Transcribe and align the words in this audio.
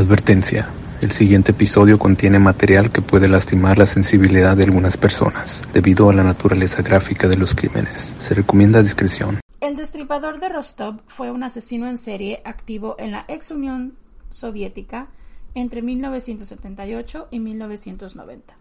Advertencia. 0.00 0.70
El 1.02 1.10
siguiente 1.10 1.52
episodio 1.52 1.98
contiene 1.98 2.38
material 2.38 2.90
que 2.90 3.02
puede 3.02 3.28
lastimar 3.28 3.76
la 3.76 3.84
sensibilidad 3.84 4.56
de 4.56 4.64
algunas 4.64 4.96
personas 4.96 5.62
debido 5.74 6.08
a 6.08 6.14
la 6.14 6.24
naturaleza 6.24 6.80
gráfica 6.80 7.28
de 7.28 7.36
los 7.36 7.54
crímenes. 7.54 8.16
Se 8.18 8.32
recomienda 8.32 8.82
discreción. 8.82 9.40
El 9.60 9.76
destripador 9.76 10.40
de 10.40 10.48
Rostov 10.48 11.02
fue 11.06 11.30
un 11.30 11.42
asesino 11.42 11.86
en 11.86 11.98
serie 11.98 12.40
activo 12.46 12.96
en 12.98 13.10
la 13.10 13.26
ex 13.28 13.50
Unión 13.50 13.92
Soviética 14.30 15.08
entre 15.54 15.82
1978 15.82 17.28
y 17.30 17.38
1990. 17.38 18.56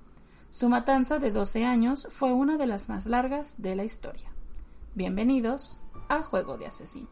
Su 0.51 0.67
matanza 0.67 1.19
de 1.19 1.31
12 1.31 1.63
años 1.63 2.09
fue 2.11 2.33
una 2.33 2.57
de 2.57 2.67
las 2.67 2.89
más 2.89 3.05
largas 3.05 3.61
de 3.61 3.77
la 3.77 3.85
historia. 3.85 4.27
Bienvenidos 4.93 5.79
a 6.09 6.21
Juego 6.21 6.57
de 6.57 6.67
Asesino. 6.67 7.07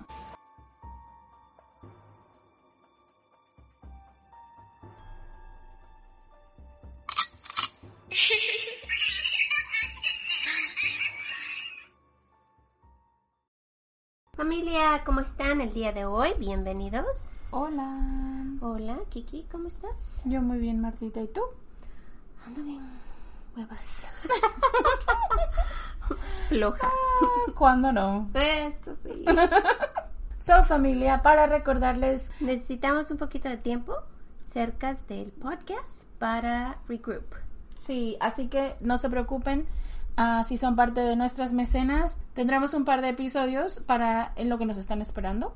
Familia, 14.35 15.03
¿cómo 15.05 15.21
están 15.21 15.61
el 15.61 15.71
día 15.73 15.93
de 15.93 16.05
hoy? 16.05 16.33
Bienvenidos. 16.39 17.49
Hola. 17.51 17.99
Hola, 18.61 18.97
Kiki, 19.09 19.45
¿cómo 19.51 19.67
estás? 19.67 20.23
Yo 20.25 20.41
muy 20.41 20.57
bien, 20.57 20.81
Martita. 20.81 21.21
¿Y 21.21 21.27
tú? 21.27 21.41
Ando 22.45 22.63
bien. 22.63 22.81
Huevas. 23.55 24.09
Floja. 26.49 26.89
Ah, 26.89 27.51
¿Cuándo 27.53 27.91
no? 27.91 28.31
Eso 28.33 28.95
sí. 28.95 29.25
So, 30.39 30.63
familia, 30.63 31.21
para 31.21 31.45
recordarles, 31.45 32.31
Necesitamos 32.39 33.11
un 33.11 33.17
poquito 33.17 33.49
de 33.49 33.57
tiempo 33.57 33.93
cerca 34.45 34.95
del 35.07 35.31
podcast 35.33 36.05
para 36.19 36.77
regroup. 36.87 37.35
Sí, 37.77 38.17
así 38.19 38.47
que 38.47 38.75
no 38.81 38.97
se 38.97 39.09
preocupen. 39.09 39.67
ah, 40.17 40.43
si 40.43 40.57
son 40.57 40.75
parte 40.75 41.01
de 41.01 41.15
nuestras 41.15 41.53
mecenas, 41.53 42.17
tendremos 42.33 42.73
un 42.73 42.85
par 42.85 43.01
de 43.01 43.09
episodios 43.09 43.79
para 43.81 44.33
en 44.35 44.49
lo 44.49 44.57
que 44.57 44.65
nos 44.65 44.77
están 44.77 45.01
esperando. 45.01 45.53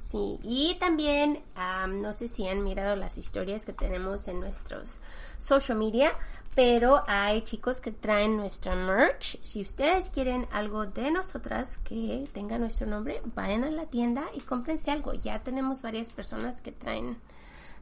Sí, 0.00 0.38
y 0.42 0.76
también 0.80 1.42
am, 1.54 2.00
no 2.00 2.12
sé 2.14 2.28
si 2.28 2.48
han 2.48 2.64
mirado 2.64 2.96
las 2.96 3.18
historias 3.18 3.66
que 3.66 3.74
tenemos 3.74 4.26
en 4.28 4.40
nuestros 4.40 5.00
social 5.38 5.76
media, 5.76 6.12
pero 6.54 7.02
hay 7.06 7.42
chicos 7.42 7.80
que 7.80 7.92
traen 7.92 8.36
nuestra 8.36 8.74
merch. 8.74 9.38
Si 9.42 9.60
ustedes 9.60 10.08
quieren 10.08 10.46
algo 10.50 10.86
de 10.86 11.10
nosotras 11.10 11.78
que 11.84 12.26
tenga 12.32 12.58
nuestro 12.58 12.86
nombre, 12.86 13.20
vayan 13.34 13.64
a 13.64 13.70
la 13.70 13.86
tienda 13.86 14.24
y 14.34 14.40
cómprense 14.40 14.90
algo. 14.90 15.12
Ya 15.12 15.40
tenemos 15.42 15.82
varias 15.82 16.10
personas 16.10 16.62
que 16.62 16.72
traen 16.72 17.18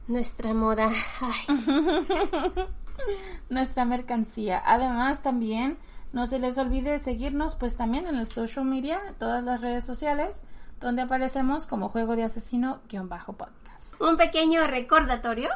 nuestra 0.07 0.53
moda. 0.53 0.91
Ay, 1.21 1.45
nuestra 3.49 3.85
mercancía. 3.85 4.61
Además, 4.65 5.21
también 5.21 5.77
no 6.13 6.25
se 6.27 6.39
les 6.39 6.57
olvide 6.57 6.99
seguirnos, 6.99 7.55
pues 7.55 7.75
también 7.75 8.07
en 8.07 8.15
el 8.15 8.27
social 8.27 8.65
media, 8.65 9.01
todas 9.19 9.43
las 9.43 9.61
redes 9.61 9.83
sociales, 9.85 10.43
donde 10.79 11.01
aparecemos 11.01 11.65
como 11.67 11.89
Juego 11.89 12.15
de 12.15 12.23
Asesino-podcast. 12.23 14.01
un 14.01 14.17
pequeño 14.17 14.65
recordatorio. 14.67 15.49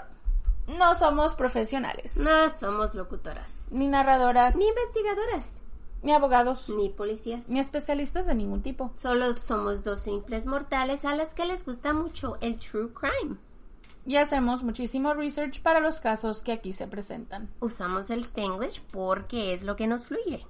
No 0.77 0.95
somos 0.95 1.35
profesionales, 1.35 2.17
No 2.17 2.47
somos 2.49 2.93
locutoras, 2.93 3.67
ni 3.71 3.87
narradoras, 3.87 4.55
ni 4.55 4.67
investigadoras, 4.67 5.61
ni 6.01 6.13
abogados, 6.13 6.69
ni 6.69 6.89
policías. 6.89 7.49
ni 7.49 7.59
especialistas 7.59 8.25
de 8.27 8.35
ningún 8.35 8.61
tipo. 8.61 8.91
Solo 9.01 9.35
somos 9.37 9.83
dos 9.83 10.01
simples 10.01 10.45
mortales 10.45 11.03
a 11.03 11.15
las 11.15 11.33
que 11.33 11.45
les 11.45 11.65
gusta 11.65 11.93
mucho 11.93 12.37
el 12.41 12.57
true 12.59 12.89
crime. 12.93 13.37
Y 14.05 14.15
hacemos 14.17 14.63
muchísimo 14.63 15.13
research 15.13 15.61
para 15.61 15.79
los 15.79 15.99
casos 16.01 16.41
que 16.41 16.51
aquí 16.51 16.73
se 16.73 16.87
presentan. 16.87 17.49
Usamos 17.59 18.09
el 18.09 18.21
Spanglish 18.21 18.81
porque 18.91 19.53
es 19.53 19.63
lo 19.63 19.75
que 19.75 19.87
nos 19.87 20.05
fluye. 20.05 20.45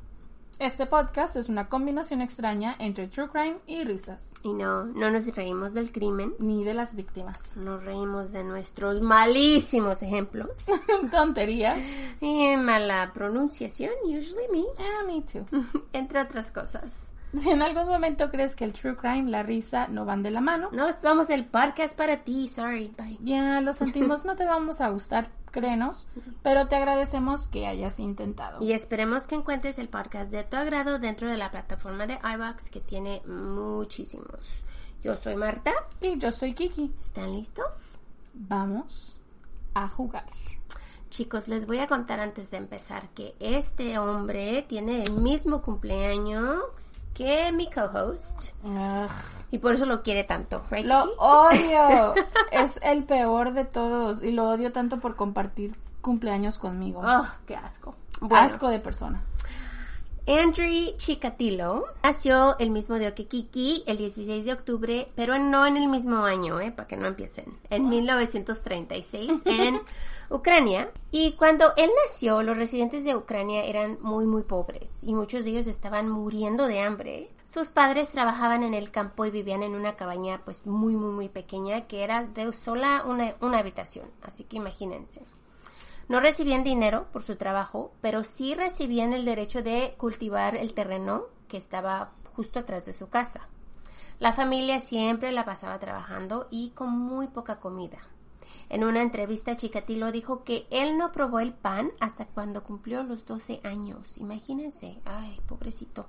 Este 0.59 0.85
podcast 0.85 1.35
es 1.37 1.49
una 1.49 1.69
combinación 1.69 2.21
extraña 2.21 2.75
entre 2.77 3.07
true 3.07 3.29
crime 3.29 3.57
y 3.65 3.83
risas, 3.83 4.31
Y 4.43 4.53
no, 4.53 4.85
no 4.85 5.09
nos 5.09 5.25
reímos 5.35 5.73
del 5.73 5.91
crimen, 5.91 6.35
ni 6.37 6.63
de 6.63 6.75
las 6.75 6.95
víctimas. 6.95 7.57
nos 7.57 7.83
reímos 7.83 8.31
de 8.31 8.43
nuestros 8.43 9.01
malísimos 9.01 10.01
ejemplos. 10.03 10.65
Tonterías. 11.11 11.75
y 12.21 12.55
mala 12.57 13.11
pronunciación, 13.13 13.91
usually 14.03 14.47
me, 14.51 14.63
Ah, 14.77 15.03
me 15.05 15.21
too. 15.23 15.45
entre 15.93 16.21
otras 16.21 16.51
cosas. 16.51 17.10
Si 17.35 17.49
en 17.49 17.61
algún 17.61 17.87
momento 17.87 18.29
crees 18.29 18.55
que 18.55 18.65
el 18.65 18.73
true 18.73 18.95
crime, 18.97 19.29
la 19.29 19.41
risa 19.43 19.87
no 19.87 20.03
van 20.05 20.21
de 20.23 20.31
la 20.31 20.41
mano, 20.41 20.69
No 20.73 20.91
somos 20.93 21.29
el 21.29 21.45
podcast 21.45 21.97
para 21.97 22.17
ti, 22.17 22.47
sorry, 22.47 22.93
bye. 22.97 23.17
ya 23.21 23.61
lo 23.61 23.73
sentimos, 24.13 24.25
no 24.25 24.35
te 24.35 24.43
vamos 24.45 24.81
a 24.81 24.89
gustar, 24.89 25.29
créenos, 25.51 26.07
pero 26.43 26.67
te 26.67 26.75
agradecemos 26.75 27.47
que 27.47 27.67
hayas 27.67 27.99
intentado. 27.99 28.57
Y 28.61 28.73
esperemos 28.73 29.27
que 29.27 29.35
encuentres 29.35 29.79
el 29.79 29.87
podcast 29.87 30.31
de 30.31 30.43
tu 30.43 30.57
agrado 30.57 30.99
dentro 30.99 31.29
de 31.29 31.37
la 31.37 31.51
plataforma 31.51 32.05
de 32.05 32.19
iVox 32.35 32.69
que 32.69 32.81
tiene 32.81 33.21
muchísimos. 33.25 34.45
Yo 35.01 35.15
soy 35.15 35.35
Marta. 35.35 35.71
Y 36.01 36.17
yo 36.17 36.31
soy 36.31 36.53
Kiki. 36.53 36.93
¿Están 37.01 37.31
listos? 37.33 37.97
Vamos 38.33 39.17
a 39.73 39.87
jugar. 39.87 40.25
Chicos, 41.09 41.47
les 41.47 41.65
voy 41.65 41.79
a 41.79 41.87
contar 41.87 42.19
antes 42.19 42.51
de 42.51 42.57
empezar 42.57 43.09
que 43.09 43.35
este 43.39 43.97
hombre 43.99 44.63
tiene 44.69 45.03
el 45.03 45.13
mismo 45.21 45.61
cumpleaños 45.61 46.59
que 47.13 47.51
mi 47.51 47.69
co-host 47.69 48.51
y 49.51 49.57
por 49.57 49.75
eso 49.75 49.85
lo 49.85 50.01
quiere 50.01 50.23
tanto, 50.23 50.63
right? 50.71 50.85
Lo 50.85 51.03
Kiki? 51.03 51.15
odio. 51.19 52.13
es 52.51 52.79
el 52.83 53.03
peor 53.03 53.53
de 53.53 53.65
todos 53.65 54.23
y 54.23 54.31
lo 54.31 54.49
odio 54.49 54.71
tanto 54.71 54.99
por 54.99 55.15
compartir 55.15 55.75
cumpleaños 56.01 56.57
conmigo. 56.57 57.01
Oh, 57.03 57.27
qué 57.45 57.55
asco. 57.55 57.95
Bueno, 58.21 58.45
Asco 58.45 58.69
de 58.69 58.79
persona. 58.79 59.21
Andrew 60.27 60.95
Chikatilo 60.97 61.85
nació 62.03 62.55
el 62.59 62.69
mismo 62.69 62.99
día 62.99 63.15
que 63.15 63.25
Kiki, 63.25 63.83
el 63.87 63.97
16 63.97 64.45
de 64.45 64.53
octubre, 64.53 65.11
pero 65.15 65.39
no 65.39 65.65
en 65.65 65.77
el 65.77 65.87
mismo 65.87 66.17
año, 66.25 66.61
¿eh? 66.61 66.71
para 66.71 66.87
que 66.87 66.95
no 66.95 67.07
empiecen, 67.07 67.57
en 67.71 67.89
1936 67.89 69.41
en 69.45 69.81
Ucrania. 70.29 70.91
Y 71.09 71.31
cuando 71.33 71.73
él 71.75 71.89
nació, 72.05 72.43
los 72.43 72.55
residentes 72.55 73.03
de 73.03 73.15
Ucrania 73.15 73.63
eran 73.63 73.97
muy, 74.01 74.27
muy 74.27 74.43
pobres 74.43 75.03
y 75.03 75.15
muchos 75.15 75.43
de 75.43 75.51
ellos 75.51 75.65
estaban 75.65 76.07
muriendo 76.07 76.67
de 76.67 76.81
hambre. 76.81 77.31
Sus 77.45 77.71
padres 77.71 78.11
trabajaban 78.11 78.61
en 78.61 78.75
el 78.75 78.91
campo 78.91 79.25
y 79.25 79.31
vivían 79.31 79.63
en 79.63 79.73
una 79.73 79.95
cabaña 79.95 80.41
pues 80.45 80.67
muy, 80.67 80.95
muy, 80.95 81.11
muy 81.11 81.29
pequeña 81.29 81.87
que 81.87 82.03
era 82.03 82.23
de 82.25 82.53
sola 82.53 83.03
una, 83.07 83.33
una 83.41 83.57
habitación, 83.57 84.05
así 84.21 84.43
que 84.43 84.57
imagínense. 84.57 85.21
No 86.11 86.19
recibían 86.19 86.65
dinero 86.65 87.07
por 87.13 87.23
su 87.23 87.37
trabajo, 87.37 87.93
pero 88.01 88.25
sí 88.25 88.53
recibían 88.53 89.13
el 89.13 89.23
derecho 89.23 89.63
de 89.63 89.93
cultivar 89.97 90.57
el 90.57 90.73
terreno 90.73 91.27
que 91.47 91.55
estaba 91.55 92.11
justo 92.35 92.59
atrás 92.59 92.85
de 92.85 92.91
su 92.91 93.07
casa. 93.07 93.47
La 94.19 94.33
familia 94.33 94.81
siempre 94.81 95.31
la 95.31 95.45
pasaba 95.45 95.79
trabajando 95.79 96.49
y 96.51 96.71
con 96.71 96.89
muy 96.89 97.27
poca 97.27 97.61
comida. 97.61 97.99
En 98.67 98.83
una 98.83 99.01
entrevista, 99.01 99.55
Chikatilo 99.55 100.11
dijo 100.11 100.43
que 100.43 100.67
él 100.69 100.97
no 100.97 101.13
probó 101.13 101.39
el 101.39 101.53
pan 101.53 101.93
hasta 102.01 102.25
cuando 102.25 102.61
cumplió 102.61 103.03
los 103.03 103.25
12 103.25 103.61
años. 103.63 104.17
Imagínense, 104.17 104.99
ay, 105.05 105.39
pobrecito. 105.47 106.07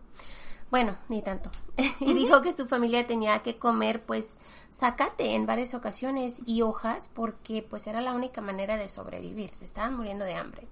Bueno, 0.72 0.96
ni 1.10 1.20
tanto. 1.20 1.50
y 2.00 2.14
dijo 2.14 2.40
que 2.40 2.54
su 2.54 2.66
familia 2.66 3.06
tenía 3.06 3.40
que 3.40 3.56
comer 3.56 4.02
pues 4.06 4.38
zacate 4.70 5.34
en 5.34 5.44
varias 5.44 5.74
ocasiones 5.74 6.40
y 6.46 6.62
hojas 6.62 7.10
porque 7.12 7.62
pues 7.62 7.86
era 7.86 8.00
la 8.00 8.14
única 8.14 8.40
manera 8.40 8.78
de 8.78 8.88
sobrevivir. 8.88 9.50
Se 9.50 9.66
estaban 9.66 9.94
muriendo 9.94 10.24
de 10.24 10.34
hambre. 10.34 10.66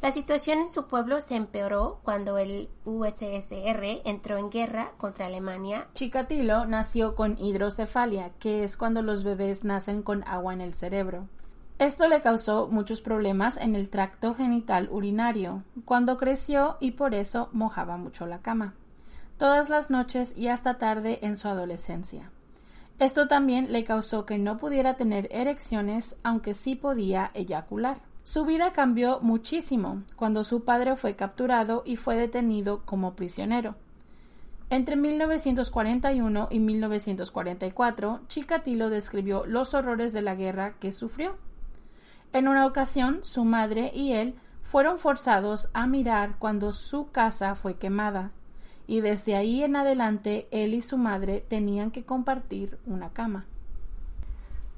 La 0.00 0.12
situación 0.12 0.60
en 0.60 0.70
su 0.70 0.86
pueblo 0.86 1.20
se 1.20 1.34
empeoró 1.34 1.98
cuando 2.04 2.38
el 2.38 2.68
USSR 2.84 4.02
entró 4.04 4.38
en 4.38 4.48
guerra 4.48 4.92
contra 4.96 5.26
Alemania. 5.26 5.88
Chikatilo 5.94 6.64
nació 6.64 7.16
con 7.16 7.36
hidrocefalia, 7.36 8.30
que 8.38 8.62
es 8.62 8.76
cuando 8.76 9.02
los 9.02 9.24
bebés 9.24 9.64
nacen 9.64 10.02
con 10.02 10.22
agua 10.28 10.52
en 10.52 10.60
el 10.60 10.72
cerebro. 10.72 11.26
Esto 11.80 12.06
le 12.06 12.22
causó 12.22 12.68
muchos 12.68 13.00
problemas 13.00 13.56
en 13.56 13.74
el 13.74 13.88
tracto 13.88 14.36
genital 14.36 14.88
urinario 14.92 15.64
cuando 15.84 16.16
creció 16.16 16.76
y 16.78 16.92
por 16.92 17.12
eso 17.12 17.48
mojaba 17.52 17.96
mucho 17.96 18.26
la 18.26 18.38
cama, 18.40 18.74
todas 19.38 19.68
las 19.68 19.90
noches 19.90 20.36
y 20.36 20.48
hasta 20.48 20.78
tarde 20.78 21.18
en 21.22 21.36
su 21.36 21.48
adolescencia. 21.48 22.30
Esto 22.98 23.28
también 23.28 23.72
le 23.72 23.84
causó 23.84 24.24
que 24.24 24.38
no 24.38 24.56
pudiera 24.56 24.94
tener 24.94 25.28
erecciones, 25.30 26.16
aunque 26.22 26.54
sí 26.54 26.74
podía 26.74 27.30
eyacular. 27.34 28.00
Su 28.22 28.44
vida 28.46 28.72
cambió 28.72 29.20
muchísimo 29.20 30.02
cuando 30.16 30.44
su 30.44 30.64
padre 30.64 30.96
fue 30.96 31.14
capturado 31.14 31.82
y 31.84 31.96
fue 31.96 32.16
detenido 32.16 32.82
como 32.84 33.14
prisionero. 33.14 33.76
Entre 34.68 34.96
1941 34.96 36.48
y 36.50 36.58
1944, 36.58 38.20
Chikatilo 38.26 38.90
describió 38.90 39.46
los 39.46 39.74
horrores 39.74 40.12
de 40.12 40.22
la 40.22 40.34
guerra 40.34 40.74
que 40.80 40.90
sufrió. 40.90 41.36
En 42.32 42.48
una 42.48 42.66
ocasión, 42.66 43.20
su 43.22 43.44
madre 43.44 43.92
y 43.94 44.12
él 44.12 44.34
fueron 44.62 44.98
forzados 44.98 45.70
a 45.72 45.86
mirar 45.86 46.36
cuando 46.40 46.72
su 46.72 47.12
casa 47.12 47.54
fue 47.54 47.76
quemada, 47.76 48.32
y 48.86 49.00
desde 49.00 49.36
ahí 49.36 49.62
en 49.62 49.76
adelante 49.76 50.48
él 50.50 50.74
y 50.74 50.82
su 50.82 50.96
madre 50.98 51.44
tenían 51.48 51.90
que 51.90 52.04
compartir 52.04 52.78
una 52.86 53.10
cama. 53.10 53.46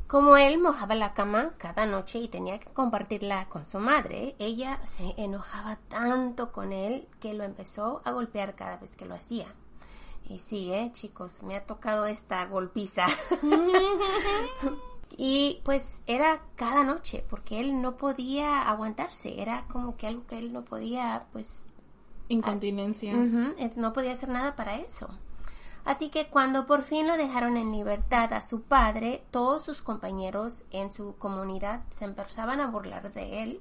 Como 0.08 0.38
él 0.38 0.58
mojaba 0.58 0.94
la 0.94 1.12
cama 1.12 1.52
cada 1.58 1.84
noche 1.84 2.18
y 2.18 2.28
tenía 2.28 2.58
que 2.58 2.70
compartirla 2.70 3.46
con 3.50 3.66
su 3.66 3.78
madre, 3.78 4.34
ella 4.38 4.80
se 4.86 5.12
enojaba 5.18 5.76
tanto 5.88 6.50
con 6.50 6.72
él 6.72 7.06
que 7.20 7.34
lo 7.34 7.44
empezó 7.44 8.00
a 8.06 8.12
golpear 8.12 8.54
cada 8.54 8.78
vez 8.78 8.96
que 8.96 9.04
lo 9.04 9.14
hacía. 9.14 9.46
Y 10.26 10.38
sí, 10.38 10.72
eh, 10.72 10.90
chicos, 10.94 11.42
me 11.42 11.56
ha 11.56 11.66
tocado 11.66 12.06
esta 12.06 12.44
golpiza. 12.46 13.04
y 15.10 15.60
pues 15.62 15.86
era 16.06 16.40
cada 16.56 16.84
noche, 16.84 17.22
porque 17.28 17.60
él 17.60 17.82
no 17.82 17.98
podía 17.98 18.62
aguantarse, 18.62 19.42
era 19.42 19.66
como 19.68 19.98
que 19.98 20.06
algo 20.06 20.26
que 20.26 20.38
él 20.38 20.54
no 20.54 20.64
podía, 20.64 21.26
pues... 21.32 21.66
Incontinencia. 22.28 23.12
Es- 23.58 23.76
no 23.76 23.92
podía 23.92 24.12
hacer 24.12 24.28
nada 24.28 24.54
para 24.56 24.76
eso. 24.76 25.08
Así 25.84 26.10
que 26.10 26.28
cuando 26.28 26.66
por 26.66 26.82
fin 26.82 27.06
lo 27.06 27.16
dejaron 27.16 27.56
en 27.56 27.72
libertad 27.72 28.32
a 28.34 28.42
su 28.42 28.62
padre, 28.62 29.22
todos 29.30 29.62
sus 29.64 29.80
compañeros 29.80 30.64
en 30.70 30.92
su 30.92 31.16
comunidad 31.16 31.80
se 31.90 32.04
empezaban 32.04 32.60
a 32.60 32.66
burlar 32.66 33.10
de 33.12 33.42
él 33.42 33.60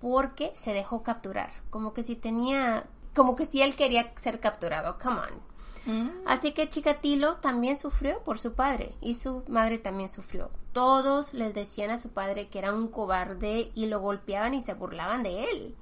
porque 0.00 0.52
se 0.54 0.72
dejó 0.72 1.02
capturar, 1.02 1.50
como 1.70 1.92
que 1.94 2.04
si 2.04 2.14
tenía, 2.14 2.84
como 3.14 3.34
que 3.34 3.44
si 3.46 3.62
él 3.62 3.74
quería 3.74 4.12
ser 4.16 4.38
capturado, 4.38 4.98
come 5.02 5.20
on. 5.20 5.48
Mm. 5.86 6.10
Así 6.26 6.52
que 6.52 6.68
Chikatilo 6.68 7.36
también 7.36 7.76
sufrió 7.76 8.22
por 8.22 8.38
su 8.38 8.52
padre 8.52 8.94
y 9.00 9.14
su 9.16 9.42
madre 9.48 9.78
también 9.78 10.10
sufrió. 10.10 10.50
Todos 10.72 11.34
les 11.34 11.54
decían 11.54 11.90
a 11.90 11.98
su 11.98 12.10
padre 12.10 12.48
que 12.48 12.58
era 12.60 12.72
un 12.72 12.86
cobarde 12.88 13.72
y 13.74 13.86
lo 13.86 13.98
golpeaban 14.00 14.54
y 14.54 14.60
se 14.60 14.74
burlaban 14.74 15.22
de 15.24 15.44
él. 15.50 15.74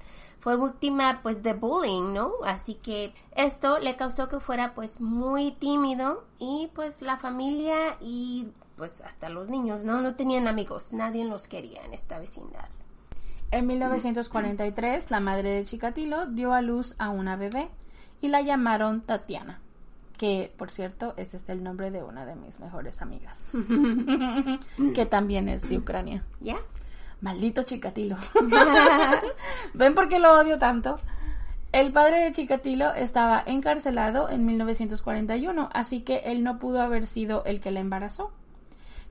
Fue 0.46 0.56
víctima 0.56 1.18
pues 1.24 1.42
de 1.42 1.54
bullying, 1.54 2.14
¿no? 2.14 2.30
Así 2.44 2.74
que 2.74 3.12
esto 3.34 3.80
le 3.80 3.96
causó 3.96 4.28
que 4.28 4.38
fuera 4.38 4.74
pues 4.74 5.00
muy 5.00 5.50
tímido 5.50 6.22
y 6.38 6.70
pues 6.72 7.02
la 7.02 7.16
familia 7.16 7.96
y 8.00 8.46
pues 8.76 9.00
hasta 9.00 9.28
los 9.28 9.48
niños, 9.48 9.82
¿no? 9.82 10.00
No 10.00 10.14
tenían 10.14 10.46
amigos, 10.46 10.92
nadie 10.92 11.24
los 11.24 11.48
quería 11.48 11.82
en 11.82 11.94
esta 11.94 12.20
vecindad. 12.20 12.68
En 13.50 13.66
1943, 13.66 15.10
la 15.10 15.18
madre 15.18 15.50
de 15.50 15.64
Chikatilo 15.64 16.26
dio 16.26 16.52
a 16.52 16.62
luz 16.62 16.94
a 16.98 17.08
una 17.08 17.34
bebé 17.34 17.68
y 18.20 18.28
la 18.28 18.40
llamaron 18.40 19.00
Tatiana, 19.00 19.58
que 20.16 20.52
por 20.56 20.70
cierto 20.70 21.14
es 21.16 21.34
este 21.34 21.50
el 21.50 21.64
nombre 21.64 21.90
de 21.90 22.04
una 22.04 22.24
de 22.24 22.36
mis 22.36 22.60
mejores 22.60 23.02
amigas, 23.02 23.40
que 24.94 25.06
también 25.06 25.48
es 25.48 25.68
de 25.68 25.78
Ucrania. 25.78 26.24
¿Ya? 26.40 26.58
Maldito 27.20 27.62
Chikatilo. 27.62 28.16
¿Ven 29.74 29.94
por 29.94 30.08
qué 30.08 30.18
lo 30.18 30.38
odio 30.38 30.58
tanto? 30.58 30.98
El 31.72 31.92
padre 31.92 32.20
de 32.20 32.32
Chikatilo 32.32 32.94
estaba 32.94 33.42
encarcelado 33.44 34.30
en 34.30 34.46
1941, 34.46 35.68
así 35.72 36.00
que 36.00 36.18
él 36.24 36.42
no 36.42 36.58
pudo 36.58 36.80
haber 36.80 37.04
sido 37.04 37.44
el 37.44 37.60
que 37.60 37.70
la 37.70 37.80
embarazó. 37.80 38.32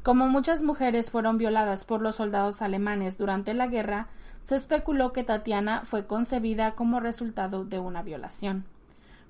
Como 0.02 0.28
muchas 0.30 0.64
mujeres 0.64 1.12
fueron 1.12 1.38
violadas 1.38 1.86
por 1.86 2.02
los 2.02 2.16
soldados 2.16 2.62
alemanes 2.62 3.18
durante 3.18 3.54
la 3.54 3.68
guerra, 3.68 4.08
se 4.42 4.56
especuló 4.56 5.14
que 5.14 5.24
Tatiana 5.24 5.82
fue 5.86 6.06
concebida 6.06 6.76
como 6.76 7.00
resultado 7.00 7.66
de 7.66 7.80
una 7.80 8.04
violación. 8.04 8.66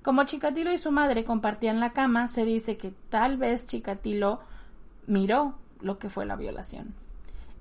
Como 0.02 0.24
Chikatilo 0.24 0.72
y 0.72 0.78
su 0.78 0.92
madre 0.92 1.24
compartían 1.24 1.80
la 1.80 1.92
cama, 1.92 2.28
se 2.28 2.44
dice 2.44 2.76
que 2.76 2.92
tal 3.08 3.38
vez 3.38 3.66
Chikatilo 3.66 4.40
miró 5.06 5.54
lo 5.80 5.98
que 5.98 6.08
fue 6.08 6.26
la 6.26 6.36
violación. 6.36 6.94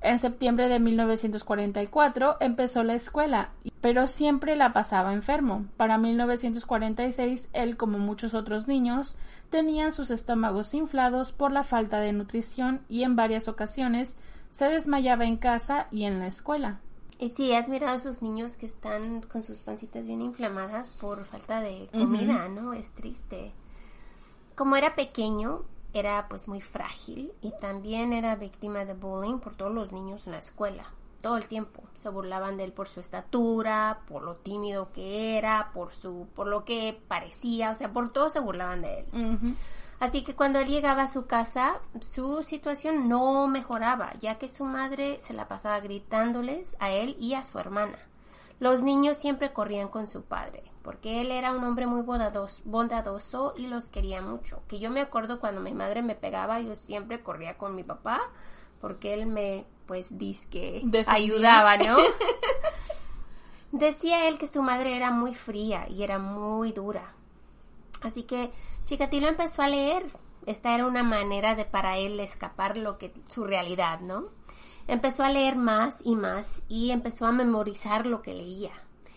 En 0.02 0.20
septiembre 0.20 0.68
de 0.68 0.80
1944 0.80 2.38
empezó 2.40 2.84
la 2.84 2.94
escuela, 2.94 3.50
pero 3.82 4.08
siempre 4.08 4.56
la 4.56 4.72
pasaba 4.72 5.14
enfermo. 5.14 5.66
Para 5.78 5.98
1946, 5.98 7.50
él, 7.54 7.78
como 7.78 7.98
muchos 7.98 8.34
otros 8.34 8.68
niños, 8.68 9.18
tenían 9.50 9.92
sus 9.92 10.12
estómagos 10.12 10.74
inflados 10.74 11.32
por 11.32 11.52
la 11.52 11.64
falta 11.64 12.00
de 12.00 12.14
nutrición 12.14 12.82
y 12.90 13.04
en 13.04 13.16
varias 13.16 13.48
ocasiones 13.48 14.18
se 14.52 14.66
desmayaba 14.66 15.26
en 15.26 15.38
casa 15.38 15.88
y 15.92 16.04
en 16.06 16.20
la 16.20 16.28
escuela. 16.28 16.80
Y 17.18 17.30
sí, 17.30 17.54
has 17.54 17.70
mirado 17.70 17.94
a 17.94 17.98
esos 17.98 18.22
niños 18.22 18.58
que 18.58 18.66
están 18.66 19.22
con 19.22 19.42
sus 19.42 19.60
pancitas 19.60 20.06
bien 20.06 20.22
inflamadas 20.22 20.90
por 21.00 21.24
falta 21.26 21.62
de 21.62 21.88
comida, 21.94 22.50
¿no? 22.50 22.74
Es 22.74 22.92
triste. 22.92 23.54
Como 24.56 24.76
era 24.76 24.96
pequeño, 24.96 25.64
era 26.00 26.28
pues 26.30 26.48
muy 26.48 26.62
frágil 26.62 27.34
y 27.42 27.52
también 27.60 28.14
era 28.14 28.36
víctima 28.36 28.86
de 28.86 28.94
bullying 28.94 29.40
por 29.40 29.56
todos 29.56 29.74
los 29.74 29.92
niños 29.92 30.28
en 30.28 30.34
la 30.34 30.40
escuela. 30.40 30.86
Todo 31.22 31.38
el 31.38 31.48
tiempo 31.48 31.84
se 31.96 32.10
burlaban 32.10 32.58
de 32.58 32.66
él 32.66 32.74
por 32.74 32.88
su 32.88 33.00
estatura, 33.00 34.02
por 34.08 34.22
lo 34.22 34.36
tímido 34.36 34.92
que 34.94 35.38
era, 35.38 35.72
por 35.74 35.94
su 35.94 36.28
por 36.36 36.48
lo 36.48 36.66
que 36.66 37.02
parecía, 37.08 37.72
o 37.72 37.76
sea, 37.76 37.92
por 37.92 38.12
todo 38.14 38.30
se 38.30 38.40
burlaban 38.40 38.82
de 38.82 39.00
él. 39.00 39.56
Así 40.00 40.24
que 40.24 40.36
cuando 40.36 40.60
él 40.60 40.68
llegaba 40.68 41.04
a 41.04 41.12
su 41.12 41.26
casa, 41.26 41.80
su 42.02 42.44
situación 42.44 43.08
no 43.08 43.48
mejoraba, 43.48 44.14
ya 44.20 44.38
que 44.38 44.50
su 44.50 44.66
madre 44.66 45.18
se 45.22 45.34
la 45.34 45.48
pasaba 45.48 45.80
gritándoles 45.80 46.76
a 46.80 46.92
él 46.92 47.16
y 47.20 47.34
a 47.34 47.46
su 47.46 47.58
hermana. 47.58 47.98
Los 48.60 48.84
niños 48.84 49.18
siempre 49.18 49.52
corrían 49.52 49.90
con 49.90 50.08
su 50.08 50.24
padre, 50.24 50.64
porque 50.82 51.20
él 51.22 51.32
era 51.32 51.52
un 51.52 51.64
hombre 51.64 51.88
muy 51.88 52.02
bondadoso, 52.02 52.62
bondadoso 52.66 53.54
y 53.58 53.68
los 53.68 53.90
quería 53.90 54.22
mucho. 54.22 54.62
Que 54.68 54.80
yo 54.80 54.90
me 54.90 55.02
acuerdo 55.02 55.40
cuando 55.40 55.60
mi 55.62 55.74
madre 55.74 56.02
me 56.02 56.16
pegaba, 56.16 56.60
yo 56.62 56.76
siempre 56.76 57.22
corría 57.22 57.58
con 57.58 57.76
mi 57.76 57.84
papá, 57.84 58.22
porque 58.80 59.14
él 59.14 59.26
me, 59.26 59.66
pues, 59.88 60.18
disque 60.18 60.82
Defendía. 60.84 61.14
ayudaba, 61.14 61.78
¿no? 61.78 61.98
Decía 63.72 64.28
él 64.30 64.38
que 64.38 64.48
su 64.48 64.62
madre 64.62 64.96
era 64.96 65.12
muy 65.12 65.36
fría 65.36 65.88
y 65.90 66.04
era 66.04 66.18
muy 66.18 66.72
dura. 66.72 67.14
Así 68.02 68.24
que 68.24 68.52
Chikatilo 68.86 69.28
empezó 69.28 69.64
a 69.64 69.68
leer. 69.68 70.06
Esta 70.46 70.76
era 70.76 70.86
una 70.86 71.04
manera 71.04 71.56
de 71.56 71.66
para 71.66 71.98
él 71.98 72.20
escapar 72.20 72.78
lo 72.78 72.98
que 72.98 73.12
su 73.28 73.44
realidad, 73.44 74.00
¿no? 74.00 74.28
Empezó 74.88 75.24
a 75.24 75.30
leer 75.30 75.56
más 75.56 76.02
y 76.04 76.16
más 76.16 76.62
y 76.68 76.92
empezó 76.92 77.26
a 77.26 77.32
memorizar 77.32 78.06
lo 78.06 78.22
que 78.22 78.36
leía. 78.36 78.72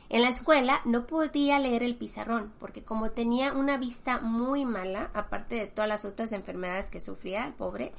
En 0.09 0.23
la 0.23 0.31
escuela 0.31 0.81
no 0.87 1.07
podía 1.07 1.59
leer 1.59 1.83
el 1.83 1.95
pizarrón 1.95 2.55
porque 2.59 2.83
como 2.83 3.11
tenía 3.11 3.53
una 3.53 3.77
vista 3.77 4.21
muy 4.21 4.65
mala, 4.65 5.11
aparte 5.13 5.57
de 5.57 5.67
todas 5.67 5.89
las 5.89 6.07
otras 6.07 6.33
enfermedades 6.33 6.89
que 6.89 7.01
sufría 7.01 7.45
el 7.45 7.53
pobre, 7.53 7.93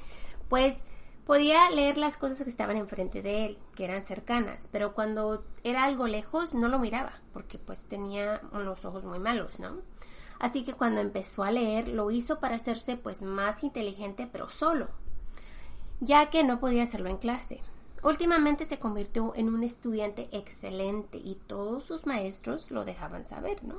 pues 0.48 0.82
podía 1.24 1.70
leer 1.70 1.96
las 1.96 2.16
cosas 2.16 2.42
que 2.42 2.50
estaban 2.50 2.76
enfrente 2.76 3.22
de 3.22 3.46
él, 3.46 3.58
que 3.76 3.84
eran 3.84 4.02
cercanas, 4.02 4.68
pero 4.72 4.92
cuando 4.92 5.44
era 5.62 5.84
algo 5.84 6.08
lejos 6.08 6.54
no 6.54 6.66
lo 6.66 6.80
miraba 6.80 7.20
porque 7.32 7.56
pues 7.58 7.84
tenía 7.84 8.40
unos 8.50 8.84
ojos 8.84 9.04
muy 9.04 9.20
malos, 9.20 9.60
¿no? 9.60 9.76
Así 10.40 10.64
que 10.64 10.72
cuando 10.72 11.00
empezó 11.00 11.44
a 11.44 11.52
leer 11.52 11.86
lo 11.86 12.10
hizo 12.10 12.40
para 12.40 12.56
hacerse 12.56 12.96
pues 12.96 13.22
más 13.22 13.62
inteligente 13.62 14.28
pero 14.32 14.50
solo, 14.50 14.88
ya 16.00 16.30
que 16.30 16.44
no 16.44 16.60
podía 16.60 16.82
hacerlo 16.82 17.08
en 17.10 17.18
clase. 17.18 17.60
Últimamente 18.02 18.64
se 18.64 18.78
convirtió 18.78 19.34
en 19.36 19.52
un 19.52 19.62
estudiante 19.62 20.28
excelente 20.32 21.18
y 21.18 21.34
todos 21.46 21.84
sus 21.84 22.06
maestros 22.06 22.70
lo 22.70 22.84
dejaban 22.84 23.24
saber, 23.24 23.58
¿no? 23.62 23.76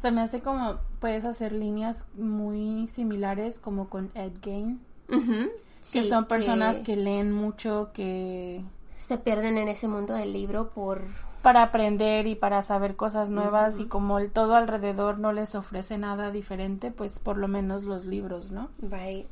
Se 0.00 0.10
me 0.10 0.20
hace 0.20 0.40
como 0.40 0.78
puedes 1.00 1.24
hacer 1.24 1.52
líneas 1.52 2.04
muy 2.14 2.88
similares 2.88 3.60
como 3.60 3.88
con 3.88 4.10
Ed 4.14 4.32
Gain, 4.42 4.80
Ujú. 5.08 5.22
que 5.22 5.50
Sí, 5.80 6.08
son 6.08 6.26
personas 6.26 6.78
que 6.78 6.82
que 6.82 6.96
leen 6.96 7.30
mucho, 7.32 7.90
que 7.94 8.64
se 8.98 9.18
pierden 9.18 9.58
en 9.58 9.68
ese 9.68 9.86
mundo 9.86 10.14
del 10.14 10.32
libro 10.32 10.70
por 10.70 11.02
para 11.42 11.62
aprender 11.64 12.28
y 12.28 12.36
para 12.36 12.62
saber 12.62 12.94
cosas 12.94 13.30
nuevas 13.30 13.80
y 13.80 13.86
como 13.86 14.18
el 14.20 14.30
todo 14.30 14.54
alrededor 14.54 15.18
no 15.18 15.32
les 15.32 15.56
ofrece 15.56 15.98
nada 15.98 16.30
diferente, 16.30 16.92
pues 16.92 17.18
por 17.18 17.36
lo 17.36 17.48
menos 17.48 17.82
los 17.82 18.04
libros, 18.04 18.52
¿no? 18.52 18.70
Right. 18.80 19.26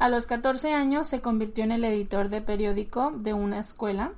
A 0.00 0.08
los 0.08 0.24
14 0.24 0.72
años 0.72 1.08
se 1.08 1.20
convirtió 1.20 1.62
en 1.62 1.72
el 1.72 1.84
editor 1.84 2.30
de 2.30 2.40
periódico 2.40 3.12
de 3.14 3.34
una 3.34 3.58
escuela 3.58 4.12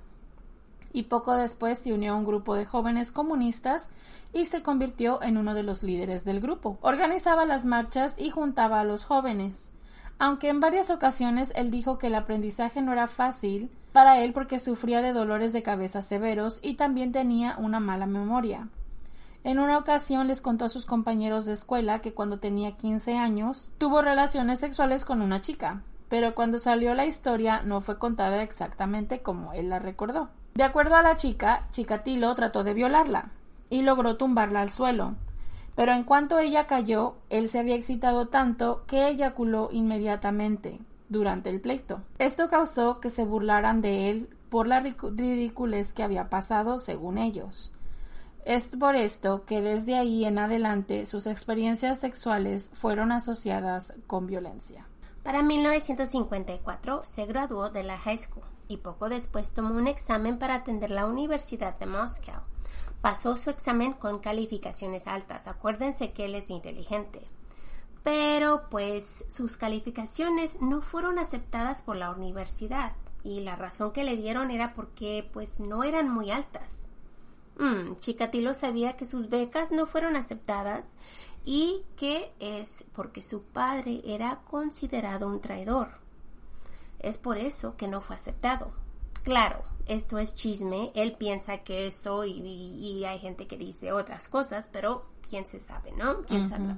y 0.92 1.02
poco 1.02 1.34
después 1.34 1.80
se 1.80 1.92
unió 1.92 2.12
a 2.12 2.16
un 2.16 2.24
grupo 2.24 2.54
de 2.54 2.64
jóvenes 2.64 3.10
comunistas 3.10 3.90
y 4.32 4.46
se 4.46 4.62
convirtió 4.62 5.20
en 5.24 5.38
uno 5.38 5.54
de 5.54 5.64
los 5.64 5.82
líderes 5.82 6.24
del 6.24 6.40
grupo. 6.40 6.78
Organizaba 6.82 7.46
las 7.46 7.64
marchas 7.64 8.14
y 8.16 8.30
juntaba 8.30 8.78
a 8.78 8.84
los 8.84 9.04
jóvenes. 9.04 9.72
Aunque 10.20 10.50
en 10.50 10.60
varias 10.60 10.88
ocasiones 10.88 11.52
él 11.56 11.72
dijo 11.72 11.98
que 11.98 12.06
el 12.06 12.14
aprendizaje 12.14 12.80
no 12.80 12.92
era 12.92 13.08
fácil 13.08 13.68
para 13.92 14.20
él 14.20 14.32
porque 14.32 14.60
sufría 14.60 15.02
de 15.02 15.12
dolores 15.12 15.52
de 15.52 15.64
cabeza 15.64 16.00
severos 16.00 16.60
y 16.62 16.74
también 16.74 17.10
tenía 17.10 17.56
una 17.58 17.80
mala 17.80 18.06
memoria. 18.06 18.68
En 19.44 19.58
una 19.58 19.76
ocasión 19.78 20.28
les 20.28 20.40
contó 20.40 20.64
a 20.66 20.68
sus 20.68 20.87
compañeros 20.87 21.46
de 21.46 21.52
escuela 21.52 22.00
que 22.00 22.14
cuando 22.14 22.38
tenía 22.38 22.76
15 22.76 23.16
años 23.16 23.70
tuvo 23.78 24.00
relaciones 24.02 24.61
sexuales 24.61 25.04
con 25.04 25.20
una 25.20 25.40
chica, 25.40 25.82
pero 26.08 26.34
cuando 26.34 26.58
salió 26.58 26.94
la 26.94 27.06
historia 27.06 27.62
no 27.62 27.80
fue 27.80 27.99
contada 27.99 28.42
exactamente 28.42 29.20
como 29.20 29.52
él 29.52 29.68
la 29.70 29.78
recordó. 29.80 30.28
De 30.54 30.62
acuerdo 30.62 30.94
a 30.96 31.02
la 31.02 31.16
chica, 31.16 31.66
Chikatilo 31.72 32.34
trató 32.34 32.62
de 32.62 32.75
violarla 32.75 33.30
y 33.68 33.82
logró 33.82 34.16
tumbarla 34.16 34.61
al 34.61 34.70
suelo, 34.70 35.14
pero 35.75 35.92
en 35.92 36.04
cuanto 36.04 36.38
ella 36.38 36.66
cayó, 36.66 37.14
él 37.30 37.49
se 37.49 37.58
había 37.58 37.75
excitado 37.75 38.28
tanto 38.28 38.84
que 38.87 39.08
eyaculó 39.08 39.70
inmediatamente 39.72 40.78
durante 41.08 41.50
el 41.50 41.61
pleito. 41.61 42.00
Esto 42.18 42.49
causó 42.49 43.00
que 43.00 43.11
se 43.11 43.25
burlaran 43.25 43.80
de 43.80 44.11
él 44.11 44.28
por 44.50 44.66
la 44.68 44.82
ridicu- 44.82 45.16
ridiculez 45.16 45.92
que 45.94 46.02
había 46.02 46.28
pasado 46.28 46.78
según 46.78 47.16
ellos. 47.18 47.72
Es 48.44 48.75
por 48.75 48.96
esto 48.96 49.44
que 49.44 49.61
desde 49.61 49.96
ahí 49.96 50.25
en 50.25 50.38
adelante 50.38 51.06
sus 51.06 51.26
experiencias 51.26 52.00
sexuales 52.00 52.70
fueron 52.75 53.12
asociadas 53.12 53.94
con 54.08 54.26
violencia. 54.26 54.88
Para 55.22 55.42
1954 55.42 57.02
se 57.04 57.26
graduó 57.26 57.70
de 57.70 57.84
la 57.84 57.96
high 57.99 58.18
school 58.18 58.42
y 58.66 58.78
poco 58.78 59.08
después 59.08 59.52
tomó 59.52 59.75
un 59.75 59.87
examen 59.87 60.40
para 60.40 60.56
atender 60.56 60.90
la 60.90 61.06
Universidad 61.06 61.78
de 61.78 61.87
Moscow. 61.87 62.40
Pasó 63.00 63.37
su 63.37 63.50
examen 63.50 63.92
con 63.92 64.18
calificaciones 64.18 65.06
altas. 65.06 65.46
Acuérdense 65.46 66.12
que 66.12 66.25
él 66.25 66.34
es 66.34 66.50
inteligente. 66.50 67.20
Pero 68.02 68.68
pues 68.70 69.25
sus 69.28 69.56
calificaciones 69.56 70.61
no 70.61 70.82
fueron 70.82 71.20
aceptadas 71.20 71.82
por 71.82 71.94
la 71.94 72.11
universidad 72.11 72.94
y 73.22 73.42
la 73.42 73.54
razón 73.54 73.92
que 73.92 74.02
le 74.02 74.16
dieron 74.16 74.50
era 74.50 74.75
porque 74.75 75.30
pues 75.32 75.61
no 75.61 75.84
eran 75.84 76.08
muy 76.08 76.32
altas. 76.32 76.88
Mm, 77.59 77.97
Chikatilo 78.00 78.54
sabía 78.54 78.97
que 78.97 79.06
sus 79.06 79.28
becas 79.28 79.73
no 79.73 79.87
fueron 79.87 80.16
aceptadas 80.16 80.94
y 81.44 81.82
que 81.97 82.32
es 82.40 82.85
porque 82.94 83.23
su 83.23 83.42
padre 83.42 84.02
era 84.04 84.40
considerado 84.50 85.26
un 85.28 85.40
traidor. 85.40 85.99
Es 86.99 87.18
por 87.18 87.37
eso 87.37 87.76
que 87.76 87.88
no 87.88 88.00
fue 88.00 88.16
aceptado. 88.16 88.73
Claro, 89.25 89.64
esto 89.87 90.18
es 90.18 90.35
chisme, 90.35 90.90
él 90.94 91.12
piensa 91.12 91.59
que 91.59 91.87
eso 91.87 92.25
y, 92.25 93.04
hay 93.04 93.18
gente 93.18 93.47
que 93.47 93.56
dice 93.56 93.92
otras 93.92 94.28
cosas, 94.28 94.68
pero 94.73 95.06
quién 95.28 95.47
se 95.47 95.59
sabe, 95.59 95.92
¿no? 95.92 96.23
¿Quién 96.23 96.49
sabe? 96.49 96.76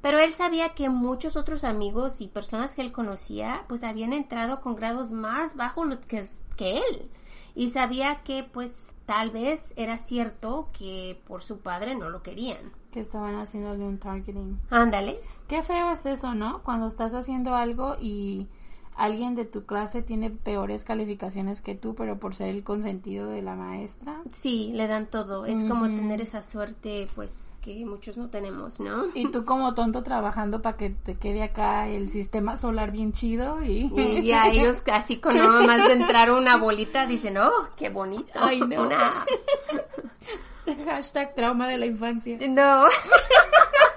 Pero 0.00 0.18
él 0.18 0.32
sabía 0.32 0.70
que 0.70 0.88
muchos 0.88 1.36
otros 1.36 1.62
amigos 1.62 2.20
y 2.20 2.26
personas 2.26 2.74
que 2.74 2.82
él 2.82 2.90
conocía 2.90 3.64
pues 3.68 3.84
habían 3.84 4.12
entrado 4.12 4.60
con 4.60 4.74
grados 4.74 5.12
más 5.12 5.54
bajos 5.54 5.96
que, 6.08 6.26
que 6.56 6.78
él. 6.78 7.10
Y 7.54 7.70
sabía 7.70 8.22
que 8.22 8.44
pues 8.44 8.92
tal 9.06 9.30
vez 9.30 9.74
era 9.76 9.98
cierto 9.98 10.68
que 10.72 11.20
por 11.26 11.42
su 11.42 11.58
padre 11.58 11.94
no 11.94 12.08
lo 12.08 12.22
querían. 12.22 12.72
Que 12.90 13.00
estaban 13.00 13.36
haciéndole 13.36 13.84
un 13.84 13.98
targeting. 13.98 14.60
Ándale. 14.70 15.18
Qué 15.48 15.62
feo 15.62 15.92
es 15.92 16.06
eso, 16.06 16.34
¿no? 16.34 16.62
Cuando 16.62 16.86
estás 16.86 17.14
haciendo 17.14 17.54
algo 17.54 17.96
y 18.00 18.48
alguien 18.96 19.34
de 19.34 19.44
tu 19.44 19.64
clase 19.64 20.02
tiene 20.02 20.30
peores 20.30 20.84
calificaciones 20.84 21.60
que 21.60 21.74
tú, 21.74 21.94
pero 21.94 22.18
por 22.18 22.34
ser 22.34 22.48
el 22.48 22.62
consentido 22.62 23.28
de 23.28 23.42
la 23.42 23.54
maestra. 23.54 24.20
Sí, 24.32 24.70
le 24.74 24.86
dan 24.86 25.06
todo. 25.06 25.46
Es 25.46 25.64
como 25.64 25.86
tener 25.86 26.20
esa 26.20 26.42
suerte, 26.42 27.08
pues, 27.14 27.56
que 27.62 27.84
muchos 27.84 28.16
no 28.16 28.28
tenemos, 28.28 28.80
¿no? 28.80 29.06
Y 29.14 29.30
tú 29.30 29.44
como 29.44 29.74
tonto 29.74 30.02
trabajando 30.02 30.62
para 30.62 30.76
que 30.76 30.90
te 30.90 31.14
quede 31.16 31.42
acá 31.42 31.88
el 31.88 32.08
sistema 32.08 32.56
solar 32.56 32.90
bien 32.90 33.12
chido 33.12 33.62
y... 33.62 33.90
Y 34.12 34.26
ya 34.26 34.48
ellos 34.48 34.80
casi 34.82 35.16
con 35.16 35.36
nada 35.36 35.62
más 35.62 35.86
de 35.86 35.94
entrar 35.94 36.30
una 36.30 36.56
bolita 36.56 37.06
dicen, 37.06 37.38
oh, 37.38 37.68
qué 37.76 37.88
bonito. 37.88 38.32
Ay, 38.34 38.60
no. 38.60 38.88
Hashtag 40.86 41.34
trauma 41.34 41.66
de 41.68 41.78
la 41.78 41.86
infancia. 41.86 42.38
No. 42.48 42.84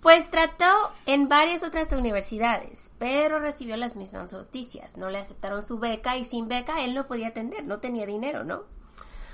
Pues 0.00 0.30
trató 0.30 0.64
en 1.04 1.28
varias 1.28 1.62
otras 1.62 1.92
universidades, 1.92 2.90
pero 2.98 3.38
recibió 3.38 3.76
las 3.76 3.96
mismas 3.96 4.32
noticias. 4.32 4.96
No 4.96 5.10
le 5.10 5.18
aceptaron 5.18 5.62
su 5.62 5.78
beca 5.78 6.16
y 6.16 6.24
sin 6.24 6.48
beca 6.48 6.82
él 6.82 6.94
no 6.94 7.06
podía 7.06 7.28
atender, 7.28 7.66
no 7.66 7.80
tenía 7.80 8.06
dinero, 8.06 8.42
¿no? 8.42 8.62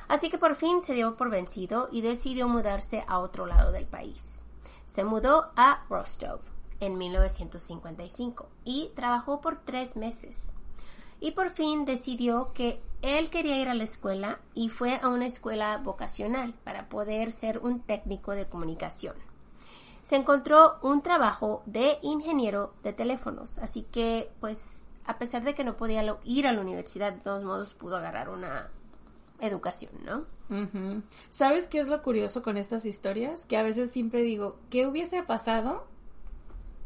Así 0.09 0.29
que 0.29 0.39
por 0.39 0.57
fin 0.57 0.83
se 0.83 0.95
dio 0.95 1.17
por 1.17 1.31
vencido 1.31 1.89
y 1.93 2.01
decidió 2.01 2.49
mudarse 2.49 3.05
a 3.07 3.21
otro 3.21 3.47
lado 3.47 3.71
del 3.71 3.87
país. 3.87 4.43
Se 4.87 5.05
mudó 5.05 5.53
a 5.55 5.85
Rostov 5.89 6.41
en 6.81 6.99
1955 6.99 8.49
y 8.65 8.91
trabajó 8.97 9.41
por 9.41 9.61
tres 9.65 9.97
meses. 9.97 10.53
Y 11.21 11.31
por 11.31 11.51
fin 11.51 11.85
decidió 11.85 12.53
que 12.55 12.83
él 13.03 13.31
quería 13.31 13.57
ir 13.57 13.69
a 13.69 13.75
la 13.75 13.85
escuela 13.85 14.41
y 14.53 14.71
fue 14.71 14.99
a 15.01 15.07
una 15.07 15.27
escuela 15.27 15.77
vocacional 15.79 16.55
para 16.65 16.89
poder 16.89 17.31
ser 17.31 17.59
un 17.59 17.83
técnico 17.83 18.33
de 18.33 18.47
comunicación 18.47 19.26
se 20.07 20.15
encontró 20.15 20.79
un 20.83 21.03
trabajo 21.03 21.65
de 21.67 21.99
ingeniero 22.01 22.73
de 22.85 22.93
teléfonos. 22.93 23.59
Así 23.59 23.83
que, 23.83 24.31
pues, 24.39 24.93
a 25.05 25.19
pesar 25.19 25.43
de 25.43 25.57
que 25.57 25.65
no 25.65 25.77
podía 25.77 26.17
ir 26.23 26.47
a 26.47 26.53
la 26.53 26.61
universidad, 26.61 27.13
de 27.13 27.19
todos 27.19 27.43
modos 27.43 27.75
pudo 27.75 27.97
agarrar 27.97 28.29
una 28.29 28.71
educación, 29.41 29.91
¿no? 30.05 30.25
¿Sabes 31.31 31.67
qué 31.67 31.81
es 31.81 31.89
lo 31.89 32.03
curioso 32.03 32.45
con 32.45 32.57
estas 32.57 32.87
historias? 32.87 33.47
Que 33.47 33.57
a 33.57 33.65
veces 33.65 33.91
siempre 33.91 34.23
digo, 34.23 34.61
¿qué 34.71 34.87
hubiese 34.87 35.25
pasado 35.25 35.89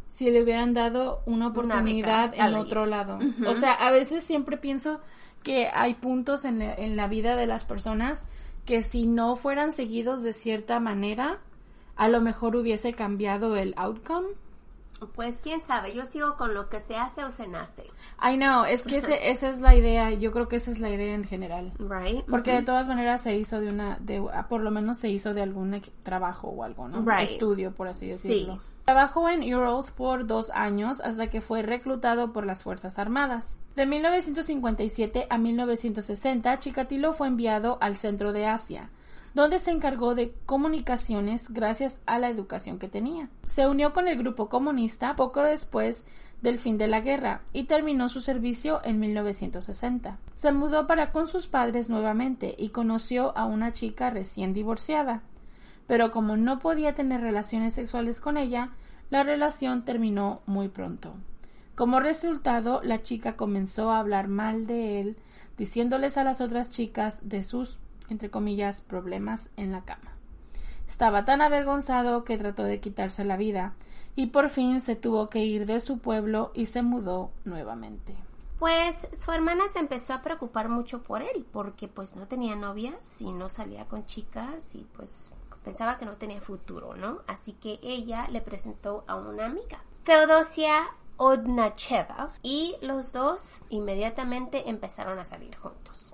si 0.08 0.30
le 0.30 0.42
hubieran 0.42 0.72
dado 0.72 1.20
una 1.26 1.48
oportunidad 1.48 2.32
en 2.34 2.54
otro 2.54 2.86
lado? 2.86 3.18
O 3.46 3.52
sea, 3.52 3.74
a 3.74 3.90
veces 3.90 4.24
siempre 4.24 4.56
pienso 4.56 4.98
que 5.42 5.68
hay 5.74 5.92
puntos 5.92 6.46
en 6.46 6.62
en 6.62 6.96
la 6.96 7.06
vida 7.06 7.36
de 7.36 7.46
las 7.46 7.66
personas 7.66 8.26
que 8.64 8.80
si 8.80 9.06
no 9.06 9.36
fueran 9.36 9.72
seguidos 9.72 10.22
de 10.22 10.32
cierta 10.32 10.80
manera, 10.80 11.40
a 12.00 12.08
lo 12.08 12.22
mejor 12.22 12.56
hubiese 12.56 12.94
cambiado 12.94 13.56
el 13.56 13.74
outcome. 13.76 14.28
Pues 15.14 15.38
quién 15.42 15.60
sabe, 15.60 15.94
yo 15.94 16.06
sigo 16.06 16.38
con 16.38 16.54
lo 16.54 16.70
que 16.70 16.80
se 16.80 16.96
hace 16.96 17.24
o 17.24 17.30
se 17.30 17.46
nace. 17.46 17.84
I 18.22 18.36
know, 18.36 18.64
es 18.64 18.82
que 18.84 18.96
esa 19.30 19.50
es 19.50 19.60
la 19.60 19.74
idea, 19.74 20.10
yo 20.12 20.32
creo 20.32 20.48
que 20.48 20.56
esa 20.56 20.70
es 20.70 20.78
la 20.78 20.88
idea 20.88 21.14
en 21.14 21.24
general. 21.24 21.74
Right. 21.78 22.24
Porque 22.24 22.54
de 22.54 22.62
todas 22.62 22.88
maneras 22.88 23.20
se 23.20 23.36
hizo 23.36 23.60
de 23.60 23.68
una, 23.68 23.98
de, 24.00 24.26
ah, 24.32 24.46
por 24.48 24.62
lo 24.62 24.70
menos 24.70 24.96
se 24.96 25.10
hizo 25.10 25.34
de 25.34 25.42
algún 25.42 25.78
trabajo 26.02 26.48
o 26.48 26.64
algo, 26.64 26.88
¿no? 26.88 27.02
Right. 27.02 27.28
Estudio, 27.28 27.72
por 27.72 27.88
así 27.88 28.08
decirlo. 28.08 28.54
Sí. 28.54 28.60
Trabajó 28.86 29.28
en 29.28 29.42
Urals 29.54 29.90
por 29.90 30.26
dos 30.26 30.48
años 30.54 31.02
hasta 31.02 31.28
que 31.28 31.42
fue 31.42 31.60
reclutado 31.60 32.32
por 32.32 32.46
las 32.46 32.62
Fuerzas 32.62 32.98
Armadas. 32.98 33.60
De 33.76 33.84
1957 33.84 35.26
a 35.28 35.36
1960, 35.36 36.58
Chikatilo 36.60 37.12
fue 37.12 37.26
enviado 37.26 37.76
al 37.82 37.98
centro 37.98 38.32
de 38.32 38.46
Asia 38.46 38.88
donde 39.34 39.58
se 39.58 39.70
encargó 39.70 40.14
de 40.14 40.34
comunicaciones 40.46 41.50
gracias 41.50 42.00
a 42.06 42.18
la 42.18 42.28
educación 42.28 42.78
que 42.78 42.88
tenía. 42.88 43.28
Se 43.44 43.66
unió 43.66 43.92
con 43.92 44.08
el 44.08 44.18
grupo 44.18 44.48
comunista 44.48 45.14
poco 45.16 45.42
después 45.42 46.04
del 46.42 46.58
fin 46.58 46.78
de 46.78 46.88
la 46.88 47.00
guerra 47.00 47.42
y 47.52 47.64
terminó 47.64 48.08
su 48.08 48.20
servicio 48.20 48.80
en 48.84 48.98
1960. 48.98 50.18
Se 50.32 50.52
mudó 50.52 50.86
para 50.86 51.12
con 51.12 51.28
sus 51.28 51.46
padres 51.46 51.90
nuevamente 51.90 52.54
y 52.58 52.70
conoció 52.70 53.36
a 53.36 53.44
una 53.44 53.72
chica 53.72 54.10
recién 54.10 54.52
divorciada. 54.52 55.22
Pero 55.86 56.10
como 56.10 56.36
no 56.36 56.58
podía 56.60 56.94
tener 56.94 57.20
relaciones 57.20 57.74
sexuales 57.74 58.20
con 58.20 58.36
ella, 58.36 58.70
la 59.10 59.22
relación 59.22 59.84
terminó 59.84 60.40
muy 60.46 60.68
pronto. 60.68 61.14
Como 61.74 62.00
resultado, 62.00 62.80
la 62.82 63.02
chica 63.02 63.36
comenzó 63.36 63.90
a 63.90 63.98
hablar 63.98 64.28
mal 64.28 64.66
de 64.66 65.00
él, 65.00 65.16
diciéndoles 65.58 66.16
a 66.16 66.24
las 66.24 66.40
otras 66.40 66.70
chicas 66.70 67.28
de 67.28 67.42
sus 67.42 67.78
entre 68.10 68.30
comillas, 68.30 68.80
problemas 68.80 69.50
en 69.56 69.72
la 69.72 69.84
cama. 69.84 70.12
Estaba 70.88 71.24
tan 71.24 71.40
avergonzado 71.40 72.24
que 72.24 72.36
trató 72.36 72.64
de 72.64 72.80
quitarse 72.80 73.24
la 73.24 73.36
vida 73.36 73.74
y 74.16 74.26
por 74.26 74.48
fin 74.48 74.80
se 74.80 74.96
tuvo 74.96 75.30
que 75.30 75.44
ir 75.44 75.64
de 75.64 75.80
su 75.80 75.98
pueblo 75.98 76.50
y 76.54 76.66
se 76.66 76.82
mudó 76.82 77.30
nuevamente. 77.44 78.14
Pues 78.58 79.08
su 79.18 79.32
hermana 79.32 79.64
se 79.72 79.78
empezó 79.78 80.12
a 80.12 80.20
preocupar 80.20 80.68
mucho 80.68 81.02
por 81.02 81.22
él 81.22 81.46
porque 81.50 81.88
pues 81.88 82.16
no 82.16 82.26
tenía 82.26 82.56
novias 82.56 83.20
y 83.20 83.32
no 83.32 83.48
salía 83.48 83.86
con 83.86 84.04
chicas 84.04 84.74
y 84.74 84.86
pues 84.94 85.30
pensaba 85.64 85.96
que 85.96 86.04
no 86.04 86.16
tenía 86.16 86.40
futuro, 86.40 86.94
¿no? 86.94 87.20
Así 87.26 87.52
que 87.52 87.78
ella 87.82 88.28
le 88.28 88.40
presentó 88.40 89.04
a 89.06 89.14
una 89.14 89.46
amiga, 89.46 89.82
Feodosia 90.02 90.88
Odnacheva, 91.16 92.32
y 92.42 92.76
los 92.80 93.12
dos 93.12 93.58
inmediatamente 93.68 94.70
empezaron 94.70 95.18
a 95.18 95.24
salir 95.24 95.54
juntos. 95.56 96.09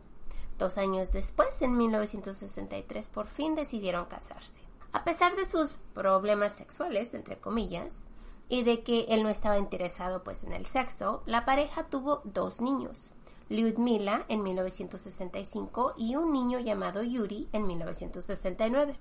Dos 0.59 0.79
años 0.79 1.13
después, 1.13 1.61
en 1.61 1.77
1963, 1.77 3.09
por 3.11 3.27
fin 3.27 3.55
decidieron 3.55 4.07
casarse. 4.07 4.61
A 4.93 5.05
pesar 5.05 5.37
de 5.37 5.45
sus 5.45 5.79
problemas 5.93 6.55
sexuales, 6.55 7.13
entre 7.13 7.39
comillas, 7.39 8.07
y 8.49 8.63
de 8.63 8.83
que 8.83 9.07
él 9.09 9.23
no 9.23 9.29
estaba 9.29 9.59
interesado 9.59 10.25
pues 10.25 10.45
en 10.45 10.53
el 10.53 10.65
sexo, 10.65 11.23
la 11.27 11.45
pareja 11.45 11.85
tuvo 11.85 12.23
dos 12.25 12.61
niños, 12.61 13.13
Lyudmila 13.49 14.25
en 14.29 14.43
1965 14.43 15.95
y 15.97 16.17
un 16.17 16.33
niño 16.33 16.59
llamado 16.59 17.03
Yuri 17.03 17.49
en 17.53 17.67
1969. 17.67 18.97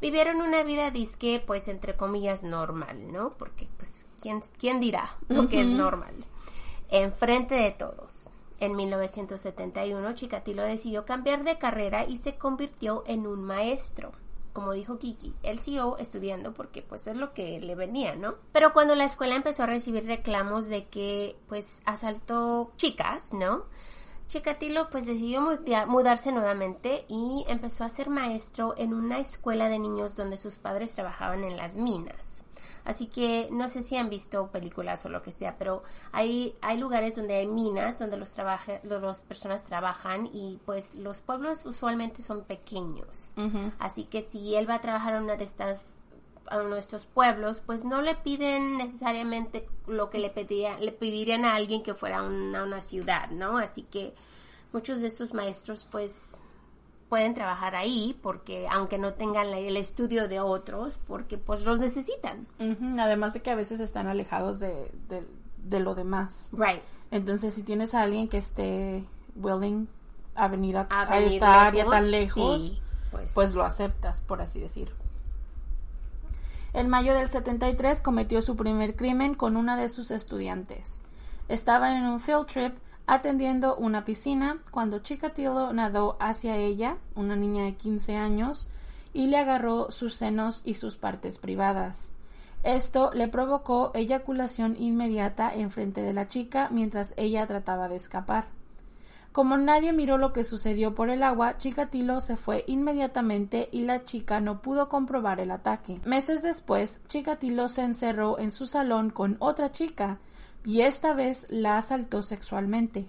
Vivieron 0.00 0.40
una 0.40 0.62
vida 0.62 0.90
disque 0.90 1.42
pues 1.44 1.68
entre 1.68 1.96
comillas 1.96 2.42
normal, 2.42 3.12
¿no? 3.12 3.34
Porque 3.36 3.68
pues 3.76 4.06
quién, 4.20 4.42
quién 4.58 4.80
dirá 4.80 5.16
lo 5.28 5.48
que 5.48 5.62
es 5.62 5.66
normal. 5.66 6.14
Enfrente 6.88 7.54
de 7.54 7.70
todos. 7.72 8.28
En 8.64 8.76
1971, 8.76 10.14
Chikatilo 10.14 10.62
decidió 10.62 11.04
cambiar 11.04 11.44
de 11.44 11.58
carrera 11.58 12.06
y 12.06 12.16
se 12.16 12.36
convirtió 12.36 13.04
en 13.06 13.26
un 13.26 13.44
maestro. 13.44 14.12
Como 14.54 14.72
dijo 14.72 14.98
Kiki, 14.98 15.34
él 15.42 15.58
siguió 15.58 15.98
estudiando 15.98 16.54
porque 16.54 16.80
pues 16.80 17.06
es 17.06 17.14
lo 17.14 17.34
que 17.34 17.60
le 17.60 17.74
venía, 17.74 18.16
¿no? 18.16 18.36
Pero 18.52 18.72
cuando 18.72 18.94
la 18.94 19.04
escuela 19.04 19.36
empezó 19.36 19.64
a 19.64 19.66
recibir 19.66 20.06
reclamos 20.06 20.68
de 20.68 20.86
que 20.86 21.36
pues 21.46 21.76
asaltó 21.84 22.72
chicas, 22.76 23.34
¿no? 23.34 23.64
Chikatilo 24.28 24.88
pues 24.88 25.04
decidió 25.04 25.42
mudarse 25.86 26.32
nuevamente 26.32 27.04
y 27.06 27.44
empezó 27.46 27.84
a 27.84 27.90
ser 27.90 28.08
maestro 28.08 28.72
en 28.78 28.94
una 28.94 29.18
escuela 29.18 29.68
de 29.68 29.78
niños 29.78 30.16
donde 30.16 30.38
sus 30.38 30.56
padres 30.56 30.94
trabajaban 30.94 31.44
en 31.44 31.58
las 31.58 31.76
minas. 31.76 32.43
Así 32.84 33.06
que 33.06 33.48
no 33.50 33.68
sé 33.68 33.82
si 33.82 33.96
han 33.96 34.10
visto 34.10 34.50
películas 34.50 35.04
o 35.06 35.08
lo 35.08 35.22
que 35.22 35.32
sea, 35.32 35.56
pero 35.58 35.82
hay, 36.12 36.54
hay 36.60 36.78
lugares 36.78 37.16
donde 37.16 37.34
hay 37.34 37.46
minas, 37.46 37.98
donde 37.98 38.16
los 38.16 38.36
las 38.36 39.22
personas 39.22 39.64
trabajan 39.64 40.28
y 40.32 40.60
pues 40.66 40.94
los 40.94 41.20
pueblos 41.20 41.64
usualmente 41.64 42.22
son 42.22 42.44
pequeños. 42.44 43.32
Así 43.78 44.04
que 44.04 44.20
si 44.22 44.54
él 44.54 44.68
va 44.68 44.76
a 44.76 44.80
trabajar 44.80 45.14
en 45.14 45.24
una 45.24 45.36
de 45.36 45.44
estas 45.44 46.04
a 46.48 46.62
nuestros 46.62 47.06
pueblos, 47.06 47.60
pues 47.64 47.84
no 47.84 48.02
le 48.02 48.14
piden 48.16 48.76
necesariamente 48.76 49.66
lo 49.86 50.10
que 50.10 50.18
le, 50.18 50.28
pedía, 50.28 50.78
le 50.78 50.92
pedirían 50.92 51.46
a 51.46 51.54
alguien 51.54 51.82
que 51.82 51.94
fuera 51.94 52.18
a 52.18 52.22
una 52.22 52.82
ciudad, 52.82 53.30
¿no? 53.30 53.56
Así 53.56 53.82
que 53.82 54.14
muchos 54.72 55.00
de 55.00 55.06
estos 55.06 55.32
maestros, 55.32 55.86
pues 55.90 56.36
pueden 57.08 57.34
trabajar 57.34 57.74
ahí 57.74 58.18
porque 58.22 58.66
aunque 58.70 58.98
no 58.98 59.14
tengan 59.14 59.48
el 59.48 59.76
estudio 59.76 60.28
de 60.28 60.40
otros 60.40 60.98
porque 61.06 61.38
pues 61.38 61.60
los 61.62 61.80
necesitan. 61.80 62.46
Además 62.98 63.34
de 63.34 63.42
que 63.42 63.50
a 63.50 63.54
veces 63.54 63.80
están 63.80 64.06
alejados 64.06 64.60
de, 64.60 64.90
de, 65.58 65.80
lo 65.80 65.94
demás. 65.94 66.50
Right. 66.52 66.82
Entonces 67.10 67.54
si 67.54 67.62
tienes 67.62 67.94
a 67.94 68.02
alguien 68.02 68.28
que 68.28 68.38
esté 68.38 69.04
willing 69.36 69.88
a 70.34 70.48
venir 70.48 70.76
a, 70.76 70.86
esta 71.20 71.66
área 71.66 71.84
tan 71.84 72.10
lejos 72.10 72.82
pues. 73.10 73.32
pues 73.32 73.54
lo 73.54 73.64
aceptas 73.64 74.20
por 74.20 74.40
así 74.42 74.60
decir. 74.60 74.92
En 76.72 76.88
mayo 76.88 77.14
del 77.14 77.28
73 77.28 78.00
cometió 78.00 78.42
su 78.42 78.56
primer 78.56 78.96
crimen 78.96 79.34
con 79.34 79.56
una 79.56 79.76
de 79.76 79.88
sus 79.88 80.10
estudiantes. 80.10 81.00
Estaban 81.48 81.94
en 81.94 82.06
un 82.06 82.18
field 82.18 82.46
trip 82.46 82.76
atendiendo 83.06 83.76
una 83.76 84.04
piscina 84.04 84.58
cuando 84.70 85.00
Chikatilo 85.00 85.72
nadó 85.72 86.16
hacia 86.20 86.56
ella, 86.56 86.96
una 87.14 87.36
niña 87.36 87.64
de 87.64 87.74
15 87.74 88.16
años, 88.16 88.68
y 89.12 89.26
le 89.26 89.38
agarró 89.38 89.90
sus 89.90 90.14
senos 90.14 90.62
y 90.64 90.74
sus 90.74 90.96
partes 90.96 91.38
privadas. 91.38 92.14
Esto 92.62 93.10
le 93.12 93.28
provocó 93.28 93.90
eyaculación 93.94 94.76
inmediata 94.78 95.54
en 95.54 95.70
frente 95.70 96.00
de 96.02 96.14
la 96.14 96.28
chica 96.28 96.68
mientras 96.70 97.12
ella 97.18 97.46
trataba 97.46 97.88
de 97.88 97.96
escapar. 97.96 98.46
Como 99.32 99.56
nadie 99.56 99.92
miró 99.92 100.16
lo 100.16 100.32
que 100.32 100.44
sucedió 100.44 100.94
por 100.94 101.10
el 101.10 101.22
agua, 101.22 101.58
Chikatilo 101.58 102.20
se 102.20 102.36
fue 102.36 102.64
inmediatamente 102.68 103.68
y 103.72 103.82
la 103.82 104.04
chica 104.04 104.40
no 104.40 104.62
pudo 104.62 104.88
comprobar 104.88 105.40
el 105.40 105.50
ataque. 105.50 106.00
Meses 106.04 106.40
después, 106.40 107.02
Chikatilo 107.08 107.68
se 107.68 107.82
encerró 107.82 108.38
en 108.38 108.50
su 108.50 108.66
salón 108.66 109.10
con 109.10 109.36
otra 109.40 109.72
chica 109.72 110.18
y 110.64 110.80
esta 110.80 111.14
vez 111.14 111.46
la 111.50 111.78
asaltó 111.78 112.22
sexualmente. 112.22 113.06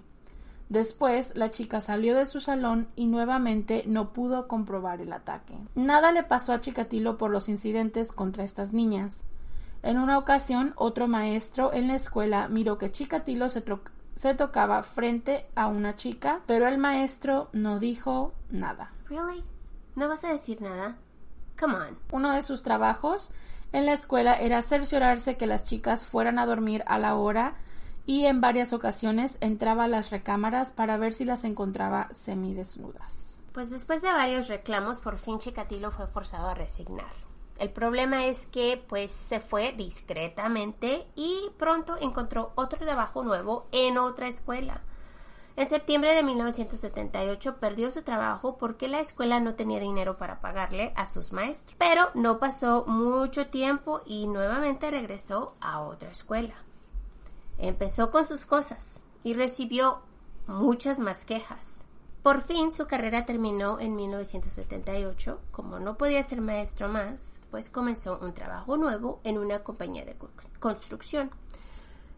Después, 0.68 1.36
la 1.36 1.50
chica 1.50 1.80
salió 1.80 2.16
de 2.16 2.26
su 2.26 2.40
salón 2.40 2.88
y 2.96 3.06
nuevamente 3.06 3.84
no 3.86 4.12
pudo 4.12 4.48
comprobar 4.48 5.00
el 5.00 5.12
ataque. 5.12 5.54
Nada 5.74 6.10
le 6.10 6.24
pasó 6.24 6.52
a 6.52 6.60
Chikatilo 6.60 7.18
por 7.18 7.30
los 7.30 7.48
incidentes 7.48 8.10
contra 8.10 8.44
estas 8.44 8.72
niñas. 8.72 9.24
En 9.82 9.98
una 9.98 10.18
ocasión, 10.18 10.72
otro 10.74 11.06
maestro 11.06 11.72
en 11.72 11.86
la 11.86 11.94
escuela 11.94 12.48
miró 12.48 12.78
que 12.78 12.90
Chikatilo 12.90 13.48
se, 13.48 13.62
se 14.16 14.34
tocaba 14.34 14.82
frente 14.82 15.46
a 15.54 15.68
una 15.68 15.94
chica, 15.94 16.40
pero 16.46 16.66
el 16.66 16.78
maestro 16.78 17.48
no 17.52 17.78
dijo 17.78 18.32
nada. 18.50 18.90
Really? 19.08 19.44
¿No 19.94 20.08
vas 20.08 20.24
a 20.24 20.32
decir 20.32 20.60
nada? 20.60 20.96
Come 21.58 21.74
on. 21.74 21.98
Uno 22.10 22.32
de 22.32 22.42
sus 22.42 22.64
trabajos 22.64 23.30
en 23.72 23.86
la 23.86 23.92
escuela 23.92 24.34
era 24.34 24.62
cerciorarse 24.62 25.36
que 25.36 25.46
las 25.46 25.64
chicas 25.64 26.06
fueran 26.06 26.38
a 26.38 26.46
dormir 26.46 26.82
a 26.86 26.98
la 26.98 27.14
hora 27.14 27.56
y 28.06 28.26
en 28.26 28.40
varias 28.40 28.72
ocasiones 28.72 29.38
entraba 29.40 29.84
a 29.84 29.88
las 29.88 30.10
recámaras 30.10 30.72
para 30.72 30.96
ver 30.96 31.12
si 31.12 31.24
las 31.24 31.44
encontraba 31.44 32.08
semidesnudas. 32.12 33.44
Pues 33.52 33.70
después 33.70 34.02
de 34.02 34.12
varios 34.12 34.48
reclamos, 34.48 35.00
por 35.00 35.18
fin 35.18 35.38
Chikatilo 35.38 35.90
fue 35.90 36.06
forzado 36.06 36.48
a 36.48 36.54
resignar. 36.54 37.12
El 37.58 37.70
problema 37.70 38.26
es 38.26 38.46
que 38.46 38.82
pues 38.86 39.12
se 39.12 39.40
fue 39.40 39.72
discretamente 39.72 41.06
y 41.16 41.50
pronto 41.56 41.96
encontró 42.00 42.52
otro 42.54 42.78
trabajo 42.78 43.22
nuevo 43.22 43.66
en 43.72 43.96
otra 43.96 44.28
escuela. 44.28 44.82
En 45.56 45.70
septiembre 45.70 46.14
de 46.14 46.22
1978 46.22 47.56
perdió 47.56 47.90
su 47.90 48.02
trabajo 48.02 48.58
porque 48.58 48.88
la 48.88 49.00
escuela 49.00 49.40
no 49.40 49.54
tenía 49.54 49.80
dinero 49.80 50.18
para 50.18 50.40
pagarle 50.42 50.92
a 50.96 51.06
sus 51.06 51.32
maestros. 51.32 51.74
Pero 51.78 52.10
no 52.14 52.38
pasó 52.38 52.84
mucho 52.86 53.46
tiempo 53.46 54.02
y 54.04 54.26
nuevamente 54.26 54.90
regresó 54.90 55.54
a 55.62 55.80
otra 55.80 56.10
escuela. 56.10 56.54
Empezó 57.56 58.10
con 58.10 58.26
sus 58.26 58.44
cosas 58.44 59.00
y 59.24 59.32
recibió 59.32 60.02
muchas 60.46 60.98
más 60.98 61.24
quejas. 61.24 61.86
Por 62.22 62.42
fin 62.42 62.72
su 62.72 62.86
carrera 62.86 63.24
terminó 63.24 63.80
en 63.80 63.96
1978. 63.96 65.40
Como 65.52 65.78
no 65.78 65.96
podía 65.96 66.22
ser 66.22 66.42
maestro 66.42 66.88
más, 66.88 67.40
pues 67.50 67.70
comenzó 67.70 68.18
un 68.20 68.34
trabajo 68.34 68.76
nuevo 68.76 69.20
en 69.24 69.38
una 69.38 69.60
compañía 69.60 70.04
de 70.04 70.16
construcción. 70.58 71.30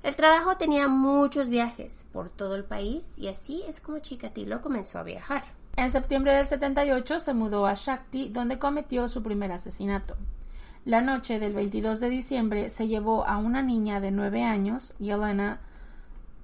El 0.04 0.14
trabajo 0.14 0.56
tenía 0.56 0.87
muchos 0.87 1.48
viajes 1.48 2.08
por 2.12 2.30
todo 2.30 2.54
el 2.54 2.64
país 2.64 3.18
y 3.18 3.26
así 3.28 3.64
es 3.66 3.80
como 3.80 3.98
Chikatilo 3.98 4.62
comenzó 4.62 5.00
a 5.00 5.02
viajar. 5.02 5.42
En 5.76 5.90
septiembre 5.90 6.34
del 6.34 6.46
78 6.46 7.20
se 7.20 7.34
mudó 7.34 7.66
a 7.66 7.74
Shakti, 7.74 8.28
donde 8.28 8.58
cometió 8.58 9.08
su 9.08 9.22
primer 9.22 9.50
asesinato. 9.50 10.16
La 10.84 11.00
noche 11.00 11.40
del 11.40 11.52
22 11.52 12.00
de 12.00 12.08
diciembre 12.11 12.70
se 12.70 12.87
llevó 12.87 13.26
a 13.26 13.38
una 13.38 13.61
niña 13.62 14.00
de 14.00 14.12
nueve 14.12 14.44
años, 14.44 14.94
Yelena 14.98 15.58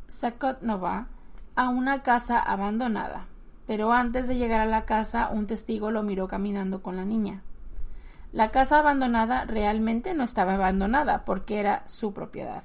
Sakotnova, 0.08 1.06
a 1.54 1.68
una 1.68 2.02
casa 2.02 2.40
abandonada. 2.40 3.26
Pero 3.66 3.92
antes 3.92 4.28
de 4.28 4.36
llegar 4.36 4.60
a 4.60 4.66
la 4.66 4.84
casa, 4.84 5.28
un 5.30 5.46
testigo 5.46 5.90
lo 5.90 6.02
miró 6.02 6.28
caminando 6.28 6.82
con 6.82 6.96
la 6.96 7.04
niña. 7.04 7.42
La 8.32 8.50
casa 8.50 8.80
abandonada 8.80 9.44
realmente 9.44 10.12
no 10.12 10.24
estaba 10.24 10.54
abandonada 10.54 11.24
porque 11.24 11.60
era 11.60 11.84
su 11.86 12.12
propiedad. 12.12 12.64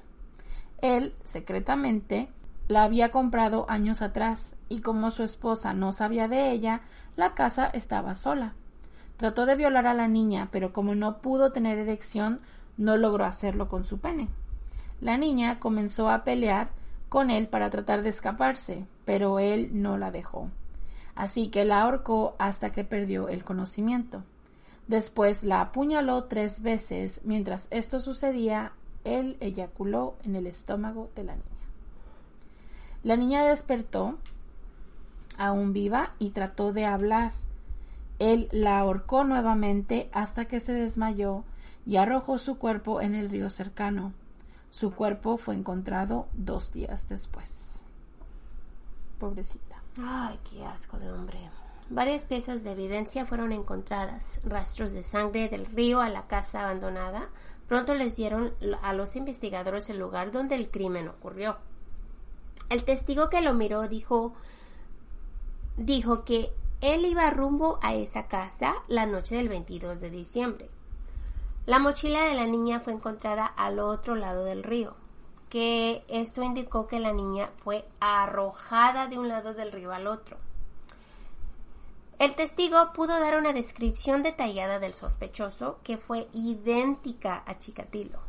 Él, 0.81 1.13
secretamente, 1.23 2.29
la 2.67 2.83
había 2.83 3.11
comprado 3.11 3.65
años 3.69 4.01
atrás 4.01 4.55
y 4.69 4.81
como 4.81 5.11
su 5.11 5.23
esposa 5.23 5.73
no 5.73 5.91
sabía 5.91 6.27
de 6.27 6.51
ella, 6.51 6.81
la 7.15 7.33
casa 7.33 7.67
estaba 7.67 8.15
sola. 8.15 8.53
Trató 9.17 9.45
de 9.45 9.55
violar 9.55 9.87
a 9.87 9.93
la 9.93 10.07
niña, 10.07 10.49
pero 10.51 10.71
como 10.71 10.95
no 10.95 11.17
pudo 11.17 11.51
tener 11.51 11.77
erección, 11.77 12.39
no 12.77 12.95
logró 12.95 13.25
hacerlo 13.25 13.67
con 13.67 13.83
su 13.83 13.99
pene. 13.99 14.29
La 15.01 15.17
niña 15.17 15.59
comenzó 15.59 16.09
a 16.09 16.23
pelear 16.23 16.69
con 17.09 17.29
él 17.29 17.47
para 17.47 17.69
tratar 17.69 18.03
de 18.03 18.09
escaparse, 18.09 18.85
pero 19.03 19.39
él 19.39 19.71
no 19.73 19.97
la 19.97 20.11
dejó. 20.11 20.49
Así 21.15 21.49
que 21.49 21.65
la 21.65 21.81
ahorcó 21.81 22.35
hasta 22.39 22.71
que 22.71 22.85
perdió 22.85 23.27
el 23.27 23.43
conocimiento. 23.43 24.23
Después 24.87 25.43
la 25.43 25.61
apuñaló 25.61 26.25
tres 26.25 26.61
veces. 26.61 27.21
Mientras 27.25 27.67
esto 27.71 27.99
sucedía, 27.99 28.71
él 29.03 29.37
eyaculó 29.39 30.15
en 30.23 30.35
el 30.35 30.47
estómago 30.47 31.09
de 31.15 31.23
la 31.23 31.33
niña. 31.33 31.45
La 33.03 33.15
niña 33.15 33.45
despertó, 33.45 34.17
aún 35.37 35.73
viva, 35.73 36.11
y 36.19 36.31
trató 36.31 36.73
de 36.73 36.85
hablar. 36.85 37.31
Él 38.19 38.49
la 38.51 38.79
ahorcó 38.79 39.23
nuevamente 39.23 40.09
hasta 40.11 40.45
que 40.45 40.59
se 40.59 40.73
desmayó 40.73 41.45
y 41.85 41.95
arrojó 41.95 42.37
su 42.37 42.57
cuerpo 42.57 43.01
en 43.01 43.15
el 43.15 43.29
río 43.29 43.49
cercano. 43.49 44.13
Su 44.69 44.91
cuerpo 44.91 45.37
fue 45.37 45.55
encontrado 45.55 46.27
dos 46.33 46.73
días 46.73 47.07
después. 47.07 47.83
Pobrecita. 49.17 49.81
Ay, 50.01 50.39
qué 50.49 50.65
asco 50.65 50.99
de 50.99 51.11
hombre. 51.11 51.39
Varias 51.89 52.25
piezas 52.25 52.63
de 52.63 52.73
evidencia 52.73 53.25
fueron 53.25 53.51
encontradas, 53.51 54.39
rastros 54.43 54.91
de 54.91 55.03
sangre 55.03 55.49
del 55.49 55.65
río 55.65 56.01
a 56.01 56.09
la 56.09 56.27
casa 56.27 56.61
abandonada, 56.61 57.29
Pronto 57.69 57.93
les 57.93 58.15
dieron 58.15 58.51
a 58.81 58.93
los 58.93 59.15
investigadores 59.15 59.91
el 59.91 59.99
lugar 59.99 60.31
donde 60.31 60.55
el 60.55 60.71
crimen 60.71 61.07
ocurrió. 61.07 61.57
El 62.69 62.83
testigo 62.83 63.29
que 63.29 63.41
lo 63.41 63.53
miró 63.53 63.87
dijo, 63.87 64.33
dijo 65.77 66.25
que 66.25 66.51
él 66.81 67.05
iba 67.05 67.29
rumbo 67.29 67.77
a 67.83 67.93
esa 67.93 68.27
casa 68.27 68.73
la 68.87 69.05
noche 69.05 69.35
del 69.35 69.49
22 69.49 70.01
de 70.01 70.09
diciembre. 70.09 70.69
La 71.67 71.77
mochila 71.77 72.23
de 72.23 72.33
la 72.33 72.47
niña 72.47 72.79
fue 72.79 72.93
encontrada 72.93 73.45
al 73.45 73.77
otro 73.77 74.15
lado 74.15 74.45
del 74.45 74.63
río, 74.63 74.95
que 75.49 76.03
esto 76.07 76.41
indicó 76.41 76.87
que 76.87 76.99
la 76.99 77.13
niña 77.13 77.51
fue 77.63 77.87
arrojada 77.99 79.05
de 79.05 79.19
un 79.19 79.27
lado 79.27 79.53
del 79.53 79.71
río 79.71 79.93
al 79.93 80.07
otro. 80.07 80.37
El 82.19 82.35
testigo 82.35 82.91
pudo 82.91 83.17
dar 83.21 83.37
una 83.37 83.53
descripción 83.53 84.23
detallada 84.23 84.79
del 84.79 84.93
sospechoso 84.93 85.79
que 85.83 85.97
fue 85.97 86.27
idéntica 86.33 87.43
a 87.45 87.57
Chikatilo. 87.57 88.19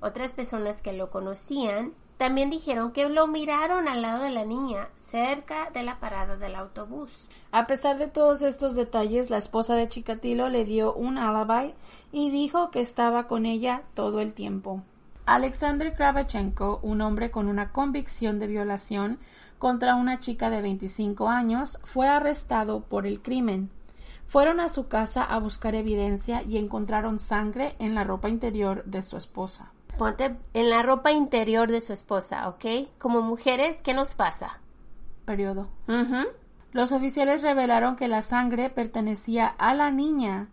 Otras 0.00 0.32
personas 0.32 0.82
que 0.82 0.92
lo 0.92 1.10
conocían 1.10 1.92
también 2.16 2.50
dijeron 2.50 2.90
que 2.90 3.08
lo 3.08 3.28
miraron 3.28 3.86
al 3.86 4.02
lado 4.02 4.24
de 4.24 4.30
la 4.30 4.44
niña, 4.44 4.88
cerca 4.98 5.70
de 5.70 5.84
la 5.84 6.00
parada 6.00 6.36
del 6.36 6.56
autobús. 6.56 7.28
A 7.52 7.68
pesar 7.68 7.98
de 7.98 8.08
todos 8.08 8.42
estos 8.42 8.74
detalles, 8.74 9.30
la 9.30 9.38
esposa 9.38 9.76
de 9.76 9.86
Chikatilo 9.86 10.48
le 10.48 10.64
dio 10.64 10.92
un 10.92 11.16
alibi 11.16 11.72
y 12.10 12.32
dijo 12.32 12.72
que 12.72 12.80
estaba 12.80 13.28
con 13.28 13.46
ella 13.46 13.84
todo 13.94 14.18
el 14.18 14.34
tiempo. 14.34 14.82
Alexander 15.24 15.94
Kravchenko, 15.94 16.80
un 16.82 17.00
hombre 17.00 17.30
con 17.30 17.46
una 17.46 17.70
convicción 17.70 18.40
de 18.40 18.48
violación, 18.48 19.20
contra 19.60 19.94
una 19.94 20.18
chica 20.20 20.48
de 20.48 20.62
25 20.62 21.28
años, 21.28 21.78
fue 21.84 22.08
arrestado 22.08 22.80
por 22.80 23.06
el 23.06 23.20
crimen. 23.20 23.68
Fueron 24.26 24.58
a 24.58 24.70
su 24.70 24.88
casa 24.88 25.22
a 25.22 25.38
buscar 25.38 25.74
evidencia 25.74 26.42
y 26.42 26.56
encontraron 26.56 27.20
sangre 27.20 27.76
en 27.78 27.94
la 27.94 28.02
ropa 28.02 28.30
interior 28.30 28.82
de 28.86 29.02
su 29.02 29.18
esposa. 29.18 29.70
Ponte 29.98 30.34
en 30.54 30.70
la 30.70 30.82
ropa 30.82 31.12
interior 31.12 31.70
de 31.70 31.82
su 31.82 31.92
esposa, 31.92 32.48
¿ok? 32.48 32.88
Como 32.98 33.20
mujeres, 33.20 33.82
¿qué 33.82 33.92
nos 33.92 34.14
pasa? 34.14 34.60
Periodo. 35.26 35.68
Los 36.72 36.90
oficiales 36.90 37.42
revelaron 37.42 37.96
que 37.96 38.08
la 38.08 38.22
sangre 38.22 38.70
pertenecía 38.70 39.46
a 39.46 39.74
la 39.74 39.90
niña 39.90 40.48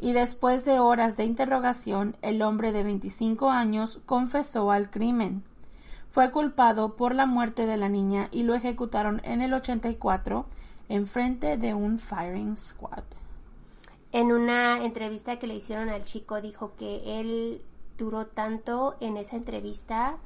y 0.00 0.14
después 0.14 0.64
de 0.64 0.80
horas 0.80 1.16
de 1.16 1.24
interrogación, 1.24 2.16
el 2.22 2.42
hombre 2.42 2.72
de 2.72 2.82
25 2.82 3.50
años 3.50 4.00
confesó 4.04 4.72
al 4.72 4.90
crimen. 4.90 5.44
Fue 6.18 6.32
culpado 6.32 6.96
por 6.96 7.14
la 7.14 7.26
muerte 7.26 7.64
de 7.64 7.76
la 7.76 7.88
niña 7.88 8.28
y 8.32 8.42
lo 8.42 8.56
ejecutaron 8.56 9.20
en 9.22 9.40
el 9.40 9.54
84 9.54 10.46
en 10.88 11.06
frente 11.06 11.56
de 11.56 11.74
un 11.74 12.00
firing 12.00 12.56
squad. 12.56 13.04
En 14.10 14.32
una 14.32 14.84
entrevista 14.84 15.38
que 15.38 15.46
le 15.46 15.54
hicieron 15.54 15.90
al 15.90 16.04
chico 16.04 16.40
dijo 16.40 16.72
que 16.76 17.20
él 17.20 17.62
duró 17.96 18.26
tanto 18.26 18.96
en 18.98 19.16
esa 19.16 19.36
entrevista, 19.36 20.16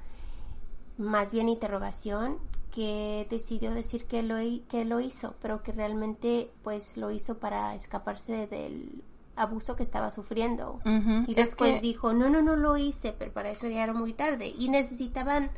más 0.96 1.30
bien 1.30 1.50
interrogación, 1.50 2.38
que 2.74 3.26
decidió 3.28 3.74
decir 3.74 4.06
que 4.06 4.22
lo, 4.22 4.36
que 4.70 4.86
lo 4.86 4.98
hizo, 4.98 5.34
pero 5.42 5.62
que 5.62 5.72
realmente 5.72 6.50
pues 6.62 6.96
lo 6.96 7.10
hizo 7.10 7.36
para 7.36 7.74
escaparse 7.74 8.46
del 8.46 9.02
abuso 9.36 9.76
que 9.76 9.82
estaba 9.82 10.10
sufriendo. 10.10 10.80
Y 11.26 11.34
después 11.34 11.82
dijo, 11.82 12.14
no, 12.14 12.30
no, 12.30 12.40
no 12.40 12.56
lo 12.56 12.78
hice, 12.78 13.14
pero 13.18 13.30
para 13.30 13.50
eso 13.50 13.68
ya 13.68 13.84
era 13.84 13.92
muy 13.92 14.14
tarde. 14.14 14.54
Y 14.56 14.70
necesitaban 14.70 15.50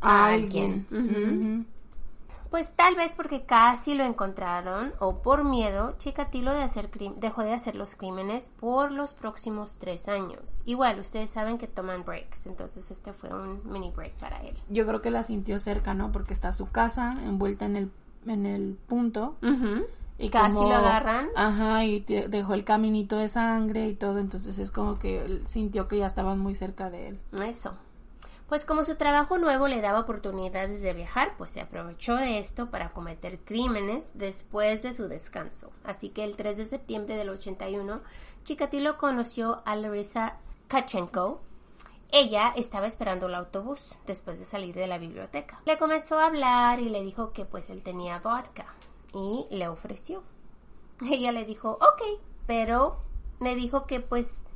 a, 0.00 0.26
alguien. 0.26 1.66
Pues 2.50 2.72
tal 2.74 2.96
vez 2.96 3.12
porque 3.14 3.44
casi 3.44 3.94
lo 3.94 4.02
encontraron 4.02 4.92
o 4.98 5.22
por 5.22 5.44
miedo, 5.44 5.94
Chikatilo 5.98 6.52
de 6.52 6.62
hacer 6.62 6.90
dejó 7.16 7.44
de 7.44 7.52
hacer 7.52 7.76
los 7.76 7.94
crímenes 7.94 8.48
por 8.48 8.90
los 8.90 9.12
próximos 9.12 9.76
tres 9.78 10.08
años. 10.08 10.62
Igual, 10.64 10.98
ustedes 10.98 11.30
saben 11.30 11.58
que 11.58 11.68
toman 11.68 12.04
breaks, 12.04 12.46
entonces 12.46 12.90
este 12.90 13.12
fue 13.12 13.30
un 13.32 13.60
mini 13.70 13.92
break 13.92 14.14
para 14.14 14.42
él. 14.42 14.56
Yo 14.68 14.84
creo 14.84 15.00
que 15.00 15.12
la 15.12 15.22
sintió 15.22 15.60
cerca, 15.60 15.94
¿no? 15.94 16.10
Porque 16.10 16.34
está 16.34 16.52
su 16.52 16.68
casa 16.68 17.16
envuelta 17.22 17.66
en 17.66 17.76
el, 17.76 17.92
en 18.26 18.46
el 18.46 18.76
punto. 18.88 19.36
Y 20.18 20.28
casi 20.28 20.54
lo 20.54 20.74
agarran. 20.74 21.28
Ajá, 21.36 21.84
y 21.84 22.00
dejó 22.00 22.54
el 22.54 22.64
caminito 22.64 23.16
de 23.16 23.28
sangre 23.28 23.86
y 23.86 23.94
todo, 23.94 24.18
entonces 24.18 24.58
es 24.58 24.72
como 24.72 24.98
que 24.98 25.40
sintió 25.46 25.86
que 25.86 25.98
ya 25.98 26.06
estaban 26.06 26.40
muy 26.40 26.56
cerca 26.56 26.90
de 26.90 27.08
él. 27.10 27.20
Eso. 27.44 27.74
Pues 28.50 28.64
como 28.64 28.84
su 28.84 28.96
trabajo 28.96 29.38
nuevo 29.38 29.68
le 29.68 29.80
daba 29.80 30.00
oportunidades 30.00 30.82
de 30.82 30.92
viajar, 30.92 31.36
pues 31.38 31.50
se 31.50 31.60
aprovechó 31.60 32.16
de 32.16 32.40
esto 32.40 32.68
para 32.68 32.92
cometer 32.92 33.38
crímenes 33.38 34.18
después 34.18 34.82
de 34.82 34.92
su 34.92 35.06
descanso. 35.06 35.70
Así 35.84 36.08
que 36.08 36.24
el 36.24 36.34
3 36.34 36.56
de 36.56 36.66
septiembre 36.66 37.14
del 37.14 37.28
81, 37.28 38.00
Chikatilo 38.42 38.98
conoció 38.98 39.62
a 39.66 39.76
Larissa 39.76 40.38
Kachenko. 40.66 41.40
Ella 42.10 42.52
estaba 42.56 42.88
esperando 42.88 43.28
el 43.28 43.36
autobús 43.36 43.94
después 44.08 44.40
de 44.40 44.44
salir 44.44 44.74
de 44.74 44.88
la 44.88 44.98
biblioteca. 44.98 45.62
Le 45.64 45.78
comenzó 45.78 46.18
a 46.18 46.26
hablar 46.26 46.80
y 46.80 46.88
le 46.88 47.04
dijo 47.04 47.32
que 47.32 47.44
pues 47.44 47.70
él 47.70 47.84
tenía 47.84 48.18
vodka 48.18 48.66
y 49.14 49.46
le 49.50 49.68
ofreció. 49.68 50.24
Ella 51.08 51.30
le 51.30 51.44
dijo, 51.44 51.74
ok, 51.74 52.20
pero 52.48 52.98
le 53.38 53.54
dijo 53.54 53.86
que 53.86 54.00
pues 54.00 54.48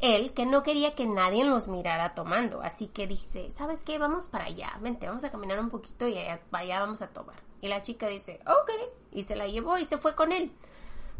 él 0.00 0.34
que 0.34 0.44
no 0.44 0.62
quería 0.62 0.94
que 0.94 1.06
nadie 1.06 1.44
los 1.44 1.68
mirara 1.68 2.14
tomando, 2.14 2.60
así 2.62 2.88
que 2.88 3.06
dice, 3.06 3.50
¿sabes 3.50 3.82
qué? 3.82 3.98
Vamos 3.98 4.26
para 4.26 4.44
allá, 4.44 4.72
vente, 4.80 5.06
vamos 5.06 5.24
a 5.24 5.30
caminar 5.30 5.58
un 5.58 5.70
poquito 5.70 6.06
y 6.06 6.18
allá, 6.18 6.80
vamos 6.80 7.02
a 7.02 7.08
tomar. 7.08 7.36
Y 7.60 7.68
la 7.68 7.82
chica 7.82 8.06
dice, 8.06 8.40
ok, 8.46 8.70
y 9.12 9.22
se 9.22 9.36
la 9.36 9.46
llevó 9.46 9.78
y 9.78 9.86
se 9.86 9.98
fue 9.98 10.14
con 10.14 10.32
él. 10.32 10.52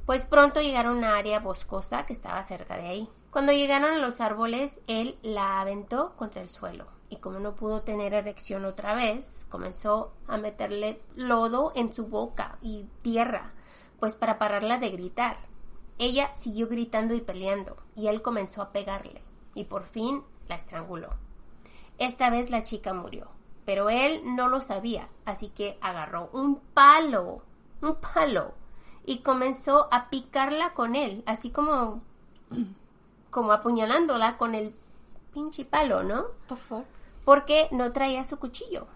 Pues 0.05 0.25
pronto 0.25 0.61
llegaron 0.61 0.97
a 0.97 0.99
una 0.99 1.17
área 1.17 1.41
boscosa 1.41 2.07
que 2.07 2.13
estaba 2.13 2.45
cerca 2.45 2.77
de 2.77 2.87
ahí. 2.87 3.09
Cuando 3.31 3.53
llegaron 3.53 3.95
a 3.95 3.99
los 3.99 4.21
árboles, 4.21 4.81
él 4.87 5.19
la 5.23 5.61
aventó 5.61 6.15
contra 6.17 6.43
el 6.43 6.49
suelo. 6.49 6.87
Y 7.09 7.17
como 7.17 7.39
no 7.39 7.55
pudo 7.55 7.83
tener 7.83 8.15
erección 8.15 8.65
otra 8.65 8.95
vez, 8.95 9.47
comenzó 9.49 10.13
a 10.27 10.37
meterle 10.37 11.01
lodo 11.15 11.73
en 11.75 11.93
su 11.93 12.07
boca 12.07 12.59
y 12.63 12.87
tierra, 13.03 13.53
pues 13.99 14.17
para 14.17 14.39
pararla 14.39 14.79
de 14.79 14.91
gritar. 14.91 15.39
Ella 15.99 16.31
siguió 16.35 16.69
gritando 16.69 17.15
y 17.15 17.23
peleando, 17.23 17.77
y 17.95 18.09
él 18.09 18.21
comenzó 18.21 18.61
a 18.61 18.71
pegarle, 18.71 19.23
y 19.55 19.65
por 19.65 19.85
fin 19.85 20.23
la 20.47 20.57
estranguló. 20.57 21.15
Esta 21.97 22.29
vez 22.29 22.51
la 22.51 22.65
chica 22.65 22.93
murió, 22.93 23.29
pero 23.65 23.89
él 23.89 24.21
no 24.25 24.49
lo 24.49 24.61
sabía, 24.61 25.09
así 25.25 25.49
que 25.49 25.79
agarró 25.81 26.29
un 26.35 26.57
palo, 26.75 27.41
un 27.81 27.95
palo, 27.95 28.53
y 29.07 29.21
comenzó 29.21 29.89
a 29.91 30.11
picarla 30.11 30.75
con 30.75 30.97
él, 30.97 31.23
así 31.25 31.51
como 31.51 32.03
como 33.31 33.53
apuñalándola 33.53 34.37
con 34.37 34.55
el 34.55 34.75
pinche 35.33 35.65
palo, 35.65 36.03
¿no? 36.03 36.27
Porque 37.25 37.69
no 37.71 37.93
traía 37.93 38.25
su 38.25 38.39
cuchillo. 38.39 38.87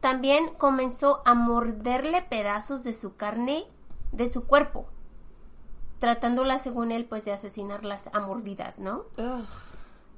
También 0.00 0.54
comenzó 0.54 1.22
a 1.24 1.34
morderle 1.34 2.22
pedazos 2.22 2.82
de 2.84 2.94
su 2.94 3.16
carne 3.16 3.64
de 4.12 4.28
su 4.28 4.44
cuerpo 4.44 4.88
tratándola 6.04 6.58
según 6.58 6.92
él 6.92 7.06
pues 7.06 7.24
de 7.24 7.32
asesinarlas 7.32 8.10
a 8.12 8.20
mordidas, 8.20 8.78
¿no? 8.78 9.06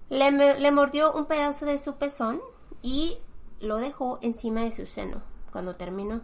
Le, 0.09 0.59
le, 0.59 0.73
mordió 0.73 1.13
un 1.13 1.27
pedazo 1.27 1.65
de 1.65 1.79
su 1.79 1.95
pezón 1.95 2.41
y 2.83 3.19
lo 3.61 3.77
dejó 3.77 4.19
encima 4.21 4.63
de 4.63 4.73
su 4.73 4.87
seno 4.87 5.23
cuando 5.53 5.77
terminó. 5.77 6.23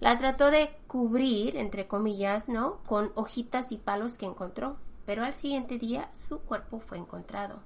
La 0.00 0.18
trató 0.18 0.50
de 0.50 0.76
cubrir, 0.88 1.56
entre 1.56 1.86
comillas, 1.86 2.48
¿no? 2.48 2.78
Con 2.84 3.12
hojitas 3.14 3.70
y 3.70 3.76
palos 3.76 4.18
que 4.18 4.26
encontró, 4.26 4.74
pero 5.06 5.22
al 5.22 5.34
siguiente 5.34 5.78
día 5.78 6.10
su 6.12 6.40
cuerpo 6.40 6.80
fue 6.80 6.98
encontrado. 6.98 7.60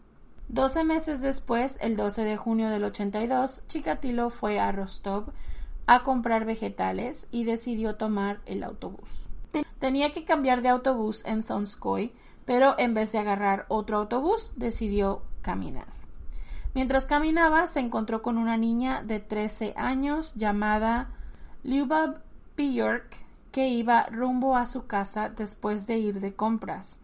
Doce 0.48 0.84
meses 0.84 1.22
después, 1.22 1.78
el 1.80 1.96
12 1.96 2.22
de 2.22 2.36
junio 2.36 2.68
del 2.68 2.84
82, 2.84 3.62
Chikatilo 3.66 4.28
fue 4.28 4.60
a 4.60 4.70
Rostov 4.72 5.32
a 5.86 6.02
comprar 6.02 6.44
vegetales 6.44 7.28
y 7.30 7.44
decidió 7.44 7.96
tomar 7.96 8.42
el 8.44 8.62
autobús. 8.62 9.30
Tenía 9.84 10.14
que 10.14 10.24
cambiar 10.24 10.62
de 10.62 10.70
autobús 10.70 11.22
en 11.26 11.42
Sonskoy, 11.42 12.10
pero 12.46 12.74
en 12.78 12.94
vez 12.94 13.12
de 13.12 13.18
agarrar 13.18 13.66
otro 13.68 13.98
autobús, 13.98 14.50
decidió 14.56 15.20
caminar. 15.42 15.88
Mientras 16.72 17.04
caminaba, 17.06 17.66
se 17.66 17.80
encontró 17.80 18.22
con 18.22 18.38
una 18.38 18.56
niña 18.56 19.02
de 19.02 19.20
13 19.20 19.74
años 19.76 20.32
llamada 20.36 21.10
Lyubab 21.64 22.22
Bjork, 22.56 23.14
que 23.52 23.68
iba 23.68 24.06
rumbo 24.06 24.56
a 24.56 24.64
su 24.64 24.86
casa 24.86 25.28
después 25.28 25.86
de 25.86 25.98
ir 25.98 26.20
de 26.20 26.34
compras 26.34 27.00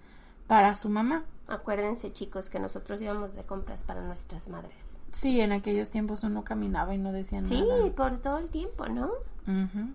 para 0.47 0.75
su 0.75 0.89
mamá. 0.89 1.27
Acuérdense, 1.49 2.15
chicos, 2.15 2.49
que 2.49 2.61
nosotros 2.61 3.03
íbamos 3.03 3.35
de 3.35 3.43
compras 3.43 3.85
para 3.85 4.01
nuestras 4.01 4.49
madres. 4.49 5.03
Sí, 5.13 5.43
en 5.43 5.53
aquellos 5.53 5.91
tiempos 5.91 6.23
uno 6.23 6.45
caminaba 6.45 6.95
y 6.95 6.99
no 6.99 7.13
decía 7.13 7.43
nada. 7.43 7.51
Sí, 7.51 7.63
por 7.95 8.19
todo 8.21 8.39
el 8.39 8.49
tiempo, 8.49 8.87
¿no? 8.87 9.11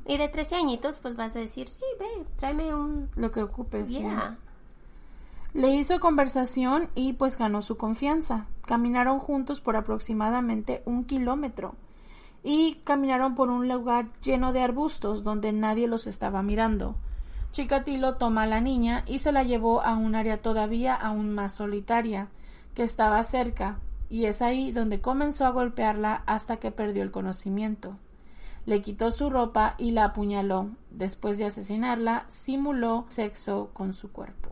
Y 0.06 0.18
de 0.18 0.28
13 0.28 0.56
añitos, 0.56 1.00
pues 1.00 1.16
vas 1.16 1.36
a 1.36 1.40
decir, 1.40 1.70
sí, 1.70 1.84
ve, 2.00 2.26
tráeme 2.38 2.74
un... 2.74 3.10
Lo 3.16 3.32
que 3.32 3.42
ocupes. 3.42 3.92
Le 5.54 5.74
hizo 5.74 6.00
conversación 6.02 6.90
y 6.96 7.14
pues 7.14 7.38
ganó 7.38 7.62
su 7.62 7.78
confianza. 7.78 8.48
Caminaron 8.66 9.20
juntos 9.20 9.62
por 9.62 9.78
aproximadamente 9.78 10.82
un 10.86 11.06
kilómetro 11.06 11.76
y 12.44 12.76
caminaron 12.84 13.36
por 13.36 13.50
un 13.50 13.68
lugar 13.70 14.08
lleno 14.22 14.52
de 14.54 14.62
arbustos 14.62 15.24
donde 15.24 15.54
nadie 15.54 15.88
los 15.88 16.08
estaba 16.08 16.44
mirando. 16.44 16.96
Chikatilo 17.52 18.16
toma 18.18 18.44
a 18.44 18.48
la 18.48 18.60
niña 18.60 19.04
y 19.08 19.20
se 19.20 19.32
la 19.32 19.44
llevó 19.44 19.82
a 19.82 19.96
un 19.96 20.14
área 20.14 20.42
todavía 20.42 20.94
aún 20.94 21.34
más 21.34 21.56
solitaria, 21.56 22.28
que 22.74 22.84
estaba 22.84 23.24
cerca, 23.24 23.80
y 24.10 24.26
es 24.26 24.42
ahí 24.42 24.74
donde 24.74 25.00
comenzó 25.00 25.46
a 25.46 25.52
golpearla 25.52 26.22
hasta 26.26 26.58
que 26.58 26.70
perdió 26.70 27.02
el 27.02 27.12
conocimiento 27.12 27.98
le 28.66 28.82
quitó 28.82 29.12
su 29.12 29.30
ropa 29.30 29.76
y 29.78 29.92
la 29.92 30.06
apuñaló. 30.06 30.70
Después 30.92 31.38
de 31.38 31.46
asesinarla, 31.46 32.26
simuló 32.28 33.06
sexo 33.10 33.70
con 33.74 33.94
su 33.94 34.12
cuerpo. 34.12 34.50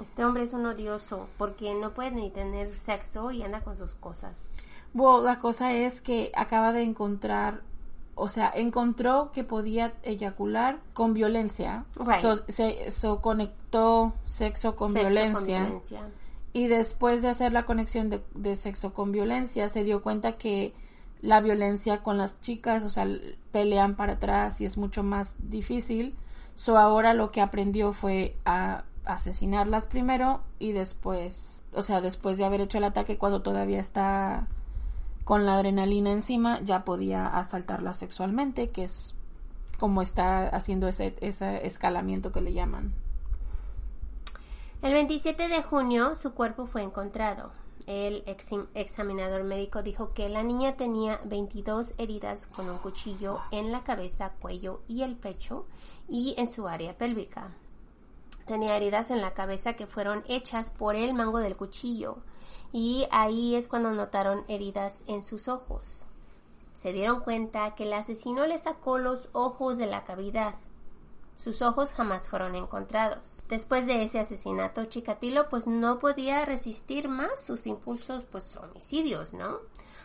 Este 0.00 0.24
hombre 0.24 0.42
es 0.42 0.52
un 0.52 0.66
odioso 0.66 1.28
porque 1.38 1.74
no 1.74 1.92
puede 1.92 2.10
ni 2.10 2.30
tener 2.30 2.74
sexo 2.74 3.30
y 3.30 3.42
anda 3.42 3.60
con 3.60 3.76
sus 3.76 3.94
cosas. 3.94 4.44
Bueno, 4.92 5.22
la 5.22 5.38
cosa 5.38 5.72
es 5.72 6.00
que 6.00 6.32
acaba 6.34 6.72
de 6.72 6.82
encontrar, 6.82 7.62
o 8.14 8.28
sea, 8.28 8.50
encontró 8.54 9.30
que 9.32 9.44
podía 9.44 9.94
eyacular 10.02 10.78
con 10.92 11.14
violencia. 11.14 11.84
se 12.48 13.18
conectó 13.20 14.14
sexo 14.24 14.74
con 14.74 14.92
violencia. 14.92 15.68
Y 16.52 16.68
después 16.68 17.22
de 17.22 17.28
hacer 17.28 17.52
la 17.52 17.64
conexión 17.64 18.22
de 18.34 18.56
sexo 18.56 18.92
con 18.92 19.10
violencia, 19.10 19.68
se 19.68 19.82
dio 19.84 20.02
cuenta 20.02 20.32
que 20.32 20.72
la 21.24 21.40
violencia 21.40 22.02
con 22.02 22.18
las 22.18 22.40
chicas, 22.42 22.84
o 22.84 22.90
sea, 22.90 23.08
pelean 23.50 23.96
para 23.96 24.14
atrás 24.14 24.60
y 24.60 24.66
es 24.66 24.76
mucho 24.76 25.02
más 25.02 25.36
difícil. 25.38 26.14
So 26.54 26.76
ahora 26.76 27.14
lo 27.14 27.30
que 27.32 27.40
aprendió 27.40 27.94
fue 27.94 28.36
a 28.44 28.84
asesinarlas 29.06 29.86
primero 29.86 30.42
y 30.58 30.72
después, 30.72 31.64
o 31.72 31.80
sea, 31.80 32.02
después 32.02 32.36
de 32.36 32.44
haber 32.44 32.60
hecho 32.60 32.76
el 32.76 32.84
ataque 32.84 33.16
cuando 33.16 33.40
todavía 33.40 33.80
está 33.80 34.48
con 35.24 35.46
la 35.46 35.54
adrenalina 35.54 36.12
encima, 36.12 36.60
ya 36.60 36.84
podía 36.84 37.26
asaltarlas 37.26 37.96
sexualmente, 37.96 38.68
que 38.68 38.84
es 38.84 39.14
como 39.78 40.02
está 40.02 40.48
haciendo 40.48 40.88
ese, 40.88 41.16
ese 41.22 41.66
escalamiento 41.66 42.32
que 42.32 42.42
le 42.42 42.52
llaman. 42.52 42.92
El 44.82 44.92
27 44.92 45.48
de 45.48 45.62
junio 45.62 46.16
su 46.16 46.34
cuerpo 46.34 46.66
fue 46.66 46.82
encontrado. 46.82 47.63
El 47.86 48.24
examinador 48.74 49.44
médico 49.44 49.82
dijo 49.82 50.14
que 50.14 50.30
la 50.30 50.42
niña 50.42 50.76
tenía 50.76 51.20
22 51.24 51.94
heridas 51.98 52.46
con 52.46 52.70
un 52.70 52.78
cuchillo 52.78 53.40
en 53.50 53.72
la 53.72 53.84
cabeza, 53.84 54.32
cuello 54.40 54.80
y 54.88 55.02
el 55.02 55.16
pecho 55.16 55.66
y 56.08 56.34
en 56.38 56.48
su 56.48 56.66
área 56.66 56.96
pélvica. 56.96 57.50
Tenía 58.46 58.76
heridas 58.76 59.10
en 59.10 59.20
la 59.20 59.34
cabeza 59.34 59.74
que 59.74 59.86
fueron 59.86 60.24
hechas 60.28 60.70
por 60.70 60.96
el 60.96 61.12
mango 61.12 61.40
del 61.40 61.56
cuchillo 61.56 62.18
y 62.72 63.06
ahí 63.10 63.54
es 63.54 63.68
cuando 63.68 63.92
notaron 63.92 64.44
heridas 64.48 65.04
en 65.06 65.22
sus 65.22 65.48
ojos. 65.48 66.06
Se 66.72 66.92
dieron 66.92 67.20
cuenta 67.20 67.74
que 67.74 67.84
el 67.84 67.92
asesino 67.92 68.46
le 68.46 68.58
sacó 68.58 68.98
los 68.98 69.28
ojos 69.32 69.76
de 69.76 69.86
la 69.86 70.04
cavidad. 70.04 70.54
Sus 71.36 71.62
ojos 71.62 71.94
jamás 71.94 72.28
fueron 72.28 72.54
encontrados. 72.54 73.42
Después 73.48 73.86
de 73.86 74.04
ese 74.04 74.20
asesinato, 74.20 74.84
Chikatilo 74.86 75.48
pues 75.48 75.66
no 75.66 75.98
podía 75.98 76.44
resistir 76.44 77.08
más 77.08 77.44
sus 77.44 77.66
impulsos 77.66 78.24
pues 78.24 78.56
homicidios, 78.56 79.34
¿no? 79.34 79.58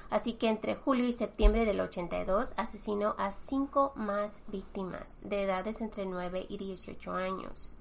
Así 0.10 0.34
que 0.34 0.50
entre 0.50 0.76
julio 0.76 1.06
y 1.06 1.14
septiembre 1.14 1.66
del 1.66 1.82
82 1.82 2.54
asesinó 2.58 3.16
a 3.20 3.32
cinco 3.32 3.94
más 3.96 4.42
víctimas 4.48 5.20
de 5.22 5.44
edades 5.44 5.82
entre 5.82 6.06
9 6.06 6.48
y 6.50 6.58
18 6.58 7.14
años. 7.14 7.78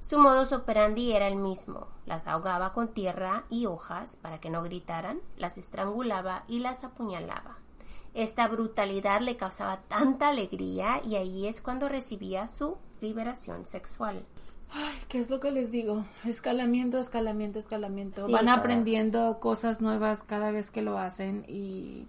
Su 0.00 0.18
modus 0.18 0.52
operandi 0.52 1.12
era 1.12 1.28
el 1.28 1.36
mismo. 1.36 1.86
Las 2.06 2.26
ahogaba 2.26 2.72
con 2.72 2.88
tierra 2.88 3.44
y 3.50 3.66
hojas 3.66 4.16
para 4.16 4.40
que 4.40 4.50
no 4.50 4.62
gritaran, 4.62 5.20
las 5.36 5.58
estrangulaba 5.58 6.44
y 6.48 6.58
las 6.58 6.82
apuñalaba. 6.82 7.58
Esta 8.14 8.48
brutalidad 8.48 9.20
le 9.20 9.36
causaba 9.36 9.82
tanta 9.82 10.28
alegría 10.28 11.00
y 11.04 11.14
ahí 11.16 11.46
es 11.46 11.60
cuando 11.60 11.88
recibía 11.88 12.48
su 12.48 12.76
liberación 13.00 13.66
sexual. 13.66 14.24
Ay, 14.72 14.96
¿qué 15.08 15.18
es 15.18 15.30
lo 15.30 15.40
que 15.40 15.50
les 15.50 15.72
digo? 15.72 16.04
Escalamiento, 16.24 16.98
escalamiento, 16.98 17.58
escalamiento. 17.58 18.28
Van 18.30 18.48
aprendiendo 18.48 19.38
cosas 19.40 19.80
nuevas 19.80 20.22
cada 20.22 20.50
vez 20.50 20.70
que 20.70 20.82
lo 20.82 20.98
hacen 20.98 21.44
y 21.48 22.06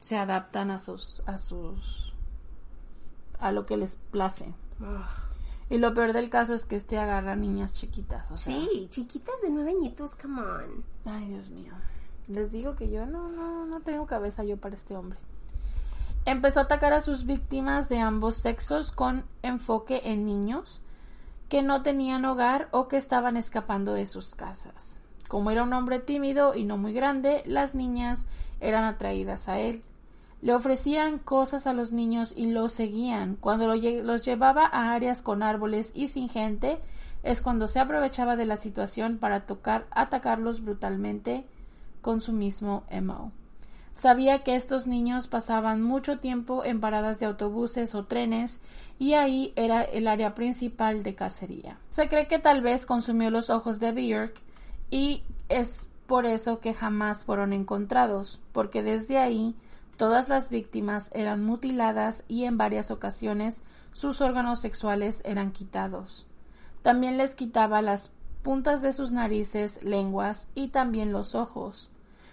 se 0.00 0.16
adaptan 0.16 0.70
a 0.70 0.80
sus, 0.80 1.22
a 1.26 1.38
sus, 1.38 2.12
a 3.38 3.52
lo 3.52 3.64
que 3.64 3.76
les 3.76 3.96
place. 4.10 4.54
Y 5.70 5.78
lo 5.78 5.94
peor 5.94 6.12
del 6.12 6.28
caso 6.28 6.52
es 6.52 6.66
que 6.66 6.76
este 6.76 6.98
agarra 6.98 7.36
niñas 7.36 7.72
chiquitas, 7.72 8.30
o 8.30 8.36
sea. 8.36 8.54
Sí, 8.54 8.88
chiquitas 8.90 9.40
de 9.42 9.50
nueve 9.50 9.70
añitos, 9.70 10.14
come 10.16 10.42
on. 10.42 10.84
Ay, 11.06 11.28
Dios 11.28 11.48
mío. 11.48 11.72
Les 12.32 12.50
digo 12.50 12.76
que 12.76 12.88
yo 12.88 13.04
no, 13.04 13.28
no, 13.28 13.66
no 13.66 13.80
tengo 13.80 14.06
cabeza 14.06 14.42
yo 14.42 14.56
para 14.56 14.74
este 14.74 14.96
hombre. 14.96 15.18
Empezó 16.24 16.60
a 16.60 16.64
atacar 16.64 16.92
a 16.92 17.00
sus 17.00 17.26
víctimas 17.26 17.88
de 17.88 17.98
ambos 17.98 18.36
sexos 18.36 18.90
con 18.92 19.24
enfoque 19.42 20.02
en 20.04 20.24
niños 20.24 20.80
que 21.48 21.62
no 21.62 21.82
tenían 21.82 22.24
hogar 22.24 22.68
o 22.70 22.88
que 22.88 22.96
estaban 22.96 23.36
escapando 23.36 23.92
de 23.92 24.06
sus 24.06 24.34
casas. 24.34 25.00
Como 25.28 25.50
era 25.50 25.62
un 25.62 25.72
hombre 25.74 25.98
tímido 25.98 26.54
y 26.54 26.64
no 26.64 26.78
muy 26.78 26.94
grande, 26.94 27.42
las 27.44 27.74
niñas 27.74 28.24
eran 28.60 28.84
atraídas 28.84 29.48
a 29.48 29.58
él. 29.58 29.82
Le 30.40 30.54
ofrecían 30.54 31.18
cosas 31.18 31.66
a 31.66 31.72
los 31.72 31.92
niños 31.92 32.32
y 32.34 32.50
los 32.50 32.72
seguían. 32.72 33.36
Cuando 33.36 33.66
los 33.66 34.24
llevaba 34.24 34.64
a 34.64 34.92
áreas 34.92 35.20
con 35.22 35.42
árboles 35.42 35.92
y 35.94 36.08
sin 36.08 36.28
gente, 36.28 36.78
es 37.22 37.40
cuando 37.40 37.66
se 37.66 37.80
aprovechaba 37.80 38.36
de 38.36 38.46
la 38.46 38.56
situación 38.56 39.18
para 39.18 39.40
tocar, 39.40 39.86
atacarlos 39.90 40.62
brutalmente 40.62 41.46
con 42.02 42.20
su 42.20 42.32
mismo 42.32 42.84
MO. 43.02 43.32
Sabía 43.94 44.42
que 44.42 44.54
estos 44.54 44.86
niños 44.86 45.28
pasaban 45.28 45.82
mucho 45.82 46.18
tiempo 46.18 46.64
en 46.64 46.80
paradas 46.80 47.18
de 47.18 47.26
autobuses 47.26 47.94
o 47.94 48.04
trenes 48.04 48.60
y 48.98 49.14
ahí 49.14 49.52
era 49.56 49.82
el 49.82 50.08
área 50.08 50.34
principal 50.34 51.02
de 51.02 51.14
cacería. 51.14 51.78
Se 51.88 52.08
cree 52.08 52.26
que 52.26 52.38
tal 52.38 52.60
vez 52.60 52.84
consumió 52.84 53.30
los 53.30 53.48
ojos 53.48 53.80
de 53.80 53.92
Björk 53.92 54.34
y 54.90 55.22
es 55.48 55.88
por 56.06 56.26
eso 56.26 56.60
que 56.60 56.74
jamás 56.74 57.24
fueron 57.24 57.54
encontrados, 57.54 58.42
porque 58.52 58.82
desde 58.82 59.16
ahí 59.16 59.54
Todas 60.02 60.28
las 60.28 60.50
víctimas 60.50 61.10
eran 61.14 61.44
mutiladas 61.44 62.24
y 62.26 62.42
en 62.42 62.58
varias 62.58 62.90
ocasiones 62.90 63.62
sus 63.92 64.20
órganos 64.20 64.60
sexuales 64.60 65.22
eran 65.24 65.52
quitados. 65.52 66.26
También 66.82 67.18
les 67.18 67.36
quitaba 67.36 67.82
las 67.82 68.10
puntas 68.42 68.82
de 68.82 68.92
sus 68.92 69.12
narices, 69.12 69.80
lenguas 69.84 70.48
y 70.56 70.68
también 70.68 71.12
los 71.12 71.36
ojos. 71.36 71.91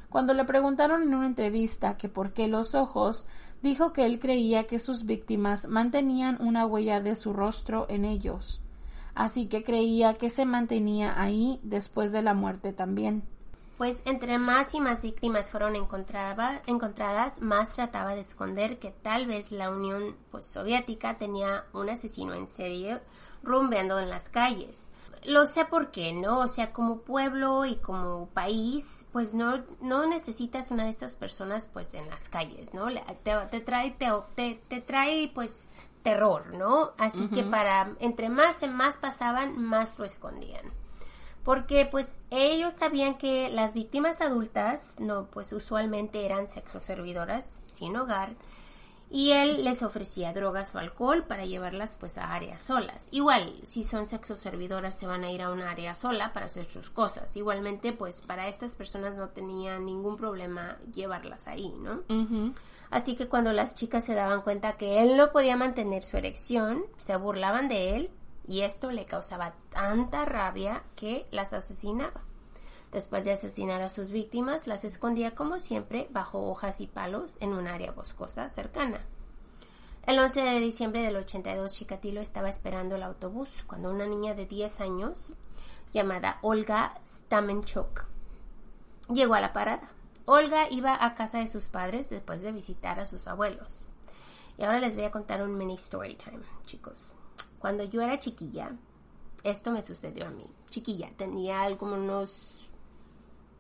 Cuando 0.10 0.34
le 0.34 0.46
preguntaron 0.46 1.04
en 1.04 1.14
una 1.14 1.28
entrevista 1.28 1.98
que 1.98 2.10
por 2.10 2.34
qué 2.34 2.48
los 2.48 2.76
ojos, 2.76 3.28
dijo 3.62 3.94
que 3.94 4.06
él 4.06 4.20
creía 4.20 4.66
que 4.66 4.80
sus 4.80 5.06
víctimas 5.06 5.68
mantenían 5.68 6.38
una 6.42 6.66
huella 6.66 7.00
de 7.00 7.16
su 7.16 7.34
rostro 7.34 7.86
en 7.90 8.06
ellos, 8.06 8.62
así 9.14 9.48
que 9.48 9.64
creía 9.64 10.14
que 10.16 10.30
se 10.30 10.46
mantenía 10.46 11.22
ahí 11.22 11.60
después 11.64 12.12
de 12.12 12.22
la 12.22 12.34
muerte 12.34 12.74
también 12.74 13.24
pues 13.80 14.02
entre 14.04 14.38
más 14.40 14.74
y 14.74 14.82
más 14.82 15.02
víctimas 15.02 15.52
fueron 15.52 15.78
encontradas, 15.78 17.40
más 17.40 17.76
trataba 17.76 18.14
de 18.14 18.20
esconder 18.20 18.78
que 18.78 18.92
tal 18.92 19.26
vez 19.26 19.54
la 19.54 19.70
Unión 19.70 20.18
pues, 20.32 20.48
Soviética 20.48 21.18
tenía 21.18 21.64
un 21.72 21.90
asesino 21.90 22.34
en 22.34 22.50
serie 22.50 23.00
rumbeando 23.42 23.98
en 23.98 24.10
las 24.10 24.28
calles. 24.28 24.92
Lo 25.26 25.46
sé 25.46 25.64
por 25.64 25.92
qué, 25.92 26.12
¿no? 26.12 26.40
O 26.40 26.50
sea, 26.50 26.74
como 26.74 27.04
pueblo 27.04 27.64
y 27.64 27.78
como 27.78 28.28
país, 28.34 29.08
pues 29.14 29.34
no, 29.34 29.64
no 29.80 30.06
necesitas 30.08 30.72
una 30.72 30.84
de 30.84 30.90
estas 30.90 31.16
personas 31.16 31.70
pues 31.70 31.94
en 31.94 32.10
las 32.10 32.28
calles, 32.28 32.74
¿no? 32.74 32.88
Te, 33.24 33.34
te 33.50 33.62
trae, 33.62 33.92
te, 33.92 34.62
te, 34.68 34.82
trae 34.82 35.32
pues 35.34 35.70
terror, 36.04 36.54
¿no? 36.54 36.92
Así 36.98 37.28
que 37.28 37.44
para, 37.44 37.96
entre 38.02 38.28
más 38.28 38.62
en 38.62 38.74
más 38.74 38.98
pasaban, 38.98 39.58
más 39.58 39.98
lo 39.98 40.04
escondían 40.04 40.70
porque 41.44 41.86
pues 41.86 42.20
ellos 42.30 42.74
sabían 42.74 43.18
que 43.18 43.50
las 43.50 43.74
víctimas 43.74 44.22
adultas 44.22 44.96
no 45.00 45.28
pues 45.32 45.54
usualmente 45.54 46.26
eran 46.26 46.48
sexoservidoras 46.48 47.62
sin 47.68 47.96
hogar 47.96 48.36
y 49.12 49.32
él 49.32 49.64
les 49.64 49.82
ofrecía 49.82 50.34
drogas 50.34 50.76
o 50.76 50.80
alcohol 50.80 51.26
para 51.26 51.46
llevarlas 51.46 51.98
pues 52.00 52.18
a 52.18 52.34
áreas 52.34 52.62
solas. 52.62 53.08
Igual, 53.12 53.54
si 53.64 53.84
son 53.84 54.06
sexoservidoras 54.06 54.94
se 54.94 55.08
van 55.08 55.24
a 55.24 55.32
ir 55.32 55.42
a 55.42 55.50
un 55.50 55.62
área 55.62 55.96
sola 55.96 56.32
para 56.32 56.46
hacer 56.46 56.66
sus 56.66 56.90
cosas. 56.90 57.36
Igualmente 57.36 57.92
pues 57.92 58.22
para 58.22 58.48
estas 58.48 58.76
personas 58.76 59.16
no 59.16 59.30
tenía 59.30 59.80
ningún 59.80 60.16
problema 60.16 60.78
llevarlas 60.94 61.48
ahí, 61.48 61.74
¿no? 61.80 62.04
Así 62.92 63.16
que 63.16 63.28
cuando 63.28 63.54
las 63.54 63.76
chicas 63.76 64.04
se 64.04 64.14
daban 64.16 64.42
cuenta 64.42 64.78
que 64.78 65.02
él 65.02 65.18
no 65.18 65.32
podía 65.32 65.56
mantener 65.56 66.04
su 66.04 66.18
erección, 66.18 66.84
se 66.98 67.16
burlaban 67.16 67.68
de 67.68 67.96
él 67.96 68.12
y 68.50 68.62
esto 68.64 68.92
le 68.92 69.06
causaba 69.06 69.54
tanta 69.70 70.26
rabia 70.26 70.82
que 70.96 71.28
las 71.30 71.54
asesinaba. 71.54 72.24
Después 72.92 73.24
de 73.24 73.32
asesinar 73.32 73.84
a 73.84 73.90
sus 73.90 74.10
víctimas, 74.10 74.66
las 74.66 74.84
escondía 74.84 75.36
como 75.36 75.60
siempre 75.60 76.08
bajo 76.10 76.50
hojas 76.50 76.82
y 76.82 76.88
palos 76.88 77.38
en 77.42 77.54
un 77.54 77.68
área 77.68 77.92
boscosa 77.92 78.50
cercana. 78.50 79.06
El 80.02 80.18
11 80.18 80.42
de 80.42 80.60
diciembre 80.60 81.04
del 81.04 81.18
82, 81.18 81.72
Chikatilo 81.72 82.22
estaba 82.22 82.50
esperando 82.50 82.96
el 82.96 83.04
autobús 83.04 83.50
cuando 83.68 83.92
una 83.92 84.08
niña 84.08 84.34
de 84.34 84.48
10 84.48 84.82
años, 84.82 85.34
llamada 85.94 86.40
Olga 86.42 87.00
Stamenchuk, 87.06 88.06
llegó 89.14 89.36
a 89.36 89.42
la 89.42 89.54
parada. 89.54 89.92
Olga 90.26 90.68
iba 90.72 90.98
a 91.06 91.14
casa 91.14 91.38
de 91.38 91.46
sus 91.46 91.68
padres 91.68 92.10
después 92.10 92.42
de 92.42 92.52
visitar 92.52 93.00
a 93.00 93.06
sus 93.06 93.28
abuelos. 93.28 93.92
Y 94.58 94.64
ahora 94.64 94.80
les 94.80 94.96
voy 94.96 95.06
a 95.06 95.12
contar 95.12 95.44
un 95.44 95.56
mini 95.56 95.76
story 95.76 96.16
time, 96.16 96.42
chicos. 96.66 97.14
Cuando 97.60 97.84
yo 97.84 98.02
era 98.02 98.20
chiquilla, 98.20 98.72
esto 99.44 99.72
me 99.72 99.82
sucedió 99.82 100.28
a 100.28 100.32
mí. 100.32 100.46
Chiquilla, 100.70 101.12
tenía 101.18 101.78
como 101.78 101.96
unos 101.96 102.66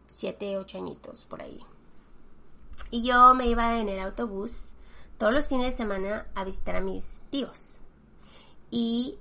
7, 0.10 0.58
8 0.58 0.78
añitos 0.78 1.26
por 1.26 1.42
ahí. 1.42 1.60
Y 2.92 3.04
yo 3.04 3.36
me 3.36 3.48
iba 3.48 3.80
en 3.80 3.90
el 3.90 4.00
autobús 4.00 4.74
todos 5.18 5.34
los 5.34 5.48
fines 5.48 5.66
de 5.66 5.72
semana 5.74 6.28
a 6.34 6.44
visitar 6.44 6.78
a 6.78 6.82
mis 6.82 7.22
tíos. 7.30 7.82
Y 8.72 9.18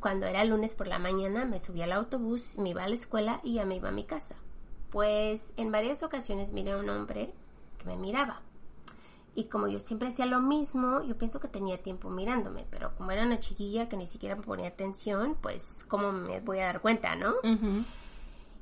cuando 0.00 0.26
era 0.26 0.44
lunes 0.44 0.74
por 0.74 0.86
la 0.86 0.98
mañana 0.98 1.44
me 1.44 1.58
subía 1.58 1.84
al 1.84 1.92
autobús, 1.92 2.58
me 2.58 2.70
iba 2.70 2.84
a 2.84 2.88
la 2.88 2.94
escuela 2.94 3.40
y 3.42 3.54
ya 3.54 3.64
me 3.64 3.76
iba 3.76 3.88
a 3.88 3.92
mi 3.92 4.04
casa. 4.04 4.36
Pues 4.90 5.52
en 5.56 5.72
varias 5.72 6.02
ocasiones 6.02 6.52
miré 6.52 6.72
a 6.72 6.78
un 6.78 6.90
hombre 6.90 7.32
que 7.78 7.86
me 7.86 7.96
miraba. 7.96 8.40
Y 9.34 9.44
como 9.44 9.66
yo 9.66 9.80
siempre 9.80 10.08
hacía 10.08 10.26
lo 10.26 10.40
mismo, 10.40 11.02
yo 11.02 11.16
pienso 11.16 11.40
que 11.40 11.48
tenía 11.48 11.82
tiempo 11.82 12.10
mirándome, 12.10 12.66
pero 12.70 12.94
como 12.96 13.12
era 13.12 13.22
una 13.22 13.40
chiquilla 13.40 13.88
que 13.88 13.96
ni 13.96 14.06
siquiera 14.06 14.36
me 14.36 14.42
ponía 14.42 14.68
atención, 14.68 15.36
pues 15.40 15.72
cómo 15.88 16.12
me 16.12 16.40
voy 16.40 16.58
a 16.58 16.66
dar 16.66 16.82
cuenta, 16.82 17.16
¿no? 17.16 17.34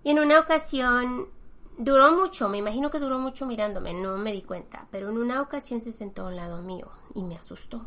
Y 0.05 0.11
en 0.11 0.19
una 0.21 0.39
ocasión 0.39 1.29
duró 1.77 2.13
mucho, 2.15 2.49
me 2.49 2.59
imagino 2.59 2.91
que 2.91 3.01
duró 3.01 3.19
mucho 3.19 3.47
mirándome, 3.47 3.95
no 3.95 4.17
me 4.17 4.33
di 4.33 4.43
cuenta, 4.43 4.87
pero 4.93 5.09
en 5.09 5.19
una 5.19 5.43
ocasión 5.43 5.83
se 5.83 5.91
sentó 5.91 6.23
a 6.23 6.29
un 6.29 6.37
lado 6.37 6.63
mío 6.63 6.89
y 7.15 7.25
me 7.25 7.37
asustó. 7.37 7.87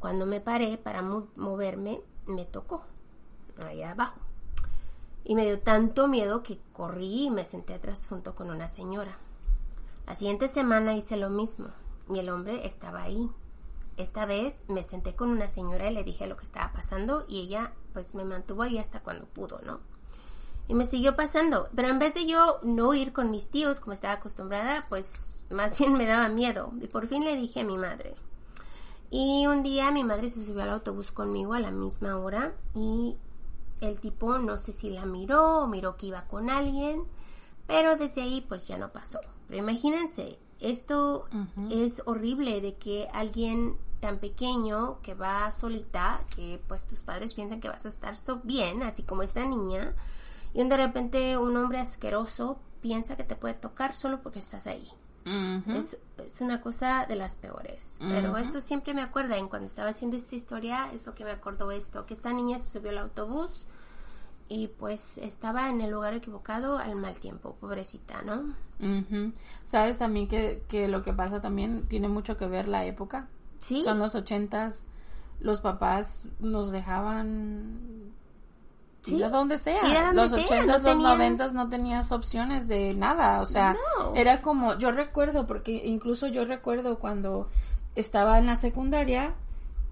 Cuando 0.00 0.26
me 0.26 0.40
paré 0.40 0.78
para 0.78 1.02
moverme, 1.02 2.00
me 2.26 2.44
tocó, 2.44 2.82
allá 3.64 3.92
abajo. 3.92 4.18
Y 5.24 5.34
me 5.34 5.44
dio 5.44 5.60
tanto 5.60 6.08
miedo 6.08 6.42
que 6.42 6.58
corrí 6.72 7.26
y 7.26 7.30
me 7.30 7.44
senté 7.44 7.74
atrás 7.74 8.06
junto 8.08 8.34
con 8.34 8.50
una 8.50 8.68
señora. 8.68 9.16
La 10.08 10.14
siguiente 10.14 10.48
semana 10.48 10.94
hice 10.94 11.18
lo 11.18 11.28
mismo 11.28 11.66
y 12.08 12.18
el 12.18 12.30
hombre 12.30 12.66
estaba 12.66 13.02
ahí. 13.02 13.30
Esta 13.98 14.24
vez 14.24 14.64
me 14.68 14.82
senté 14.82 15.14
con 15.14 15.28
una 15.28 15.50
señora 15.50 15.90
y 15.90 15.92
le 15.92 16.02
dije 16.02 16.26
lo 16.26 16.38
que 16.38 16.46
estaba 16.46 16.72
pasando 16.72 17.26
y 17.28 17.40
ella 17.40 17.74
pues 17.92 18.14
me 18.14 18.24
mantuvo 18.24 18.62
ahí 18.62 18.78
hasta 18.78 19.00
cuando 19.00 19.26
pudo, 19.26 19.60
¿no? 19.66 19.80
Y 20.66 20.72
me 20.72 20.86
siguió 20.86 21.14
pasando, 21.14 21.68
pero 21.76 21.88
en 21.88 21.98
vez 21.98 22.14
de 22.14 22.24
yo 22.24 22.58
no 22.62 22.94
ir 22.94 23.12
con 23.12 23.30
mis 23.30 23.50
tíos 23.50 23.80
como 23.80 23.92
estaba 23.92 24.14
acostumbrada, 24.14 24.82
pues 24.88 25.42
más 25.50 25.78
bien 25.78 25.92
me 25.92 26.06
daba 26.06 26.30
miedo 26.30 26.72
y 26.80 26.86
por 26.86 27.06
fin 27.06 27.22
le 27.22 27.36
dije 27.36 27.60
a 27.60 27.64
mi 27.64 27.76
madre. 27.76 28.14
Y 29.10 29.46
un 29.46 29.62
día 29.62 29.90
mi 29.90 30.04
madre 30.04 30.30
se 30.30 30.42
subió 30.42 30.62
al 30.62 30.70
autobús 30.70 31.12
conmigo 31.12 31.52
a 31.52 31.60
la 31.60 31.70
misma 31.70 32.16
hora 32.16 32.54
y 32.74 33.18
El 33.82 34.00
tipo 34.00 34.38
no 34.38 34.58
sé 34.58 34.72
si 34.72 34.88
la 34.88 35.04
miró 35.04 35.64
o 35.64 35.68
miró 35.68 35.98
que 35.98 36.06
iba 36.06 36.22
con 36.22 36.48
alguien, 36.48 37.04
pero 37.68 37.96
desde 37.96 38.22
ahí 38.22 38.44
pues 38.48 38.66
ya 38.66 38.78
no 38.78 38.88
pasó. 38.88 39.20
Pero 39.46 39.60
imagínense, 39.60 40.38
esto 40.58 41.28
es 41.70 42.02
horrible 42.06 42.60
de 42.60 42.74
que 42.74 43.06
alguien 43.12 43.76
tan 44.00 44.18
pequeño 44.18 45.00
que 45.02 45.14
va 45.14 45.52
solita, 45.52 46.20
que 46.34 46.60
pues 46.66 46.86
tus 46.86 47.02
padres 47.02 47.34
piensan 47.34 47.60
que 47.60 47.68
vas 47.68 47.84
a 47.84 47.90
estar 47.90 48.16
so 48.16 48.40
bien, 48.42 48.82
así 48.82 49.02
como 49.02 49.22
esta 49.22 49.44
niña, 49.44 49.94
y 50.54 50.64
de 50.64 50.76
repente 50.76 51.36
un 51.36 51.56
hombre 51.56 51.78
asqueroso 51.78 52.58
piensa 52.80 53.16
que 53.16 53.24
te 53.24 53.36
puede 53.36 53.54
tocar 53.54 53.94
solo 53.94 54.22
porque 54.22 54.38
estás 54.38 54.66
ahí. 54.66 54.88
es, 55.76 55.98
es, 56.24 56.40
una 56.40 56.62
cosa 56.62 57.04
de 57.06 57.16
las 57.16 57.36
peores. 57.36 57.96
Pero 57.98 58.38
esto 58.38 58.62
siempre 58.62 58.94
me 58.94 59.02
acuerda, 59.02 59.36
en 59.36 59.48
cuando 59.48 59.68
estaba 59.68 59.90
haciendo 59.90 60.16
esta 60.16 60.36
historia, 60.36 60.90
es 60.94 61.04
lo 61.04 61.14
que 61.14 61.24
me 61.24 61.32
acordó 61.32 61.70
esto, 61.70 62.06
que 62.06 62.14
esta 62.14 62.32
niña 62.32 62.58
se 62.58 62.70
subió 62.70 62.90
al 62.92 62.98
autobús 62.98 63.66
y 64.48 64.68
pues 64.68 65.18
estaba 65.18 65.68
en 65.68 65.80
el 65.80 65.90
lugar 65.90 66.14
equivocado 66.14 66.78
al 66.78 66.96
mal 66.96 67.14
tiempo, 67.20 67.56
pobrecita, 67.60 68.22
¿no? 68.22 68.54
Sabes 69.64 69.98
también 69.98 70.28
que, 70.28 70.62
que 70.68 70.88
lo 70.88 71.02
que 71.02 71.12
pasa 71.12 71.40
también 71.40 71.86
tiene 71.88 72.08
mucho 72.08 72.36
que 72.36 72.46
ver 72.46 72.68
la 72.68 72.84
época. 72.84 73.28
Sí. 73.60 73.82
Son 73.84 73.98
los 73.98 74.14
ochentas, 74.14 74.86
los 75.40 75.60
papás 75.60 76.24
nos 76.38 76.70
dejaban 76.70 78.12
ir 79.06 79.24
a 79.24 79.28
donde 79.28 79.58
sea. 79.58 80.12
los 80.12 80.32
ochentas, 80.32 80.82
los 80.82 80.98
noventas 80.98 81.54
no 81.54 81.68
tenías 81.68 82.12
opciones 82.12 82.68
de 82.68 82.94
nada, 82.94 83.40
o 83.40 83.46
sea, 83.46 83.76
era 84.14 84.42
como, 84.42 84.78
yo 84.78 84.90
recuerdo, 84.92 85.46
porque 85.46 85.82
incluso 85.84 86.26
yo 86.26 86.44
recuerdo 86.44 86.98
cuando 86.98 87.48
estaba 87.94 88.38
en 88.38 88.46
la 88.46 88.56
secundaria, 88.56 89.34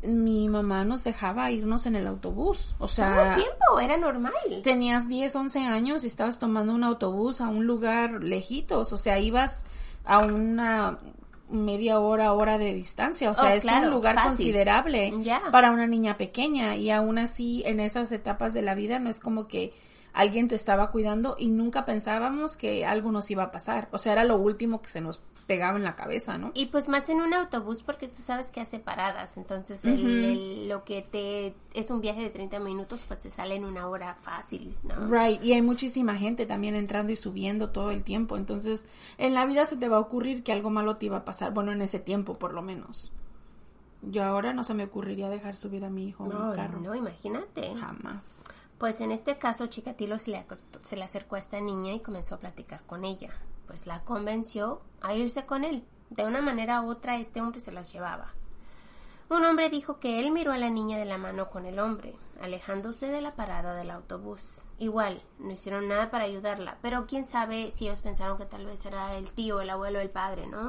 mi 0.02 0.48
mamá 0.48 0.84
nos 0.84 1.04
dejaba 1.04 1.50
irnos 1.50 1.86
en 1.86 1.96
el 1.96 2.06
autobús. 2.06 2.76
O 2.78 2.88
sea, 2.88 3.14
todo 3.14 3.24
el 3.24 3.34
tiempo, 3.36 3.80
era 3.80 3.96
normal. 3.96 4.32
Tenías 4.62 5.08
10, 5.08 5.34
11 5.34 5.60
años 5.60 6.04
y 6.04 6.06
estabas 6.06 6.38
tomando 6.38 6.74
un 6.74 6.84
autobús 6.84 7.40
a 7.40 7.48
un 7.48 7.66
lugar 7.66 8.22
lejitos, 8.22 8.92
o 8.92 8.96
sea, 8.96 9.18
ibas 9.18 9.64
a 10.04 10.18
una 10.18 10.98
media 11.48 12.00
hora, 12.00 12.32
hora 12.32 12.58
de 12.58 12.74
distancia, 12.74 13.30
o 13.30 13.34
sea, 13.34 13.50
oh, 13.50 13.54
es 13.54 13.64
un 13.64 13.90
lugar 13.90 14.20
considerable 14.22 15.12
para 15.52 15.70
una 15.70 15.86
niña 15.86 16.16
pequeña 16.16 16.76
y 16.76 16.90
aún 16.90 17.18
así 17.18 17.62
en 17.66 17.78
esas 17.78 18.10
etapas 18.10 18.52
de 18.52 18.62
la 18.62 18.74
vida 18.74 18.98
no 18.98 19.10
es 19.10 19.20
como 19.20 19.46
que 19.46 19.72
alguien 20.12 20.48
te 20.48 20.56
estaba 20.56 20.90
cuidando 20.90 21.36
y 21.38 21.50
nunca 21.50 21.84
pensábamos 21.84 22.56
que 22.56 22.84
algo 22.84 23.12
nos 23.12 23.30
iba 23.30 23.44
a 23.44 23.52
pasar, 23.52 23.88
o 23.92 23.98
sea, 23.98 24.12
era 24.12 24.24
lo 24.24 24.36
último 24.36 24.82
que 24.82 24.88
se 24.88 25.00
nos 25.00 25.20
pegaba 25.46 25.78
en 25.78 25.84
la 25.84 25.94
cabeza, 25.94 26.38
¿no? 26.38 26.50
Y 26.54 26.66
pues 26.66 26.88
más 26.88 27.08
en 27.08 27.20
un 27.20 27.32
autobús 27.32 27.82
porque 27.82 28.08
tú 28.08 28.20
sabes 28.20 28.50
que 28.50 28.60
hace 28.60 28.78
paradas, 28.78 29.36
entonces 29.36 29.80
lo 29.84 30.84
que 30.84 31.02
te 31.02 31.54
es 31.72 31.90
un 31.90 32.00
viaje 32.00 32.22
de 32.22 32.30
30 32.30 32.58
minutos 32.60 33.04
pues 33.06 33.20
te 33.20 33.30
sale 33.30 33.54
en 33.54 33.64
una 33.64 33.88
hora 33.88 34.14
fácil, 34.14 34.76
¿no? 34.82 35.08
Right, 35.08 35.42
y 35.42 35.52
hay 35.52 35.62
muchísima 35.62 36.16
gente 36.16 36.46
también 36.46 36.74
entrando 36.74 37.12
y 37.12 37.16
subiendo 37.16 37.70
todo 37.70 37.92
el 37.92 38.02
tiempo, 38.02 38.36
entonces 38.36 38.88
en 39.18 39.34
la 39.34 39.46
vida 39.46 39.66
se 39.66 39.76
te 39.76 39.88
va 39.88 39.98
a 39.98 40.00
ocurrir 40.00 40.42
que 40.42 40.52
algo 40.52 40.70
malo 40.70 40.96
te 40.96 41.06
iba 41.06 41.18
a 41.18 41.24
pasar, 41.24 41.52
bueno, 41.52 41.72
en 41.72 41.80
ese 41.80 42.00
tiempo 42.00 42.38
por 42.38 42.52
lo 42.52 42.62
menos. 42.62 43.12
Yo 44.02 44.24
ahora 44.24 44.52
no 44.52 44.62
se 44.62 44.74
me 44.74 44.84
ocurriría 44.84 45.28
dejar 45.28 45.56
subir 45.56 45.84
a 45.84 45.90
mi 45.90 46.08
hijo 46.08 46.26
en 46.26 46.36
un 46.36 46.54
carro. 46.54 46.80
No, 46.80 46.94
imagínate. 46.94 47.74
Jamás. 47.74 48.44
Pues 48.78 49.00
en 49.00 49.10
este 49.10 49.38
caso, 49.38 49.66
Chikatilo 49.66 50.18
se 50.18 50.30
le, 50.30 50.46
se 50.82 50.96
le 50.96 51.02
acercó 51.02 51.34
a 51.34 51.38
esta 51.38 51.60
niña 51.60 51.92
y 51.94 52.00
comenzó 52.00 52.36
a 52.36 52.38
platicar 52.38 52.82
con 52.86 53.04
ella 53.04 53.30
pues 53.66 53.86
la 53.86 54.02
convenció 54.02 54.80
a 55.00 55.14
irse 55.14 55.44
con 55.44 55.64
él. 55.64 55.84
De 56.10 56.24
una 56.24 56.40
manera 56.40 56.82
u 56.82 56.88
otra 56.88 57.16
este 57.16 57.40
hombre 57.40 57.60
se 57.60 57.72
las 57.72 57.92
llevaba. 57.92 58.32
Un 59.28 59.44
hombre 59.44 59.70
dijo 59.70 59.98
que 59.98 60.20
él 60.20 60.30
miró 60.30 60.52
a 60.52 60.58
la 60.58 60.70
niña 60.70 60.98
de 60.98 61.04
la 61.04 61.18
mano 61.18 61.50
con 61.50 61.66
el 61.66 61.80
hombre, 61.80 62.14
alejándose 62.40 63.08
de 63.08 63.20
la 63.20 63.34
parada 63.34 63.74
del 63.74 63.90
autobús. 63.90 64.62
Igual, 64.78 65.20
no 65.40 65.52
hicieron 65.52 65.88
nada 65.88 66.10
para 66.10 66.24
ayudarla, 66.24 66.78
pero 66.80 67.06
quién 67.06 67.24
sabe 67.24 67.70
si 67.72 67.86
ellos 67.86 68.02
pensaron 68.02 68.38
que 68.38 68.46
tal 68.46 68.66
vez 68.66 68.86
era 68.86 69.16
el 69.16 69.30
tío, 69.32 69.60
el 69.60 69.70
abuelo, 69.70 69.98
el 69.98 70.10
padre, 70.10 70.46
¿no? 70.46 70.68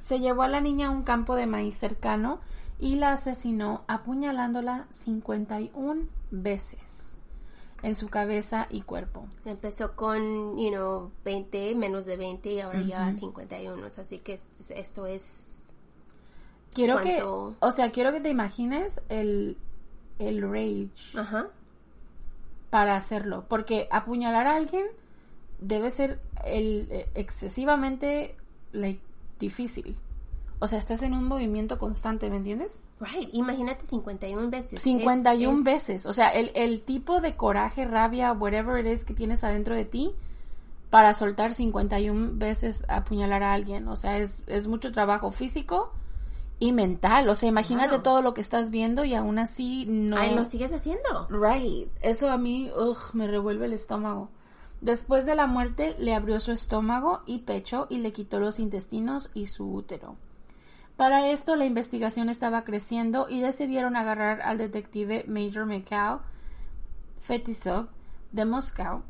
Se 0.00 0.20
llevó 0.20 0.42
a 0.42 0.48
la 0.48 0.60
niña 0.60 0.88
a 0.88 0.90
un 0.90 1.02
campo 1.02 1.34
de 1.34 1.46
maíz 1.46 1.76
cercano 1.76 2.40
y 2.78 2.96
la 2.96 3.12
asesinó 3.12 3.82
apuñalándola 3.88 4.86
51 4.90 6.06
veces 6.30 7.01
en 7.82 7.94
su 7.96 8.08
cabeza 8.08 8.66
y 8.70 8.82
cuerpo. 8.82 9.26
Empezó 9.44 9.94
con, 9.96 10.56
you 10.58 10.70
know, 10.70 11.10
20, 11.24 11.74
menos 11.74 12.04
de 12.06 12.16
20 12.16 12.52
y 12.52 12.60
ahora 12.60 12.80
ya 12.80 13.12
51. 13.12 13.86
Así 13.86 14.18
que 14.18 14.38
esto 14.74 15.06
es... 15.06 15.72
Quiero 16.72 17.02
que, 17.02 17.22
o 17.22 17.72
sea, 17.72 17.90
quiero 17.90 18.12
que 18.12 18.20
te 18.20 18.30
imagines 18.30 19.00
el, 19.10 19.58
el 20.18 20.40
rage 20.40 20.88
Ajá. 21.14 21.48
para 22.70 22.96
hacerlo. 22.96 23.44
Porque 23.48 23.88
apuñalar 23.90 24.46
a 24.46 24.56
alguien 24.56 24.86
debe 25.60 25.90
ser 25.90 26.20
el, 26.44 26.88
eh, 26.90 27.10
excesivamente 27.14 28.36
like, 28.72 29.00
difícil. 29.38 29.96
O 30.62 30.68
sea, 30.68 30.78
estás 30.78 31.02
en 31.02 31.12
un 31.12 31.24
movimiento 31.24 31.76
constante, 31.76 32.30
¿me 32.30 32.36
entiendes? 32.36 32.84
Right, 33.00 33.28
imagínate 33.32 33.84
51 33.84 34.48
veces. 34.48 34.80
51 34.80 35.64
veces. 35.64 36.06
O 36.06 36.12
sea, 36.12 36.28
el, 36.28 36.52
el, 36.54 36.82
tipo 36.82 37.20
de 37.20 37.34
coraje, 37.34 37.84
rabia, 37.84 38.32
whatever 38.32 38.78
it 38.78 38.92
is 38.92 39.04
que 39.04 39.12
tienes 39.12 39.42
adentro 39.42 39.74
de 39.74 39.84
ti 39.84 40.14
para 40.88 41.14
soltar 41.14 41.52
51 41.52 42.34
veces 42.34 42.84
apuñalar 42.86 43.42
a 43.42 43.54
alguien. 43.54 43.88
O 43.88 43.96
sea, 43.96 44.18
es, 44.18 44.44
es 44.46 44.68
mucho 44.68 44.92
trabajo 44.92 45.32
físico 45.32 45.90
y 46.60 46.70
mental. 46.70 47.28
O 47.28 47.34
sea, 47.34 47.48
imagínate 47.48 47.98
todo 47.98 48.22
lo 48.22 48.32
que 48.32 48.40
estás 48.40 48.70
viendo 48.70 49.04
y 49.04 49.14
aún 49.14 49.40
así 49.40 49.84
no. 49.88 50.16
Ay, 50.16 50.32
lo 50.32 50.44
sigues 50.44 50.72
haciendo. 50.72 51.26
Right. 51.28 51.88
Eso 52.02 52.30
a 52.30 52.38
mí, 52.38 52.70
ugh, 52.70 53.10
me 53.14 53.26
revuelve 53.26 53.66
el 53.66 53.72
estómago. 53.72 54.28
Después 54.80 55.26
de 55.26 55.34
la 55.34 55.48
muerte, 55.48 55.96
le 55.98 56.14
abrió 56.14 56.38
su 56.38 56.52
estómago 56.52 57.22
y 57.26 57.40
pecho 57.40 57.88
y 57.90 57.98
le 57.98 58.12
quitó 58.12 58.38
los 58.38 58.60
intestinos 58.60 59.28
y 59.34 59.48
su 59.48 59.68
útero. 59.68 60.18
Para 61.02 61.26
esto 61.26 61.56
la 61.56 61.64
investigación 61.64 62.28
estaba 62.28 62.62
creciendo 62.62 63.28
y 63.28 63.40
decidieron 63.40 63.96
agarrar 63.96 64.40
al 64.40 64.56
detective 64.56 65.24
Major 65.26 65.66
Mikhail 65.66 66.18
Fetisov 67.22 67.88
de 68.30 68.44
Moscú 68.44 69.02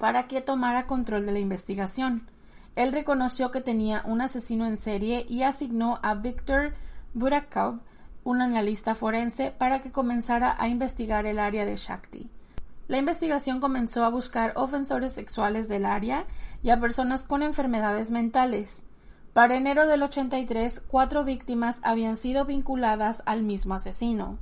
para 0.00 0.26
que 0.26 0.40
tomara 0.40 0.86
control 0.86 1.26
de 1.26 1.32
la 1.32 1.38
investigación. 1.38 2.30
Él 2.76 2.94
reconoció 2.94 3.50
que 3.50 3.60
tenía 3.60 4.00
un 4.06 4.22
asesino 4.22 4.64
en 4.64 4.78
serie 4.78 5.26
y 5.28 5.42
asignó 5.42 6.00
a 6.02 6.14
Viktor 6.14 6.72
Burakov, 7.12 7.80
un 8.24 8.40
analista 8.40 8.94
forense, 8.94 9.50
para 9.50 9.82
que 9.82 9.92
comenzara 9.92 10.56
a 10.58 10.68
investigar 10.68 11.26
el 11.26 11.40
área 11.40 11.66
de 11.66 11.76
Shakti. 11.76 12.30
La 12.88 12.96
investigación 12.96 13.60
comenzó 13.60 14.02
a 14.02 14.08
buscar 14.08 14.54
ofensores 14.56 15.12
sexuales 15.12 15.68
del 15.68 15.84
área 15.84 16.24
y 16.62 16.70
a 16.70 16.80
personas 16.80 17.24
con 17.24 17.42
enfermedades 17.42 18.10
mentales. 18.10 18.86
Para 19.34 19.56
enero 19.56 19.88
del 19.88 20.00
83, 20.04 20.78
cuatro 20.86 21.24
víctimas 21.24 21.80
habían 21.82 22.16
sido 22.16 22.44
vinculadas 22.44 23.20
al 23.26 23.42
mismo 23.42 23.74
asesino. 23.74 24.38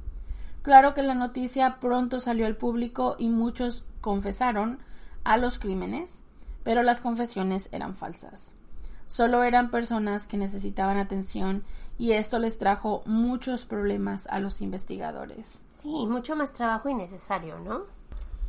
Claro 0.60 0.92
que 0.92 1.02
la 1.02 1.14
noticia 1.14 1.78
pronto 1.80 2.20
salió 2.20 2.44
al 2.44 2.56
público 2.56 3.16
y 3.18 3.30
muchos 3.30 3.86
confesaron 4.02 4.80
a 5.24 5.38
los 5.38 5.58
crímenes, 5.58 6.22
pero 6.62 6.82
las 6.82 7.00
confesiones 7.00 7.70
eran 7.72 7.96
falsas. 7.96 8.58
Solo 9.06 9.44
eran 9.44 9.70
personas 9.70 10.26
que 10.26 10.36
necesitaban 10.36 10.98
atención 10.98 11.64
y 11.96 12.12
esto 12.12 12.38
les 12.38 12.58
trajo 12.58 13.02
muchos 13.06 13.64
problemas 13.64 14.26
a 14.26 14.40
los 14.40 14.60
investigadores. 14.60 15.64
Sí, 15.68 16.06
mucho 16.06 16.36
más 16.36 16.52
trabajo 16.52 16.90
innecesario, 16.90 17.58
¿no? 17.60 18.01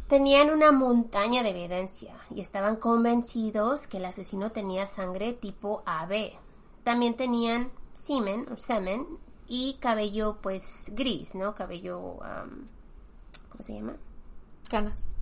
Tenían 0.08 0.50
una 0.50 0.72
montaña 0.72 1.44
de 1.44 1.50
evidencia 1.50 2.16
y 2.30 2.42
estaban 2.42 2.76
convencidos 2.76 3.88
que 3.88 3.98
el 3.98 4.06
asesino 4.06 4.52
tenía 4.52 4.88
sangre 4.88 5.34
tipo 5.34 5.82
AB. 5.86 6.32
También 6.84 7.16
tenían 7.16 7.72
semen 7.94 8.48
o 8.52 8.58
semen 8.58 9.08
y 9.48 9.76
cabello 9.80 10.38
pues 10.42 10.92
gris, 10.94 11.36
¿no? 11.36 11.56
Cabello, 11.56 12.18
¿cómo 13.50 13.63
se 13.66 13.74
llama? 13.74 13.96
Canas. 14.70 15.16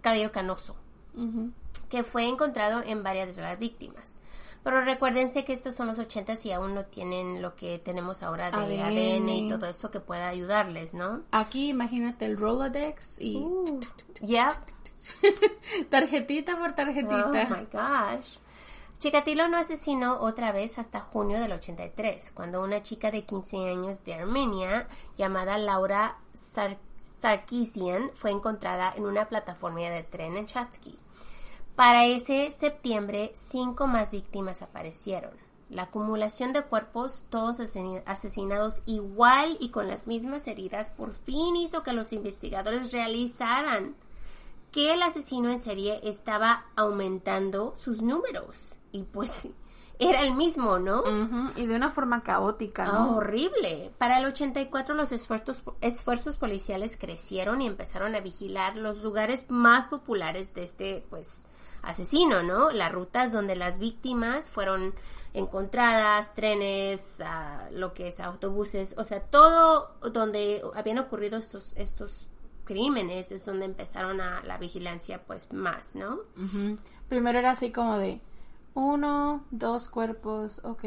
cabello 0.00 0.32
canoso, 0.32 0.76
que 1.88 2.04
fue 2.04 2.28
encontrado 2.28 2.82
en 2.84 3.02
varias 3.02 3.34
de 3.34 3.42
las 3.42 3.58
víctimas. 3.58 4.20
Pero 4.66 4.80
recuérdense 4.80 5.44
que 5.44 5.52
estos 5.52 5.76
son 5.76 5.86
los 5.86 6.00
80 6.00 6.34
y 6.42 6.50
aún 6.50 6.74
no 6.74 6.86
tienen 6.86 7.40
lo 7.40 7.54
que 7.54 7.78
tenemos 7.78 8.24
ahora 8.24 8.50
de 8.50 8.82
ADN, 8.82 9.28
y 9.28 9.48
todo 9.48 9.66
eso 9.66 9.92
que 9.92 10.00
pueda 10.00 10.26
ayudarles, 10.26 10.92
¿no? 10.92 11.22
Aquí 11.30 11.68
imagínate 11.68 12.26
el 12.26 12.36
Rolodex 12.36 13.20
y... 13.20 13.36
Uh, 13.36 13.78
ya. 14.22 14.60
tarjetita 15.88 16.58
por 16.58 16.72
tarjetita. 16.72 17.26
Oh 17.26 17.32
my 17.32 17.68
gosh. 17.72 18.38
Chikatilo 18.98 19.46
no 19.46 19.56
asesinó 19.56 20.18
otra 20.18 20.50
vez 20.50 20.80
hasta 20.80 20.98
junio 20.98 21.38
del 21.38 21.52
83, 21.52 22.32
cuando 22.32 22.60
una 22.60 22.82
chica 22.82 23.12
de 23.12 23.24
15 23.24 23.68
años 23.68 24.02
de 24.02 24.14
Armenia, 24.14 24.88
llamada 25.16 25.58
Laura 25.58 26.18
Sarkisian, 27.20 28.10
fue 28.16 28.32
encontrada 28.32 28.92
en 28.96 29.04
una 29.04 29.28
plataforma 29.28 29.82
de 29.82 30.02
tren 30.02 30.36
en 30.36 30.46
Chatsky. 30.46 30.98
Para 31.76 32.06
ese 32.06 32.50
septiembre, 32.52 33.32
cinco 33.34 33.86
más 33.86 34.10
víctimas 34.10 34.62
aparecieron. 34.62 35.32
La 35.68 35.82
acumulación 35.82 36.54
de 36.54 36.62
cuerpos, 36.62 37.26
todos 37.28 37.60
asesinados 38.06 38.80
igual 38.86 39.58
y 39.60 39.68
con 39.68 39.86
las 39.86 40.06
mismas 40.06 40.46
heridas, 40.46 40.88
por 40.88 41.12
fin 41.12 41.54
hizo 41.54 41.82
que 41.82 41.92
los 41.92 42.14
investigadores 42.14 42.92
realizaran 42.92 43.94
que 44.72 44.94
el 44.94 45.02
asesino 45.02 45.50
en 45.50 45.60
serie 45.60 46.00
estaba 46.02 46.64
aumentando 46.76 47.74
sus 47.76 48.00
números. 48.00 48.76
Y 48.90 49.02
pues 49.02 49.50
era 49.98 50.22
el 50.22 50.34
mismo, 50.34 50.78
¿no? 50.78 51.02
Y 51.56 51.66
de 51.66 51.74
una 51.74 51.90
forma 51.90 52.22
caótica, 52.22 52.86
¿no? 52.86 53.16
Horrible. 53.16 53.92
Para 53.98 54.18
el 54.18 54.24
84 54.24 54.94
los 54.94 55.12
esfuerzos, 55.12 55.62
esfuerzos 55.82 56.36
policiales 56.36 56.96
crecieron 56.96 57.60
y 57.60 57.66
empezaron 57.66 58.14
a 58.14 58.20
vigilar 58.20 58.76
los 58.76 59.02
lugares 59.02 59.44
más 59.48 59.88
populares 59.88 60.54
de 60.54 60.64
este, 60.64 61.04
pues, 61.10 61.46
asesino, 61.86 62.42
¿no? 62.42 62.70
Las 62.70 62.92
rutas 62.92 63.32
donde 63.32 63.56
las 63.56 63.78
víctimas 63.78 64.50
fueron 64.50 64.94
encontradas, 65.32 66.34
trenes, 66.34 67.14
lo 67.70 67.94
que 67.94 68.08
es 68.08 68.20
autobuses, 68.20 68.94
o 68.98 69.04
sea, 69.04 69.20
todo 69.20 69.94
donde 70.12 70.62
habían 70.74 70.98
ocurrido 70.98 71.38
estos, 71.38 71.74
estos 71.76 72.26
crímenes 72.64 73.32
es 73.32 73.46
donde 73.46 73.66
empezaron 73.66 74.20
a 74.20 74.42
la 74.44 74.58
vigilancia, 74.58 75.22
pues, 75.26 75.52
más, 75.52 75.94
¿no? 75.94 76.20
Primero 77.08 77.38
era 77.38 77.52
así 77.52 77.70
como 77.70 77.98
de 77.98 78.20
uno, 78.74 79.44
dos 79.50 79.88
cuerpos, 79.88 80.60
ok. 80.64 80.84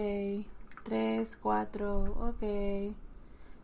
Tres, 0.84 1.38
cuatro, 1.42 2.04
ok. 2.30 2.94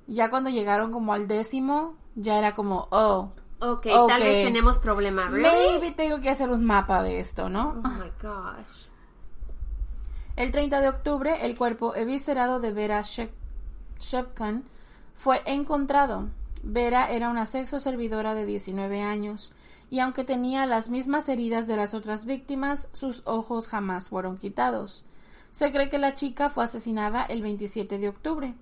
Ya 0.08 0.30
cuando 0.30 0.50
llegaron 0.50 0.92
como 0.92 1.14
al 1.14 1.28
décimo, 1.28 1.96
ya 2.16 2.38
era 2.38 2.54
como, 2.54 2.88
oh. 2.92 3.32
Ok, 3.60 3.88
tal 4.08 4.22
vez 4.22 4.46
tenemos 4.46 4.80
problema, 4.80 5.30
Maybe 5.30 5.92
tengo 5.92 6.20
que 6.20 6.30
hacer 6.30 6.50
un 6.50 6.66
mapa 6.66 7.02
de 7.04 7.20
esto, 7.20 7.50
¿no? 7.50 7.82
Oh 7.84 7.88
my 7.88 8.12
gosh. 8.22 8.88
El 10.36 10.52
30 10.52 10.82
de 10.82 10.90
octubre, 10.90 11.46
el 11.46 11.58
cuerpo 11.58 11.96
eviscerado 11.96 12.60
de 12.60 12.74
Vera 12.74 13.02
Shepkan 14.00 14.66
fue 15.16 15.42
encontrado. 15.46 16.28
Vera 16.62 17.10
era 17.10 17.30
una 17.30 17.46
sexo 17.46 17.80
servidora 17.80 18.34
de 18.34 18.46
19 18.46 19.02
años 19.02 19.54
y 19.90 20.00
aunque 20.00 20.24
tenía 20.24 20.66
las 20.66 20.90
mismas 20.90 21.30
heridas 21.30 21.68
de 21.68 21.78
las 21.78 21.94
otras 21.94 22.26
víctimas, 22.26 22.90
sus 22.92 23.22
ojos 23.26 23.68
jamás 23.68 24.10
fueron 24.10 24.38
quitados. 24.38 25.06
Se 25.52 25.72
cree 25.72 25.90
que 25.90 26.00
la 26.00 26.16
chica 26.16 26.50
fue 26.50 26.66
asesinada 26.66 27.24
el 27.24 27.42
27 27.42 27.98
de 27.98 28.10
octubre. 28.10 28.56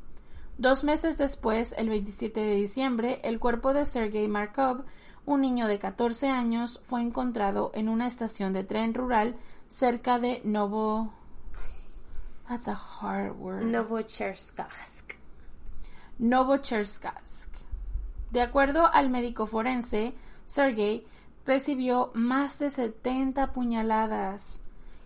Dos 0.58 0.84
meses 0.84 1.18
después, 1.18 1.74
el 1.78 1.89
27 1.89 2.39
de 2.39 2.56
diciembre, 2.56 3.20
el 3.24 3.39
cuerpo 3.39 3.74
de 3.74 3.86
Sergei 3.86 4.28
Markov, 4.28 4.84
un 5.26 5.41
niño 5.41 5.68
de 5.68 5.80
14 5.80 6.30
años, 6.30 6.80
fue 6.86 7.01
encontrado 7.01 7.72
en 7.74 7.89
una 7.89 8.06
estación 8.08 8.54
de 8.54 8.64
tren 8.64 8.93
rural 8.93 9.36
cerca 9.68 10.20
de 10.20 10.41
Novo. 10.43 11.12
That's 12.47 12.68
a 12.68 12.74
hard 12.76 13.36
word. 13.39 13.64
Novocherkassk. 13.64 15.16
Novocherkassk. 16.20 17.49
De 18.32 18.41
acuerdo 18.41 18.86
al 18.86 19.10
médico 19.10 19.47
forense, 19.47 20.14
Sergei 20.45 21.08
recibió 21.45 22.12
más 22.14 22.60
de 22.60 22.70
70 22.70 23.54
puñaladas 23.54 24.62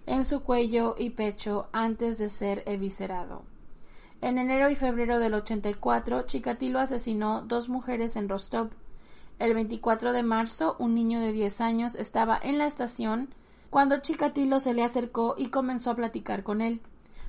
en 0.05 0.25
su 0.25 0.41
cuello 0.41 0.95
y 0.97 1.11
pecho 1.11 1.69
antes 1.71 2.17
de 2.17 2.29
ser 2.29 2.63
eviscerado. 2.65 3.43
En 4.19 4.39
enero 4.39 4.69
y 4.69 4.75
febrero 4.75 5.19
del 5.19 5.35
84, 5.35 6.23
Chikatilo 6.23 6.79
asesinó 6.79 7.43
dos 7.43 7.69
mujeres 7.69 8.15
en 8.15 8.29
Rostov. 8.29 8.69
El 9.37 9.53
24 9.53 10.11
de 10.11 10.23
marzo, 10.23 10.75
un 10.79 10.95
niño 10.95 11.19
de 11.19 11.31
10 11.31 11.61
años 11.61 11.95
estaba 11.95 12.39
en 12.41 12.57
la 12.57 12.65
estación 12.65 13.29
cuando 13.69 13.99
Chikatilo 13.99 14.59
se 14.59 14.73
le 14.73 14.83
acercó 14.83 15.35
y 15.37 15.49
comenzó 15.49 15.91
a 15.91 15.95
platicar 15.95 16.41
con 16.41 16.61
él. 16.61 16.81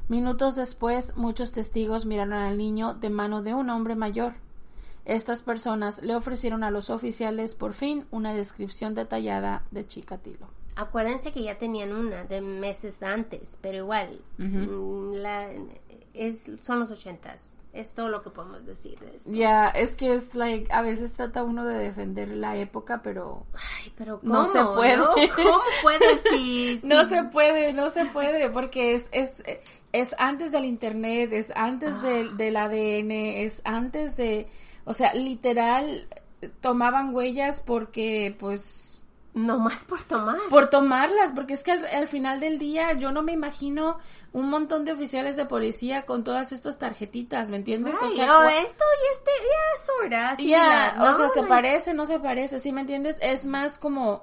Minutos 0.08 0.56
después, 0.56 1.14
muchos 1.18 1.52
testigos 1.52 2.06
miraron 2.06 2.32
al 2.32 2.56
niño 2.56 2.94
de 2.94 3.10
mano 3.10 3.42
de 3.42 3.52
un 3.52 3.68
hombre 3.68 3.94
mayor. 3.94 4.34
Estas 5.04 5.42
personas 5.42 6.02
le 6.02 6.14
ofrecieron 6.14 6.64
a 6.64 6.70
los 6.70 6.88
oficiales 6.88 7.54
por 7.54 7.74
fin 7.74 8.06
una 8.10 8.32
descripción 8.32 8.94
detallada 8.94 9.64
de 9.70 9.86
Chikatilo. 9.86 10.46
Acuérdense 10.76 11.32
que 11.32 11.42
ya 11.42 11.58
tenían 11.58 11.92
una 11.92 12.24
de 12.24 12.40
meses 12.40 13.02
antes, 13.02 13.58
pero 13.60 13.78
igual, 13.78 14.20
mm, 14.38 15.12
es, 16.18 16.50
son 16.60 16.80
los 16.80 16.90
ochentas. 16.90 17.54
Es 17.72 17.94
todo 17.94 18.08
lo 18.08 18.22
que 18.22 18.30
podemos 18.30 18.64
decir 18.66 18.98
de. 18.98 19.18
Ya, 19.26 19.68
es 19.68 19.94
que 19.94 20.14
es 20.14 20.34
like, 20.34 20.72
a 20.72 20.80
veces 20.82 21.14
trata 21.14 21.44
uno 21.44 21.64
de 21.64 21.76
defender 21.76 22.28
la 22.28 22.56
época, 22.56 23.02
pero. 23.02 23.46
Ay, 23.52 23.92
pero 23.96 24.20
¿cómo? 24.20 24.32
No 24.32 24.46
se 24.46 24.64
puede. 24.64 25.28
¿Cómo 25.36 25.60
puede 25.82 26.18
si, 26.30 26.80
No 26.82 27.04
se 27.04 27.24
puede, 27.24 27.72
no 27.74 27.90
se 27.90 28.06
puede, 28.06 28.48
porque 28.50 28.94
es, 28.94 29.06
es, 29.12 29.42
es 29.92 30.14
antes 30.18 30.50
del 30.50 30.64
internet, 30.64 31.32
es 31.32 31.52
antes 31.54 31.96
ah. 31.98 32.34
del 32.36 32.56
ADN, 32.56 33.10
es 33.10 33.60
antes 33.64 34.16
de 34.16 34.48
o 34.88 34.94
sea, 34.94 35.12
literal, 35.12 36.08
tomaban 36.62 37.14
huellas 37.14 37.60
porque, 37.60 38.34
pues... 38.38 38.87
No 39.38 39.60
más 39.60 39.84
por 39.84 40.02
tomar. 40.02 40.36
Por 40.50 40.68
tomarlas, 40.68 41.30
porque 41.30 41.54
es 41.54 41.62
que 41.62 41.70
al, 41.70 42.08
final 42.08 42.40
del 42.40 42.58
día 42.58 42.94
yo 42.94 43.12
no 43.12 43.22
me 43.22 43.32
imagino 43.32 43.98
un 44.32 44.50
montón 44.50 44.84
de 44.84 44.92
oficiales 44.92 45.36
de 45.36 45.46
policía 45.46 46.06
con 46.06 46.24
todas 46.24 46.50
estas 46.50 46.78
tarjetitas, 46.78 47.48
¿me 47.48 47.56
entiendes? 47.56 47.94
o 48.02 48.08
sea, 48.08 48.60
esto 48.60 48.84
y 48.84 49.14
este, 49.14 49.30
ya, 50.10 50.32
es 50.32 50.44
Ya, 50.44 50.96
o 50.98 51.16
sea, 51.16 51.28
se 51.28 51.42
parece, 51.44 51.94
no 51.94 52.04
se 52.06 52.18
parece, 52.18 52.58
¿sí 52.58 52.72
me 52.72 52.80
entiendes? 52.80 53.18
Es 53.22 53.46
más 53.46 53.78
como 53.78 54.22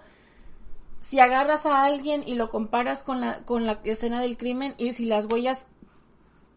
si 0.99 1.21
agarras 1.21 1.65
a 1.65 1.85
alguien 1.85 2.23
y 2.27 2.35
lo 2.35 2.49
comparas 2.49 3.01
con 3.01 3.21
la, 3.21 3.43
con 3.43 3.65
la 3.65 3.79
escena 3.85 4.19
del 4.19 4.35
crimen 4.35 4.75
y 4.77 4.91
si 4.91 5.05
las 5.05 5.27
huellas 5.27 5.67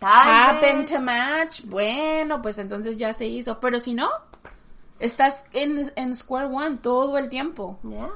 happen 0.00 0.84
to 0.84 1.00
match, 1.00 1.62
bueno, 1.64 2.42
pues 2.42 2.58
entonces 2.58 2.96
ya 2.96 3.12
se 3.12 3.26
hizo. 3.26 3.60
Pero 3.60 3.78
si 3.78 3.94
no, 3.94 4.08
estás 4.98 5.44
en, 5.52 5.92
en 5.94 6.16
square 6.16 6.46
one 6.46 6.78
todo 6.78 7.18
el 7.18 7.28
tiempo. 7.28 7.78
Ya. 7.84 8.10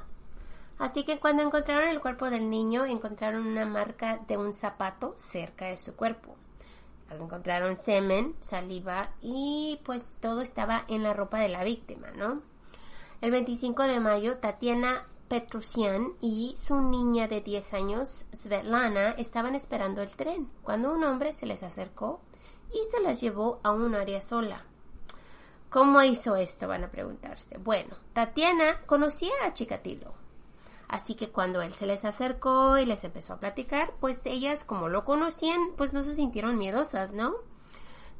Así 0.82 1.04
que 1.04 1.20
cuando 1.20 1.44
encontraron 1.44 1.88
el 1.88 2.00
cuerpo 2.00 2.28
del 2.28 2.50
niño, 2.50 2.84
encontraron 2.86 3.46
una 3.46 3.64
marca 3.64 4.18
de 4.26 4.36
un 4.36 4.52
zapato 4.52 5.14
cerca 5.16 5.66
de 5.66 5.78
su 5.78 5.94
cuerpo. 5.94 6.34
Encontraron 7.08 7.76
semen, 7.76 8.34
saliva 8.40 9.12
y 9.20 9.80
pues 9.84 10.16
todo 10.18 10.40
estaba 10.40 10.84
en 10.88 11.04
la 11.04 11.12
ropa 11.12 11.38
de 11.38 11.50
la 11.50 11.62
víctima, 11.62 12.10
¿no? 12.10 12.42
El 13.20 13.30
25 13.30 13.84
de 13.84 14.00
mayo, 14.00 14.38
Tatiana 14.38 15.06
Petrusian 15.28 16.14
y 16.20 16.56
su 16.58 16.80
niña 16.80 17.28
de 17.28 17.42
10 17.42 17.74
años, 17.74 18.24
Svetlana, 18.34 19.10
estaban 19.10 19.54
esperando 19.54 20.02
el 20.02 20.10
tren 20.10 20.50
cuando 20.64 20.92
un 20.92 21.04
hombre 21.04 21.32
se 21.32 21.46
les 21.46 21.62
acercó 21.62 22.20
y 22.72 22.90
se 22.90 22.98
las 22.98 23.20
llevó 23.20 23.60
a 23.62 23.70
un 23.70 23.94
área 23.94 24.20
sola. 24.20 24.64
¿Cómo 25.70 26.02
hizo 26.02 26.34
esto? 26.34 26.66
Van 26.66 26.82
a 26.82 26.90
preguntarse. 26.90 27.56
Bueno, 27.58 27.94
Tatiana 28.14 28.80
conocía 28.84 29.32
a 29.44 29.54
Chikatilo. 29.54 30.21
Así 30.92 31.14
que 31.14 31.30
cuando 31.30 31.62
él 31.62 31.72
se 31.72 31.86
les 31.86 32.04
acercó 32.04 32.76
y 32.76 32.84
les 32.84 33.02
empezó 33.02 33.32
a 33.32 33.40
platicar, 33.40 33.94
pues 33.98 34.26
ellas, 34.26 34.62
como 34.62 34.90
lo 34.90 35.06
conocían, 35.06 35.58
pues 35.78 35.94
no 35.94 36.02
se 36.02 36.14
sintieron 36.14 36.58
miedosas, 36.58 37.14
¿no? 37.14 37.32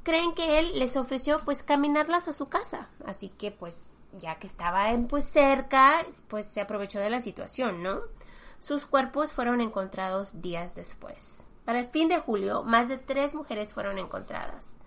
Creen 0.03 0.35
que 0.35 0.59
él 0.59 0.79
les 0.79 0.97
ofreció 0.97 1.39
pues 1.45 1.63
caminarlas 1.63 2.29
a 2.29 2.33
su 2.33 2.49
casa. 2.49 2.89
Así 3.05 3.29
que 3.29 3.51
pues 3.51 3.99
ya 4.19 4.37
que 4.37 4.47
estaba 4.47 4.87
pues 5.07 5.27
cerca, 5.27 6.07
pues 6.29 6.51
se 6.51 6.63
aprovechó 6.63 6.99
de 6.99 7.11
la 7.11 7.21
situación, 7.21 7.83
¿no? 7.83 8.01
Sus 8.59 8.87
cuerpos 8.87 9.33
fueron 9.33 9.61
encontrados 9.61 10.41
días 10.41 10.75
después. 10.75 11.45
Para 11.67 11.81
el 11.81 11.89
fin 11.89 12.09
de 12.09 12.21
julio, 12.21 12.63
más 12.63 12.89
de 12.89 12.97
tres 12.97 13.35
mujeres 13.35 13.75
fueron 13.75 13.99
encontradas, 13.99 14.79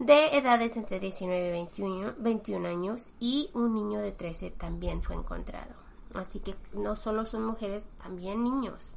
de 0.00 0.36
edades 0.36 0.76
entre 0.76 0.98
19 0.98 1.48
y 1.48 1.52
21, 1.52 2.14
21 2.18 2.68
años, 2.68 3.12
y 3.20 3.48
un 3.54 3.74
niño 3.74 4.00
de 4.00 4.10
13 4.10 4.50
también 4.50 5.04
fue 5.04 5.14
encontrado. 5.14 5.81
Así 6.14 6.40
que 6.40 6.54
no 6.72 6.96
solo 6.96 7.26
son 7.26 7.44
mujeres, 7.44 7.88
también 8.02 8.44
niños. 8.44 8.96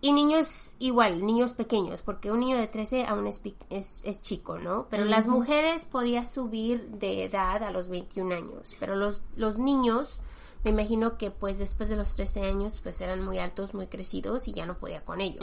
Y 0.00 0.12
niños 0.12 0.74
igual, 0.78 1.24
niños 1.24 1.54
pequeños, 1.54 2.02
porque 2.02 2.30
un 2.30 2.40
niño 2.40 2.58
de 2.58 2.66
13 2.66 3.06
aún 3.06 3.26
es, 3.26 3.40
es, 3.70 4.20
chico, 4.20 4.58
¿no? 4.58 4.86
Pero 4.90 5.06
las 5.06 5.28
mujeres 5.28 5.86
podían 5.86 6.26
subir 6.26 6.90
de 6.90 7.24
edad 7.24 7.62
a 7.62 7.70
los 7.70 7.88
21 7.88 8.34
años, 8.34 8.76
pero 8.78 8.96
los, 8.96 9.22
los 9.34 9.56
niños, 9.56 10.20
me 10.62 10.72
imagino 10.72 11.16
que 11.16 11.30
pues 11.30 11.56
después 11.56 11.88
de 11.88 11.96
los 11.96 12.16
13 12.16 12.42
años 12.42 12.80
pues 12.82 13.00
eran 13.00 13.24
muy 13.24 13.38
altos, 13.38 13.72
muy 13.72 13.86
crecidos 13.86 14.46
y 14.46 14.52
ya 14.52 14.66
no 14.66 14.76
podía 14.76 15.02
con 15.02 15.22
ellos. 15.22 15.42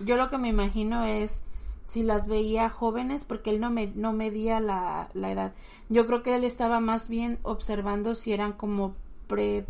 Yo 0.00 0.16
lo 0.16 0.28
que 0.30 0.38
me 0.38 0.48
imagino 0.48 1.04
es 1.04 1.44
si 1.84 2.02
las 2.02 2.26
veía 2.26 2.70
jóvenes, 2.70 3.24
porque 3.24 3.50
él 3.50 3.60
no, 3.60 3.70
me, 3.70 3.86
no 3.86 4.12
medía 4.12 4.58
la, 4.58 5.10
la 5.14 5.30
edad. 5.30 5.54
Yo 5.88 6.06
creo 6.06 6.24
que 6.24 6.34
él 6.34 6.42
estaba 6.42 6.80
más 6.80 7.08
bien 7.08 7.38
observando 7.42 8.16
si 8.16 8.32
eran 8.32 8.52
como 8.52 8.96
pre 9.32 9.64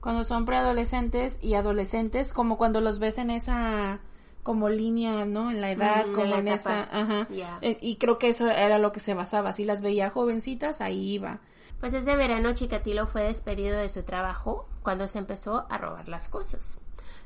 cuando 0.00 0.24
son 0.24 0.46
preadolescentes 0.46 1.38
y 1.42 1.54
adolescentes, 1.54 2.32
como 2.32 2.56
cuando 2.56 2.80
los 2.80 2.98
ves 3.00 3.18
en 3.18 3.30
esa 3.30 4.00
como 4.42 4.70
línea, 4.70 5.26
¿no? 5.26 5.50
En 5.50 5.60
la 5.60 5.70
edad, 5.70 6.06
como 6.14 6.36
en, 6.36 6.48
esa, 6.48 6.84
ajá. 6.84 7.28
Eh, 7.60 7.76
y 7.82 7.96
creo 7.96 8.18
que 8.18 8.30
eso 8.30 8.48
era 8.48 8.78
lo 8.78 8.92
que 8.92 9.00
se 9.00 9.12
basaba. 9.12 9.52
Si 9.52 9.64
las 9.64 9.82
veía 9.82 10.08
jovencitas, 10.08 10.80
ahí 10.80 11.12
iba. 11.12 11.40
Pues 11.80 11.92
ese 11.92 12.16
verano 12.16 12.54
Chikatilo 12.54 13.06
fue 13.06 13.24
despedido 13.24 13.78
de 13.78 13.90
su 13.90 14.02
trabajo 14.02 14.66
cuando 14.82 15.08
se 15.08 15.18
empezó 15.18 15.66
a 15.68 15.76
robar 15.76 16.08
las 16.08 16.28
cosas. 16.28 16.78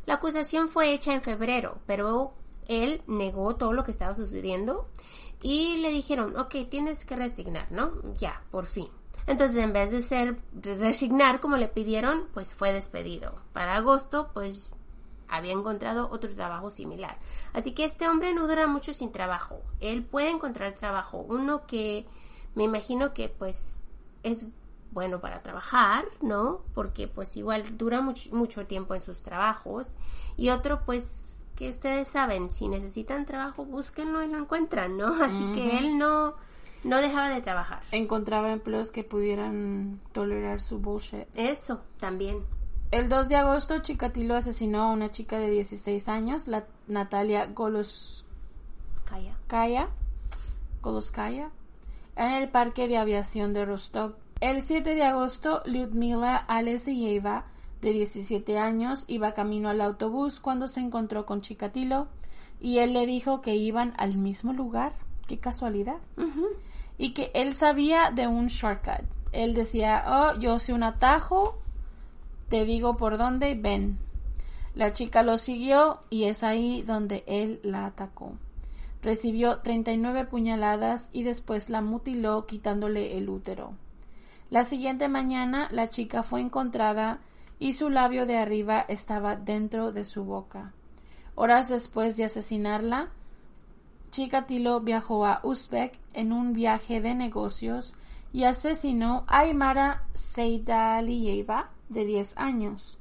La 0.07 0.15
acusación 0.15 0.69
fue 0.69 0.93
hecha 0.93 1.15
en 1.15 1.23
febrero, 1.23 1.79
pero 1.87 2.35
Él 2.67 3.03
negó 3.07 3.55
todo 3.55 3.73
lo 3.73 3.85
que 3.85 3.93
estaba 3.93 4.15
sucediendo 4.17 4.89
y 5.41 5.77
le 5.77 5.91
dijeron, 5.91 6.37
ok, 6.37 6.57
tienes 6.69 7.05
que 7.05 7.15
resignar, 7.15 7.71
¿no? 7.71 7.93
Ya, 8.19 8.43
por 8.51 8.67
fin. 8.67 8.89
Entonces, 9.27 9.57
en 9.59 9.73
vez 9.73 9.91
de 9.91 10.03
ser 10.03 10.39
resignar 10.63 11.41
como 11.41 11.57
le 11.57 11.69
pidieron, 11.69 12.29
pues 12.35 12.55
fue 12.55 12.73
despedido. 12.73 13.35
Para 13.53 13.77
agosto, 13.77 14.31
pues 14.35 14.71
había 15.29 15.53
encontrado 15.53 16.09
otro 16.11 16.35
trabajo 16.35 16.71
similar. 16.71 17.19
Así 17.53 17.73
que 17.73 17.85
este 17.85 18.09
hombre 18.09 18.35
no 18.35 18.47
dura 18.47 18.67
mucho 18.67 18.95
sin 18.95 19.13
trabajo. 19.13 19.63
Él 19.81 20.05
puede 20.05 20.31
encontrar 20.31 20.75
trabajo. 20.75 21.25
Uno 21.29 21.67
que 21.67 22.07
me 22.55 22.65
imagino 22.65 23.15
que 23.15 23.29
pues 23.29 23.87
es 24.23 24.47
bueno 24.91 25.21
para 25.21 25.43
trabajar, 25.43 26.05
¿no? 26.21 26.63
Porque 26.75 27.09
pues 27.09 27.37
igual 27.37 27.77
dura 27.77 28.01
mucho, 28.01 28.35
mucho 28.35 28.67
tiempo 28.67 28.95
en 28.95 29.03
sus 29.03 29.23
trabajos. 29.23 29.89
Y 30.37 30.51
otro 30.51 30.85
pues 30.85 31.35
que 31.57 31.71
ustedes 31.71 32.09
saben, 32.09 32.51
si 32.51 32.69
necesitan 32.69 33.27
trabajo, 33.27 33.65
búsquenlo 33.65 34.23
y 34.23 34.29
lo 34.29 34.39
encuentran, 34.39 34.97
¿no? 34.97 35.23
Así 35.23 35.53
que 35.53 35.79
él 35.79 35.99
no 35.99 36.35
no 36.85 37.01
dejaba 37.01 37.31
de 37.31 37.41
trabajar. 37.41 37.83
Encontraba 37.91 38.53
empleos 38.53 38.91
que 38.91 39.05
pudieran 39.05 40.01
tolerar 40.13 40.61
su 40.61 40.79
bullshit. 40.79 41.27
Eso, 41.35 41.81
también. 41.99 42.39
El 42.91 43.09
2 43.09 43.29
de 43.29 43.37
agosto, 43.37 43.81
Chikatilo 43.81 44.37
asesinó 44.37 44.83
a 44.83 44.91
una 44.93 45.11
chica 45.11 45.39
de 45.39 45.51
16 45.51 46.09
años, 46.09 46.47
la 46.47 46.65
Natalia 46.87 47.47
Goloskaya, 47.47 49.37
Kaya. 49.49 49.89
Goloskaya, 50.81 51.51
en 52.15 52.33
el 52.33 52.51
parque 52.51 52.87
de 52.87 52.99
aviación 52.99 53.53
de 53.53 53.65
Rostov. 53.65 54.15
El 54.41 54.63
7 54.63 54.95
de 54.95 55.03
agosto, 55.03 55.63
Lyudmila 55.65 56.37
Aleseyeva, 56.37 57.47
de 57.81 57.93
17 57.93 58.59
años, 58.59 59.05
iba 59.09 59.33
camino 59.33 59.71
al 59.71 59.81
autobús 59.81 60.41
cuando 60.41 60.69
se 60.69 60.81
encontró 60.81 61.27
con 61.27 61.41
Chikatilo 61.41 62.09
y 62.61 62.79
él 62.79 62.93
le 62.93 63.07
dijo 63.07 63.41
que 63.41 63.57
iban 63.57 63.95
al 63.97 64.17
mismo 64.17 64.53
lugar. 64.53 64.93
Qué 65.27 65.39
casualidad. 65.39 65.99
Y 66.99 67.13
que 67.13 67.31
él 67.35 67.55
sabía 67.55 68.11
de 68.11 68.27
un 68.27 68.47
shortcut. 68.47 69.05
Él 69.33 69.55
decía, 69.55 70.05
oh, 70.07 70.39
yo 70.39 70.59
sé 70.59 70.73
un 70.73 70.85
atajo, 70.85 71.59
te 72.49 72.65
digo 72.65 72.97
por 72.97 73.19
dónde, 73.19 73.55
ven. 73.55 73.99
La 74.75 74.93
chica 74.93 75.23
lo 75.23 75.39
siguió 75.39 76.01
y 76.11 76.25
es 76.25 76.43
ahí 76.43 76.83
donde 76.83 77.25
él 77.27 77.61
la 77.63 77.87
atacó. 77.87 78.33
Recibió 79.03 79.59
39 79.59 80.25
puñaladas 80.25 81.11
y 81.13 81.25
después 81.25 81.69
la 81.69 81.81
mutiló 81.81 82.47
quitándole 82.47 83.19
el 83.19 83.29
útero. 83.29 83.75
La 84.51 84.65
siguiente 84.65 85.09
mañana 85.09 85.69
la 85.71 85.91
chica 85.91 86.23
fue 86.23 86.41
encontrada 86.41 87.21
y 87.59 87.75
su 87.75 87.91
labio 87.91 88.27
de 88.27 88.39
arriba 88.39 88.85
estaba 88.89 89.37
dentro 89.37 89.93
de 89.93 90.05
su 90.05 90.25
boca. 90.25 90.73
Horas 91.35 91.69
después 91.69 92.17
de 92.17 92.25
asesinarla, 92.25 93.11
Chikatilo 94.15 94.79
viajó 94.79 95.27
a 95.27 95.41
Uzbek 95.43 95.99
en 96.13 96.33
un 96.33 96.53
viaje 96.53 97.01
de 97.01 97.17
negocios 97.17 97.97
y 98.33 98.45
asesinó 98.45 99.25
a 99.27 99.41
Aymara 99.41 100.05
Seidalieva, 100.15 101.71
de 101.89 102.05
10 102.05 102.39
años. 102.39 103.01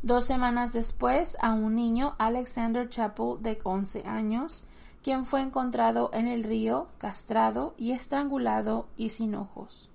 Dos 0.00 0.24
semanas 0.24 0.72
después, 0.72 1.36
a 1.42 1.52
un 1.52 1.74
niño, 1.76 2.14
Alexander 2.16 2.88
Chappell, 2.88 3.42
de 3.42 3.60
11 3.62 4.04
años, 4.06 4.64
quien 5.02 5.26
fue 5.26 5.42
encontrado 5.42 6.08
en 6.14 6.28
el 6.28 6.44
río, 6.44 6.88
castrado 6.96 7.74
y 7.76 7.92
estrangulado 7.92 8.86
y 8.96 9.10
sin 9.10 9.34
ojos, 9.34 9.90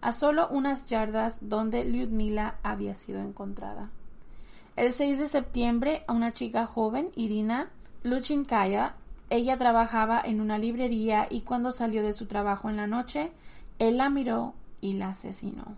a 0.00 0.12
solo 0.12 0.46
unas 0.48 0.86
yardas 0.86 1.40
donde 1.48 1.84
Lyudmila 1.84 2.54
había 2.62 2.94
sido 2.94 3.20
encontrada. 3.20 3.90
El 4.76 4.92
6 4.92 5.18
de 5.18 5.26
septiembre, 5.26 6.04
a 6.06 6.12
una 6.12 6.32
chica 6.32 6.66
joven, 6.66 7.10
Irina 7.16 7.72
Luchinkaya, 8.04 8.94
ella 9.30 9.58
trabajaba 9.58 10.20
en 10.24 10.40
una 10.40 10.58
librería 10.58 11.26
y 11.30 11.42
cuando 11.42 11.70
salió 11.70 12.02
de 12.02 12.12
su 12.12 12.26
trabajo 12.26 12.68
en 12.68 12.76
la 12.76 12.86
noche, 12.86 13.32
él 13.78 13.98
la 13.98 14.10
miró 14.10 14.54
y 14.80 14.94
la 14.94 15.10
asesinó. 15.10 15.76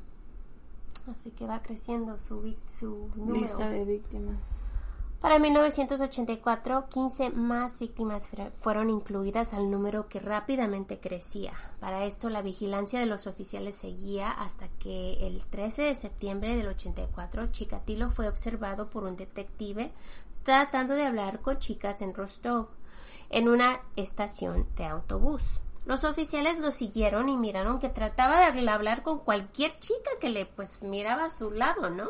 Así 1.10 1.30
que 1.30 1.46
va 1.46 1.62
creciendo 1.62 2.18
su, 2.18 2.54
su 2.68 3.08
número. 3.14 3.40
Lista 3.40 3.68
de 3.70 3.84
víctimas. 3.84 4.60
Para 5.20 5.38
1984, 5.38 6.88
15 6.88 7.30
más 7.30 7.78
víctimas 7.78 8.28
fueron 8.58 8.90
incluidas 8.90 9.54
al 9.54 9.70
número 9.70 10.08
que 10.08 10.20
rápidamente 10.20 11.00
crecía. 11.00 11.52
Para 11.80 12.04
esto, 12.04 12.28
la 12.28 12.42
vigilancia 12.42 13.00
de 13.00 13.06
los 13.06 13.26
oficiales 13.26 13.76
seguía 13.76 14.30
hasta 14.30 14.68
que 14.78 15.26
el 15.26 15.44
13 15.46 15.82
de 15.82 15.94
septiembre 15.94 16.54
del 16.54 16.68
84, 16.68 17.46
Chikatilo 17.48 18.10
fue 18.10 18.28
observado 18.28 18.90
por 18.90 19.04
un 19.04 19.16
detective 19.16 19.90
tratando 20.44 20.94
de 20.94 21.06
hablar 21.06 21.40
con 21.40 21.58
chicas 21.58 22.02
en 22.02 22.14
Rostov, 22.14 22.68
en 23.30 23.48
una 23.48 23.80
estación 23.96 24.66
de 24.76 24.86
autobús. 24.86 25.42
Los 25.84 26.02
oficiales 26.02 26.58
lo 26.58 26.72
siguieron 26.72 27.28
y 27.28 27.36
miraron 27.36 27.78
que 27.78 27.88
trataba 27.88 28.50
de 28.50 28.68
hablar 28.68 29.02
con 29.02 29.20
cualquier 29.20 29.78
chica 29.78 30.10
que 30.20 30.30
le 30.30 30.44
pues 30.44 30.82
miraba 30.82 31.26
a 31.26 31.30
su 31.30 31.52
lado, 31.52 31.90
¿no? 31.90 32.08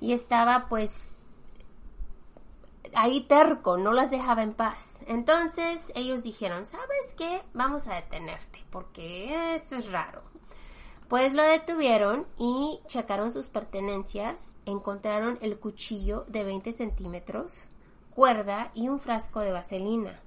Y 0.00 0.12
estaba 0.12 0.68
pues 0.68 0.94
ahí 2.94 3.22
terco, 3.22 3.78
no 3.78 3.92
las 3.92 4.10
dejaba 4.10 4.42
en 4.42 4.52
paz. 4.52 5.02
Entonces 5.06 5.92
ellos 5.94 6.22
dijeron, 6.22 6.66
¿sabes 6.66 7.14
qué? 7.16 7.42
Vamos 7.54 7.86
a 7.86 7.94
detenerte 7.94 8.64
porque 8.70 9.54
eso 9.54 9.76
es 9.76 9.90
raro. 9.90 10.22
Pues 11.08 11.32
lo 11.32 11.42
detuvieron 11.42 12.26
y 12.38 12.80
checaron 12.86 13.32
sus 13.32 13.48
pertenencias, 13.48 14.58
encontraron 14.64 15.38
el 15.40 15.58
cuchillo 15.58 16.24
de 16.28 16.44
20 16.44 16.70
centímetros, 16.72 17.68
cuerda 18.14 18.70
y 18.74 18.88
un 18.88 19.00
frasco 19.00 19.40
de 19.40 19.52
vaselina 19.52 20.20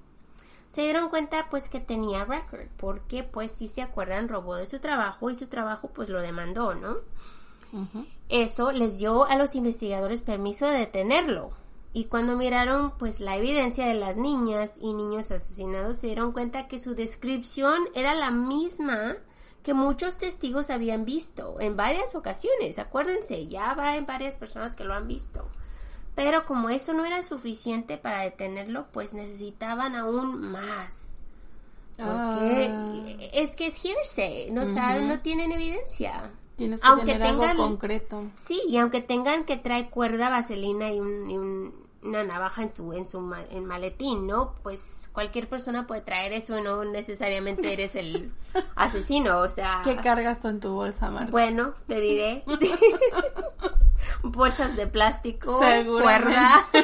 se 0.74 0.82
dieron 0.82 1.08
cuenta 1.08 1.46
pues 1.50 1.68
que 1.68 1.78
tenía 1.78 2.24
record, 2.24 2.66
porque 2.76 3.22
pues 3.22 3.52
si 3.52 3.68
se 3.68 3.80
acuerdan 3.80 4.28
robó 4.28 4.56
de 4.56 4.66
su 4.66 4.80
trabajo 4.80 5.30
y 5.30 5.36
su 5.36 5.46
trabajo 5.46 5.86
pues 5.94 6.08
lo 6.08 6.20
demandó, 6.20 6.74
¿no? 6.74 6.96
Eso 8.28 8.72
les 8.72 8.98
dio 8.98 9.24
a 9.24 9.36
los 9.36 9.54
investigadores 9.54 10.22
permiso 10.22 10.66
de 10.66 10.78
detenerlo. 10.78 11.52
Y 11.92 12.06
cuando 12.06 12.36
miraron 12.36 12.90
pues 12.98 13.20
la 13.20 13.36
evidencia 13.36 13.86
de 13.86 13.94
las 13.94 14.16
niñas 14.16 14.72
y 14.80 14.94
niños 14.94 15.30
asesinados 15.30 15.98
se 15.98 16.08
dieron 16.08 16.32
cuenta 16.32 16.66
que 16.66 16.80
su 16.80 16.96
descripción 16.96 17.84
era 17.94 18.16
la 18.16 18.32
misma 18.32 19.18
que 19.62 19.74
muchos 19.74 20.18
testigos 20.18 20.70
habían 20.70 21.04
visto 21.04 21.60
en 21.60 21.76
varias 21.76 22.16
ocasiones. 22.16 22.80
Acuérdense, 22.80 23.46
ya 23.46 23.74
va 23.74 23.96
en 23.96 24.06
varias 24.06 24.36
personas 24.36 24.74
que 24.74 24.82
lo 24.82 24.92
han 24.92 25.06
visto. 25.06 25.48
Pero 26.14 26.46
como 26.46 26.68
eso 26.68 26.92
no 26.92 27.04
era 27.04 27.22
suficiente 27.22 27.96
para 27.96 28.20
detenerlo, 28.20 28.86
pues 28.92 29.14
necesitaban 29.14 29.96
aún 29.96 30.40
más. 30.40 31.16
Porque 31.96 32.70
ah. 32.72 33.04
es 33.32 33.54
que 33.56 33.68
es 33.68 33.84
hearsay, 33.84 34.50
no 34.50 34.66
saben, 34.66 35.08
no 35.08 35.20
tienen 35.20 35.52
evidencia. 35.52 36.30
Tienes 36.56 36.80
que 36.80 36.86
aunque 36.86 37.12
tener 37.12 37.28
tengan, 37.28 37.50
algo 37.50 37.66
concreto. 37.66 38.24
Sí, 38.36 38.60
y 38.68 38.76
aunque 38.76 39.00
tengan 39.00 39.44
que 39.44 39.56
traer 39.56 39.90
cuerda, 39.90 40.30
vaselina 40.30 40.90
y, 40.90 41.00
una 42.04 42.22
navaja 42.22 42.62
en 42.62 42.72
su 42.72 42.92
en 42.92 43.08
su 43.08 43.20
maletín, 43.20 44.26
¿no? 44.26 44.54
Pues 44.62 45.08
cualquier 45.12 45.48
persona 45.48 45.86
puede 45.86 46.02
traer 46.02 46.32
eso, 46.32 46.60
no 46.60 46.84
necesariamente 46.84 47.72
eres 47.72 47.94
el 47.94 48.32
asesino, 48.76 49.38
o 49.38 49.48
sea. 49.48 49.80
¿Qué 49.84 49.96
cargas 49.96 50.42
tú 50.42 50.48
en 50.48 50.60
tu 50.60 50.74
bolsa, 50.74 51.10
Marta? 51.10 51.30
Bueno, 51.30 51.74
te 51.86 52.00
diré. 52.00 52.44
bolsas 54.22 54.76
de 54.76 54.86
plástico, 54.86 55.58
cuerda. 55.58 56.66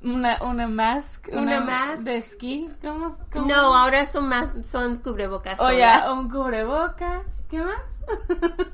Una, 0.00 0.38
una 0.42 0.68
mask, 0.68 1.28
una, 1.32 1.60
mask 1.60 2.04
de 2.04 2.18
esquí, 2.18 2.70
¿Cómo, 2.80 3.18
No, 3.46 3.74
ahora 3.74 4.06
son 4.06 4.28
más, 4.28 4.52
son 4.64 4.98
cubrebocas. 4.98 5.58
O 5.58 5.72
ya, 5.72 6.12
un 6.12 6.30
cubrebocas, 6.30 7.26
¿qué 7.50 7.60
más? 7.60 7.82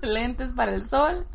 Lentes 0.02 0.52
para 0.52 0.74
el 0.74 0.82
sol. 0.82 1.26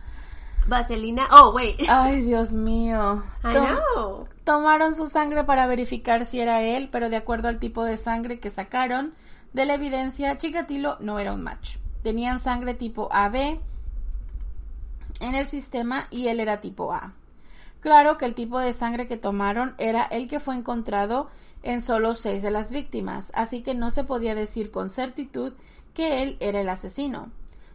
Vaselina, 0.70 1.28
oh, 1.32 1.51
wait. 1.51 1.82
Ay, 1.89 2.22
Dios 2.22 2.53
mío. 2.53 3.24
I 3.43 3.53
know. 3.53 4.28
Tomaron 4.43 4.95
su 4.95 5.07
sangre 5.07 5.43
para 5.43 5.67
verificar 5.67 6.26
si 6.26 6.39
era 6.39 6.61
él, 6.61 6.89
pero 6.91 7.09
de 7.09 7.17
acuerdo 7.17 7.47
al 7.47 7.59
tipo 7.59 7.84
de 7.84 7.97
sangre 7.97 8.39
que 8.39 8.49
sacaron 8.49 9.13
de 9.53 9.65
la 9.65 9.74
evidencia, 9.74 10.38
Chikatilo 10.38 10.97
no 10.99 11.20
era 11.20 11.34
un 11.34 11.41
match. 11.41 11.78
Tenían 12.03 12.39
sangre 12.39 12.76
tipo 12.76 13.09
AB, 13.11 13.59
en 15.20 15.36
el 15.36 15.47
sistema 15.47 16.07
y 16.09 16.28
él 16.28 16.39
era 16.39 16.61
tipo 16.61 16.93
A. 16.93 17.13
Claro 17.82 18.17
que 18.17 18.26
el 18.26 18.36
tipo 18.36 18.59
de 18.59 18.74
sangre 18.74 19.07
que 19.07 19.17
tomaron 19.17 19.76
era 19.78 20.03
el 20.03 20.28
que 20.28 20.39
fue 20.39 20.55
encontrado 20.55 21.30
en 21.63 21.82
solo 21.82 22.13
seis 22.13 22.41
de 22.41 22.51
las 22.51 22.72
víctimas, 22.72 23.32
así 23.36 23.61
que 23.61 23.74
no 23.74 23.91
se 23.91 24.03
podía 24.03 24.36
decir 24.36 24.72
con 24.72 24.89
certitud 24.89 25.53
que 25.93 26.22
él 26.22 26.38
era 26.39 26.61
el 26.61 26.70
asesino. 26.70 27.32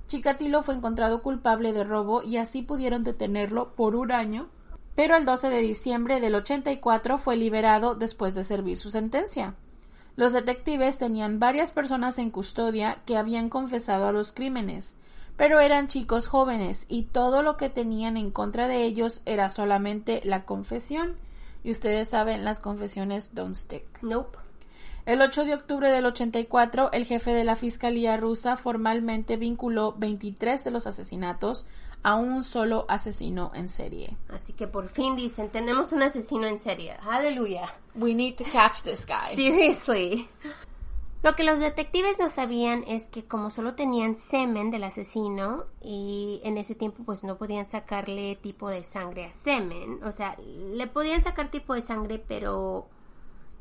Chikatilo 0.06 0.62
fue 0.62 0.74
encontrado 0.74 1.22
culpable 1.22 1.72
de 1.72 1.84
robo 1.84 2.22
y 2.22 2.36
así 2.36 2.62
pudieron 2.62 3.04
detenerlo 3.04 3.74
por 3.74 3.96
un 3.96 4.12
año, 4.12 4.48
pero 4.94 5.16
el 5.16 5.24
12 5.24 5.50
de 5.50 5.60
diciembre 5.60 6.20
del 6.20 6.34
84 6.34 7.18
fue 7.18 7.36
liberado 7.36 7.94
después 7.94 8.34
de 8.34 8.44
servir 8.44 8.78
su 8.78 8.90
sentencia. 8.90 9.54
Los 10.16 10.32
detectives 10.32 10.98
tenían 10.98 11.40
varias 11.40 11.72
personas 11.72 12.18
en 12.18 12.30
custodia 12.30 12.98
que 13.04 13.16
habían 13.16 13.48
confesado 13.48 14.06
a 14.06 14.12
los 14.12 14.30
crímenes, 14.30 14.96
pero 15.36 15.58
eran 15.58 15.88
chicos 15.88 16.28
jóvenes 16.28 16.86
y 16.88 17.04
todo 17.04 17.42
lo 17.42 17.56
que 17.56 17.68
tenían 17.68 18.16
en 18.16 18.30
contra 18.30 18.68
de 18.68 18.84
ellos 18.84 19.22
era 19.26 19.48
solamente 19.48 20.20
la 20.24 20.44
confesión 20.44 21.16
Y 21.64 21.70
ustedes 21.70 22.10
saben, 22.10 22.44
las 22.44 22.60
confesiones 22.60 23.34
don't 23.34 23.54
stick. 23.54 23.84
Nope. 24.02 24.43
El 25.06 25.20
8 25.20 25.44
de 25.44 25.54
octubre 25.54 25.90
del 25.90 26.06
84, 26.06 26.90
el 26.92 27.04
jefe 27.04 27.34
de 27.34 27.44
la 27.44 27.56
Fiscalía 27.56 28.16
rusa 28.16 28.56
formalmente 28.56 29.36
vinculó 29.36 29.92
23 29.98 30.64
de 30.64 30.70
los 30.70 30.86
asesinatos 30.86 31.66
a 32.02 32.14
un 32.14 32.42
solo 32.42 32.86
asesino 32.88 33.50
en 33.54 33.68
serie. 33.68 34.16
Así 34.30 34.54
que 34.54 34.66
por 34.66 34.88
fin 34.88 35.14
dicen, 35.14 35.50
tenemos 35.50 35.92
un 35.92 36.02
asesino 36.02 36.46
en 36.46 36.58
serie. 36.58 36.96
Aleluya. 37.06 37.70
We 37.94 38.14
need 38.14 38.36
to 38.36 38.44
catch 38.44 38.82
this 38.82 39.06
guy. 39.06 39.36
Seriously. 39.36 40.26
Lo 41.22 41.34
que 41.36 41.44
los 41.44 41.58
detectives 41.58 42.18
no 42.18 42.28
sabían 42.28 42.84
es 42.86 43.08
que 43.08 43.24
como 43.24 43.48
solo 43.48 43.74
tenían 43.74 44.16
semen 44.16 44.70
del 44.70 44.84
asesino 44.84 45.64
y 45.82 46.40
en 46.44 46.58
ese 46.58 46.74
tiempo 46.74 47.02
pues 47.04 47.24
no 47.24 47.36
podían 47.38 47.66
sacarle 47.66 48.36
tipo 48.36 48.68
de 48.68 48.84
sangre 48.84 49.24
a 49.24 49.32
semen, 49.32 50.04
o 50.04 50.12
sea, 50.12 50.36
le 50.38 50.86
podían 50.86 51.22
sacar 51.22 51.50
tipo 51.50 51.72
de 51.72 51.80
sangre 51.80 52.22
pero 52.26 52.88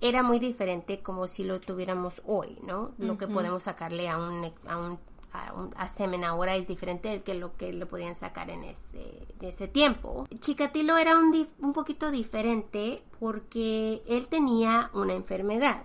era 0.02 0.24
muy 0.24 0.40
diferente 0.40 1.02
como 1.02 1.28
si 1.28 1.44
lo 1.44 1.60
tuviéramos 1.60 2.22
hoy, 2.26 2.58
¿no? 2.66 2.92
Lo 2.98 3.18
que 3.18 3.28
podemos 3.28 3.64
sacarle 3.64 4.10
a 4.10 4.18
un, 4.18 4.52
a 4.68 4.78
un, 4.78 5.00
a 5.32 5.54
un 5.54 5.74
a 5.78 5.88
semen 5.90 6.24
ahora 6.24 6.56
es 6.56 6.68
diferente 6.68 7.22
que 7.24 7.34
lo 7.36 7.56
que 7.56 7.72
le 7.74 7.86
podían 7.86 8.16
sacar 8.16 8.50
en 8.50 8.64
ese, 8.64 9.26
ese 9.42 9.68
tiempo. 9.68 10.28
Chikatilo 10.40 10.98
era 10.98 11.18
un, 11.18 11.32
dif- 11.34 11.48
un 11.60 11.74
poquito 11.74 12.12
diferente 12.12 13.02
porque 13.20 14.04
él 14.08 14.28
tenía 14.28 14.90
una 14.94 15.14
enfermedad. 15.14 15.84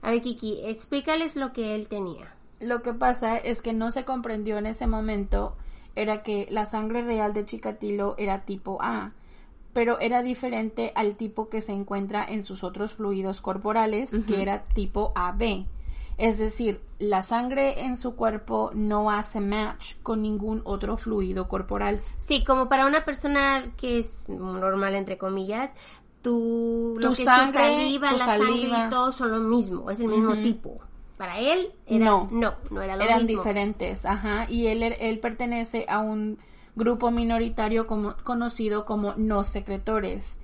A 0.00 0.10
ver, 0.10 0.22
Kiki, 0.22 0.62
explícales 0.64 1.36
lo 1.36 1.52
que 1.52 1.74
él 1.74 1.88
tenía. 1.88 2.34
Lo 2.58 2.82
que 2.82 2.94
pasa 2.94 3.36
es 3.36 3.60
que 3.62 3.72
no 3.72 3.90
se 3.90 4.04
comprendió 4.04 4.56
en 4.58 4.66
ese 4.66 4.86
momento 4.86 5.56
era 5.94 6.22
que 6.22 6.46
la 6.50 6.64
sangre 6.64 7.02
real 7.02 7.34
de 7.34 7.44
Chikatilo 7.44 8.14
era 8.18 8.44
tipo 8.46 8.78
A, 8.80 9.12
pero 9.72 9.98
era 10.00 10.22
diferente 10.22 10.92
al 10.94 11.16
tipo 11.16 11.48
que 11.48 11.60
se 11.60 11.72
encuentra 11.72 12.24
en 12.24 12.42
sus 12.42 12.62
otros 12.64 12.92
fluidos 12.94 13.40
corporales, 13.40 14.12
que 14.26 14.42
era 14.42 14.64
tipo 14.64 15.12
AB. 15.14 15.64
Es 16.18 16.38
decir, 16.38 16.80
la 16.98 17.22
sangre 17.22 17.84
en 17.84 17.96
su 17.96 18.14
cuerpo 18.14 18.70
no 18.74 19.10
hace 19.10 19.40
match 19.40 19.94
con 20.02 20.20
ningún 20.22 20.60
otro 20.64 20.96
fluido 20.96 21.48
corporal. 21.48 22.00
Sí, 22.18 22.44
como 22.44 22.68
para 22.68 22.86
una 22.86 23.04
persona 23.04 23.72
que 23.78 24.00
es 24.00 24.28
normal, 24.28 24.94
entre 24.94 25.16
comillas, 25.16 25.74
tu, 26.20 26.94
lo 26.98 27.10
Tu 27.10 27.16
que 27.16 27.24
sangre, 27.24 27.46
es 27.46 27.72
tu 27.72 27.80
saliva, 27.82 28.10
tu 28.10 28.16
la 28.18 28.24
sangre 28.26 28.52
y 28.86 28.90
todo 28.90 29.12
son 29.12 29.30
lo 29.30 29.38
mismo, 29.40 29.90
es 29.90 30.00
el 30.00 30.08
mismo 30.08 30.36
tipo. 30.36 30.78
Para 31.16 31.38
él, 31.40 31.72
era, 31.86 32.04
No. 32.04 32.28
no, 32.30 32.54
no, 32.70 32.82
era 32.82 32.96
lo 32.96 33.02
eran 33.02 33.22
mismo. 33.22 33.38
diferentes, 33.38 34.04
ajá, 34.04 34.46
y 34.48 34.66
él, 34.66 34.82
él 34.82 35.18
pertenece 35.18 35.86
a 35.88 35.98
un 36.00 36.38
grupo 36.74 37.10
minoritario 37.10 37.86
como, 37.86 38.16
conocido 38.18 38.84
como 38.84 39.14
no 39.16 39.44
secretores, 39.44 40.40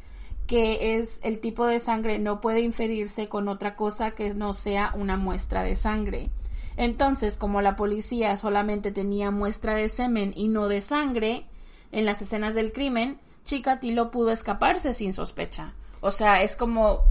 que 0.46 0.98
es 0.98 1.20
el 1.22 1.40
tipo 1.40 1.66
de 1.66 1.78
sangre 1.78 2.18
no 2.18 2.40
puede 2.40 2.60
inferirse 2.60 3.28
con 3.28 3.48
otra 3.48 3.76
cosa 3.76 4.12
que 4.12 4.32
no 4.34 4.54
sea 4.54 4.92
una 4.94 5.16
muestra 5.16 5.62
de 5.62 5.74
sangre. 5.74 6.30
Entonces, 6.76 7.36
como 7.36 7.60
la 7.60 7.76
policía 7.76 8.36
solamente 8.36 8.92
tenía 8.92 9.30
muestra 9.30 9.74
de 9.74 9.88
semen 9.88 10.32
y 10.36 10.48
no 10.48 10.68
de 10.68 10.80
sangre 10.80 11.44
en 11.92 12.06
las 12.06 12.22
escenas 12.22 12.54
del 12.54 12.72
crimen, 12.72 13.18
Chikatilo 13.44 14.10
pudo 14.10 14.30
escaparse 14.30 14.94
sin 14.94 15.12
sospecha. 15.12 15.74
O 16.00 16.10
sea, 16.10 16.42
es 16.42 16.54
como 16.54 17.04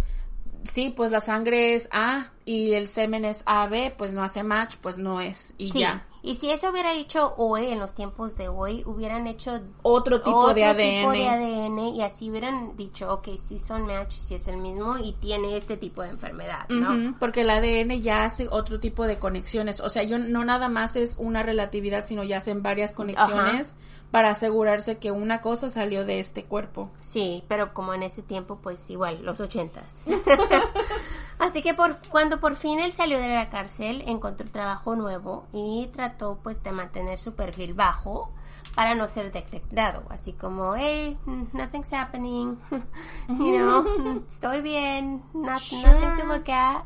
sí, 0.64 0.90
pues 0.96 1.12
la 1.12 1.22
sangre 1.22 1.76
es 1.76 1.90
A 1.92 2.32
y 2.46 2.74
el 2.74 2.88
semen 2.88 3.26
es 3.26 3.44
AB, 3.46 3.96
pues 3.98 4.14
no 4.14 4.24
hace 4.24 4.44
match, 4.44 4.76
pues 4.82 4.98
no 4.98 5.20
es 5.22 5.54
y 5.58 5.72
Sí, 5.72 5.80
ya. 5.80 6.06
y 6.24 6.36
si 6.36 6.50
eso 6.50 6.70
hubiera 6.72 6.94
hecho 6.94 7.34
hoy, 7.38 7.68
en 7.68 7.80
los 7.80 7.94
tiempos 7.94 8.36
de 8.38 8.48
hoy, 8.48 8.84
hubieran 8.86 9.28
hecho 9.28 9.60
Otro 9.82 10.22
tipo 10.22 10.38
otro 10.38 10.54
de 10.54 10.64
ADN. 10.66 11.00
tipo 11.02 11.12
de 11.12 11.28
ADN 11.28 11.80
y 11.96 12.02
así 12.02 12.30
hubieran 12.30 12.76
dicho, 12.78 13.12
ok, 13.14 13.30
sí 13.38 13.60
son 13.60 13.86
match, 13.86 14.12
sí 14.14 14.36
es 14.36 14.48
el 14.48 14.58
mismo 14.58 14.98
y 14.98 15.14
tiene 15.14 15.58
este 15.58 15.76
tipo 15.78 16.02
de 16.04 16.10
enfermedad, 16.10 16.68
¿no? 16.70 17.16
Porque 17.20 17.42
el 17.42 17.50
ADN 17.50 18.02
ya 18.02 18.24
hace 18.24 18.48
otro 18.50 18.80
tipo 18.80 19.06
de 19.06 19.20
conexiones. 19.20 19.80
O 19.82 19.90
sea, 19.90 20.04
yo 20.04 20.18
no 20.20 20.46
nada 20.46 20.70
más 20.70 20.96
es 20.96 21.16
una 21.20 21.44
relatividad, 21.44 22.06
sino 22.06 22.24
ya 22.24 22.38
hacen 22.38 22.64
varias 22.64 22.94
conexiones 22.94 23.76
para 24.12 24.30
asegurarse 24.30 24.98
que 24.98 25.12
una 25.12 25.42
cosa 25.42 25.70
salió 25.70 26.06
de 26.06 26.20
este 26.20 26.44
cuerpo. 26.46 26.90
Sí, 27.02 27.44
pero 27.48 27.74
como 27.74 27.94
en 27.94 28.04
ese 28.04 28.22
tiempo, 28.22 28.60
pues 28.62 28.90
igual, 28.90 29.24
los 29.24 29.40
ochentas. 29.40 30.06
Así 31.40 31.62
que 31.62 31.74
por, 31.74 31.98
cuando 32.10 32.40
por 32.40 32.56
fin 32.56 32.80
él 32.80 32.92
salió 32.94 33.20
de 33.20 33.28
la 33.28 33.50
cárcel, 33.50 34.04
encontró 34.08 34.48
trabajo 34.50 34.96
nuevo 34.96 35.46
y 35.54 35.88
trató 35.94 36.40
pues 36.42 36.64
de 36.64 36.72
mantener 36.72 37.20
su 37.20 37.34
perfil 37.34 37.74
bajo 37.74 38.32
para 38.76 38.96
no 38.96 39.08
ser 39.08 39.32
detectado. 39.32 40.04
Así 40.10 40.34
como, 40.34 40.76
hey, 40.76 41.18
nothing's 41.54 41.92
happening, 41.94 42.58
you 43.30 43.58
know, 43.58 44.24
estoy 44.30 44.62
bien, 44.62 45.24
not- 45.34 45.62
nothing 45.72 46.16
to 46.20 46.26
look 46.26 46.50
at. 46.50 46.84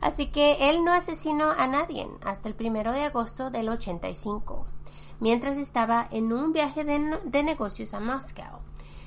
Así 0.00 0.26
que 0.26 0.68
él 0.70 0.84
no 0.84 0.92
asesinó 0.92 1.50
a 1.50 1.66
nadie 1.66 2.08
hasta 2.24 2.48
el 2.48 2.54
primero 2.54 2.92
de 2.92 3.04
agosto 3.04 3.50
del 3.50 3.68
85, 3.68 4.66
mientras 5.22 5.56
estaba 5.56 6.08
en 6.10 6.32
un 6.32 6.52
viaje 6.52 6.82
de, 6.82 7.16
de 7.22 7.42
negocios 7.44 7.94
a 7.94 8.00
Moscow. 8.00 8.58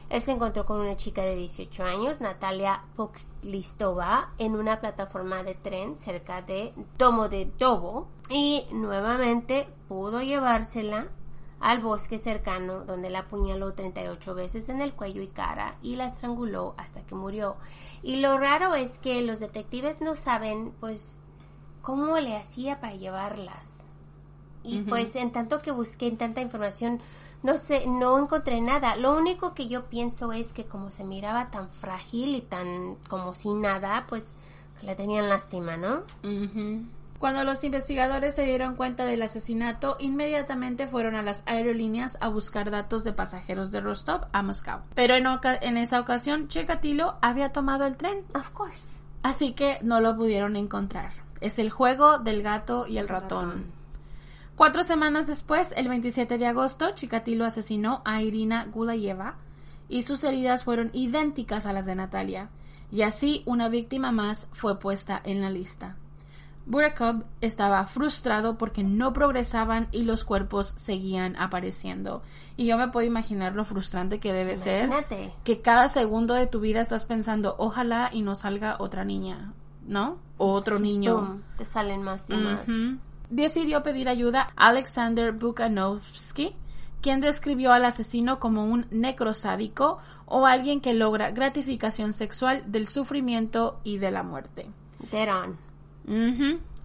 Él 0.09 0.21
se 0.21 0.31
encontró 0.31 0.65
con 0.65 0.79
una 0.79 0.95
chica 0.95 1.23
de 1.23 1.35
18 1.35 1.83
años, 1.83 2.21
Natalia 2.21 2.83
Poklistova, 2.95 4.29
en 4.37 4.55
una 4.55 4.79
plataforma 4.79 5.43
de 5.43 5.55
tren 5.55 5.97
cerca 5.97 6.41
de 6.41 6.73
Domodedovo 6.97 8.07
y 8.29 8.65
nuevamente 8.71 9.67
pudo 9.89 10.21
llevársela 10.21 11.07
al 11.59 11.81
bosque 11.81 12.17
cercano 12.17 12.85
donde 12.85 13.09
la 13.09 13.19
apuñaló 13.19 13.73
38 13.73 14.35
veces 14.35 14.69
en 14.69 14.79
el 14.79 14.93
cuello 14.93 15.21
y 15.21 15.27
cara 15.27 15.75
y 15.81 15.97
la 15.97 16.07
estranguló 16.07 16.75
hasta 16.77 17.05
que 17.05 17.15
murió. 17.15 17.57
Y 18.03 18.21
lo 18.21 18.37
raro 18.37 18.73
es 18.73 18.99
que 18.99 19.21
los 19.21 19.41
detectives 19.41 19.99
no 19.99 20.15
saben 20.15 20.71
pues 20.79 21.21
cómo 21.81 22.19
le 22.19 22.37
hacía 22.37 22.79
para 22.79 22.95
llevarlas. 22.95 23.74
Y 24.67 24.79
pues 24.79 25.15
en 25.15 25.31
tanto 25.31 25.59
que 25.59 25.71
busqué 25.71 26.07
en 26.07 26.17
tanta 26.17 26.41
información, 26.41 26.99
no 27.43 27.57
sé, 27.57 27.85
no 27.87 28.17
encontré 28.17 28.59
nada. 28.61 28.95
Lo 28.95 29.15
único 29.15 29.53
que 29.53 29.67
yo 29.67 29.85
pienso 29.85 30.31
es 30.33 30.53
que 30.53 30.65
como 30.65 30.89
se 30.89 31.03
miraba 31.03 31.51
tan 31.51 31.69
frágil 31.69 32.35
y 32.35 32.41
tan 32.41 32.95
como 33.07 33.35
sin 33.35 33.61
nada, 33.61 34.05
pues 34.07 34.25
que 34.79 34.87
le 34.87 34.95
tenían 34.95 35.29
lástima, 35.29 35.77
¿no? 35.77 36.01
Cuando 37.19 37.43
los 37.45 37.63
investigadores 37.63 38.35
se 38.35 38.43
dieron 38.43 38.75
cuenta 38.75 39.05
del 39.05 39.21
asesinato, 39.21 39.95
inmediatamente 39.99 40.85
fueron 40.85 41.15
a 41.15 41.21
las 41.21 41.43
aerolíneas 41.45 42.17
a 42.19 42.27
buscar 42.27 42.71
datos 42.71 43.03
de 43.05 43.13
pasajeros 43.13 43.71
de 43.71 43.79
Rostov 43.79 44.25
a 44.33 44.43
Moscú. 44.43 44.71
Pero 44.95 45.15
en, 45.15 45.25
oca- 45.27 45.55
en 45.61 45.77
esa 45.77 45.99
ocasión, 46.01 46.49
Chikatilo 46.49 47.15
había 47.21 47.51
tomado 47.53 47.85
el 47.85 47.95
tren, 47.95 48.25
Of 48.35 48.49
course. 48.49 48.93
así 49.23 49.53
que 49.53 49.79
no 49.81 50.01
lo 50.01 50.15
pudieron 50.17 50.55
encontrar. 50.57 51.13
Es 51.39 51.57
el 51.57 51.69
juego 51.69 52.17
del 52.19 52.43
gato 52.43 52.85
y 52.85 52.97
el 52.97 53.07
ratón. 53.07 53.65
Cuatro 54.55 54.85
semanas 54.85 55.27
después, 55.27 55.73
el 55.75 55.89
27 55.89 56.37
de 56.37 56.47
agosto, 56.47 56.91
Chikatilo 56.91 57.43
asesinó 57.43 58.01
a 58.05 58.21
Irina 58.21 58.65
Gulayeva 58.71 59.35
y 59.89 60.03
sus 60.03 60.23
heridas 60.23 60.63
fueron 60.63 60.91
idénticas 60.93 61.65
a 61.65 61.73
las 61.73 61.85
de 61.85 61.95
Natalia, 61.95 62.49
y 62.89 63.01
así 63.01 63.43
una 63.45 63.67
víctima 63.67 64.11
más 64.11 64.49
fue 64.53 64.79
puesta 64.79 65.21
en 65.23 65.41
la 65.41 65.49
lista. 65.49 65.97
Burakov 66.65 67.23
estaba 67.41 67.85
frustrado 67.85 68.57
porque 68.57 68.83
no 68.83 69.13
progresaban 69.13 69.87
y 69.91 70.03
los 70.03 70.23
cuerpos 70.23 70.73
seguían 70.77 71.35
apareciendo. 71.35 72.23
Y 72.57 72.65
yo 72.65 72.77
me 72.77 72.87
puedo 72.87 73.05
imaginar 73.05 73.53
lo 73.53 73.65
frustrante 73.65 74.19
que 74.19 74.33
debe 74.33 74.57
ser 74.57 74.85
Imagínate. 74.85 75.33
que 75.43 75.61
cada 75.61 75.89
segundo 75.89 76.33
de 76.33 76.47
tu 76.47 76.61
vida 76.61 76.81
estás 76.81 77.05
pensando, 77.05 77.55
ojalá 77.59 78.09
y 78.11 78.23
no 78.23 78.33
salga 78.33 78.77
otra 78.79 79.05
niña, 79.05 79.53
¿no? 79.85 80.17
O 80.37 80.53
otro 80.53 80.79
niño. 80.79 81.41
Te 81.57 81.65
salen 81.65 82.01
más 82.01 82.25
y 82.29 82.33
más. 82.33 82.65
Decidió 83.29 83.83
pedir 83.83 84.09
ayuda 84.09 84.47
a 84.55 84.67
Alexander 84.67 85.31
Bukhanovsky, 85.31 86.55
quien 87.01 87.21
describió 87.21 87.71
al 87.71 87.85
asesino 87.85 88.39
como 88.39 88.65
un 88.65 88.87
necrosádico 88.91 89.99
o 90.25 90.45
alguien 90.45 90.81
que 90.81 90.93
logra 90.93 91.31
gratificación 91.31 92.13
sexual 92.13 92.63
del 92.65 92.87
sufrimiento 92.87 93.79
y 93.83 93.97
de 93.97 94.11
la 94.11 94.23
muerte. 94.23 94.67
Dead. 95.11 95.49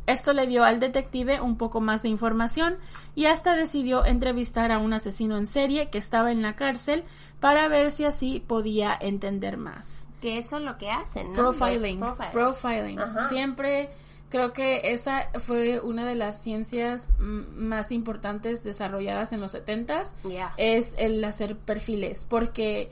Esto 0.06 0.32
le 0.32 0.46
dio 0.46 0.64
al 0.64 0.80
detective 0.80 1.40
un 1.40 1.56
poco 1.56 1.80
más 1.80 2.02
de 2.02 2.08
información 2.08 2.78
y 3.14 3.26
hasta 3.26 3.54
decidió 3.54 4.04
entrevistar 4.04 4.72
a 4.72 4.78
un 4.78 4.92
asesino 4.92 5.36
en 5.36 5.46
serie 5.46 5.88
que 5.88 5.98
estaba 5.98 6.32
en 6.32 6.42
la 6.42 6.56
cárcel 6.56 7.04
para 7.38 7.68
ver 7.68 7.90
si 7.90 8.04
así 8.04 8.42
podía 8.44 8.96
entender 9.00 9.56
más. 9.56 10.08
Que 10.20 10.38
eso 10.38 10.56
es 10.56 10.62
lo 10.62 10.78
que 10.78 10.90
hacen, 10.90 11.28
¿no? 11.28 11.34
Profiling. 11.34 12.00
Profiling. 12.32 12.98
Ajá. 12.98 13.28
Siempre 13.28 13.90
creo 14.30 14.52
que 14.54 14.80
esa 14.92 15.28
fue 15.40 15.80
una 15.80 16.06
de 16.06 16.14
las 16.14 16.42
ciencias 16.42 17.08
más 17.18 17.92
importantes 17.92 18.64
desarrolladas 18.64 19.32
en 19.34 19.40
los 19.40 19.52
70s. 19.54 20.14
Ya. 20.24 20.54
Es 20.56 20.94
el 20.96 21.22
hacer 21.24 21.56
perfiles. 21.58 22.26
Porque 22.30 22.90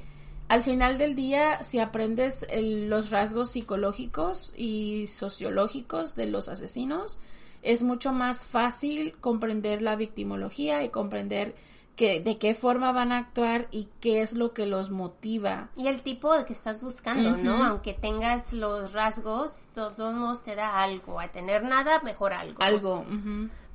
al 0.49 0.61
final 0.63 0.99
del 0.99 1.15
día, 1.15 1.63
si 1.63 1.79
aprendes 1.79 2.45
el- 2.51 2.91
los 2.91 3.11
rasgos 3.11 3.51
psicológicos 3.53 4.53
y 4.57 5.07
sociológicos 5.07 6.15
de 6.17 6.27
los 6.27 6.49
asesinos, 6.49 7.19
es 7.63 7.83
mucho 7.83 8.13
más 8.13 8.45
fácil 8.47 9.15
comprender 9.21 9.83
la 9.83 9.97
victimología 9.97 10.83
y 10.85 10.91
comprender 10.91 11.55
que, 11.99 12.21
de 12.21 12.39
qué 12.39 12.55
forma 12.55 12.93
van 12.93 13.11
a 13.11 13.19
actuar 13.19 13.67
y 13.73 13.89
qué 14.01 14.23
es 14.23 14.33
lo 14.33 14.55
que 14.55 14.67
los 14.67 14.91
motiva. 14.91 15.69
Y 15.77 15.89
el 15.89 16.01
tipo 16.01 16.33
de 16.33 16.45
que 16.47 16.53
estás 16.53 16.81
buscando, 16.81 17.37
¿no? 17.37 17.65
Aunque 17.65 17.93
tengas 17.93 18.53
los 18.53 18.93
rasgos, 18.93 19.69
todos 19.75 20.15
modos 20.15 20.45
te 20.45 20.55
da 20.55 20.81
algo. 20.81 21.19
A 21.19 21.29
tener 21.29 21.65
nada, 21.65 22.01
mejor 22.03 22.33
algo. 22.33 22.63
Algo. 22.63 23.05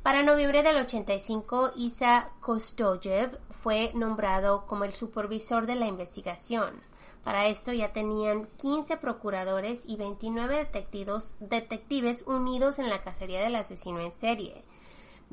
Para 0.03 0.24
noviembre 0.24 0.63
del 0.63 0.78
85, 0.78 1.74
Isa 1.76 2.30
Kostoyev 2.39 3.39
fue 3.51 3.91
nombrado 3.93 4.65
como 4.67 4.86
el 4.86 4.93
supervisor 4.93 5.67
de 5.67 5.76
la 5.76 5.88
investigación. 5.88 6.82
Para 7.26 7.47
esto 7.47 7.74
ya 7.74 7.91
tenían 7.91 8.47
15 8.57 8.97
procuradores 8.97 9.84
y 9.86 9.97
29 9.97 10.57
detectives, 10.57 11.36
detectives 11.39 12.24
unidos 12.26 12.80
en 12.80 12.89
la 12.89 13.01
cacería 13.01 13.41
del 13.41 13.55
asesino 13.55 13.99
en 13.99 14.15
serie. 14.15 14.63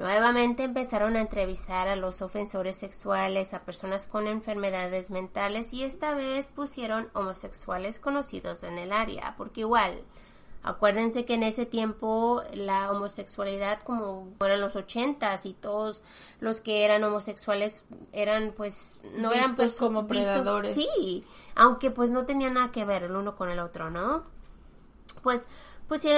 Nuevamente 0.01 0.65
empezaron 0.65 1.15
a 1.17 1.21
entrevistar 1.21 1.87
a 1.87 1.95
los 1.95 2.23
ofensores 2.23 2.77
sexuales, 2.77 3.53
a 3.53 3.65
personas 3.65 4.07
con 4.07 4.27
enfermedades 4.27 5.11
mentales 5.11 5.75
y 5.75 5.83
esta 5.83 6.15
vez 6.15 6.49
pusieron 6.49 7.11
homosexuales 7.13 7.99
conocidos 7.99 8.63
en 8.63 8.79
el 8.79 8.95
área, 8.95 9.35
porque 9.37 9.61
igual, 9.61 9.93
acuérdense 10.63 11.27
que 11.27 11.35
en 11.35 11.43
ese 11.43 11.67
tiempo 11.67 12.43
la 12.55 12.91
homosexualidad 12.91 13.81
como 13.81 14.33
eran 14.43 14.63
los 14.63 14.75
ochentas 14.75 15.45
y 15.45 15.53
todos 15.53 16.03
los 16.41 16.63
que 16.63 16.87
eran 16.87 17.05
homosexuales 17.05 17.85
eran 18.13 18.55
pues 18.57 19.03
no 19.19 19.33
eran 19.33 19.55
pues 19.55 19.77
como 19.77 20.07
predadores. 20.07 20.77
Sí, 20.77 21.27
aunque 21.55 21.91
pues 21.91 22.11
no 22.11 22.25
tenían 22.25 22.55
nada 22.55 22.73
que 22.73 22.87
ver 22.87 23.03
el 23.03 23.15
uno 23.15 23.37
con 23.37 23.51
el 23.51 23.59
otro, 23.59 23.91
¿no? 23.91 24.25
Pues 25.23 25.47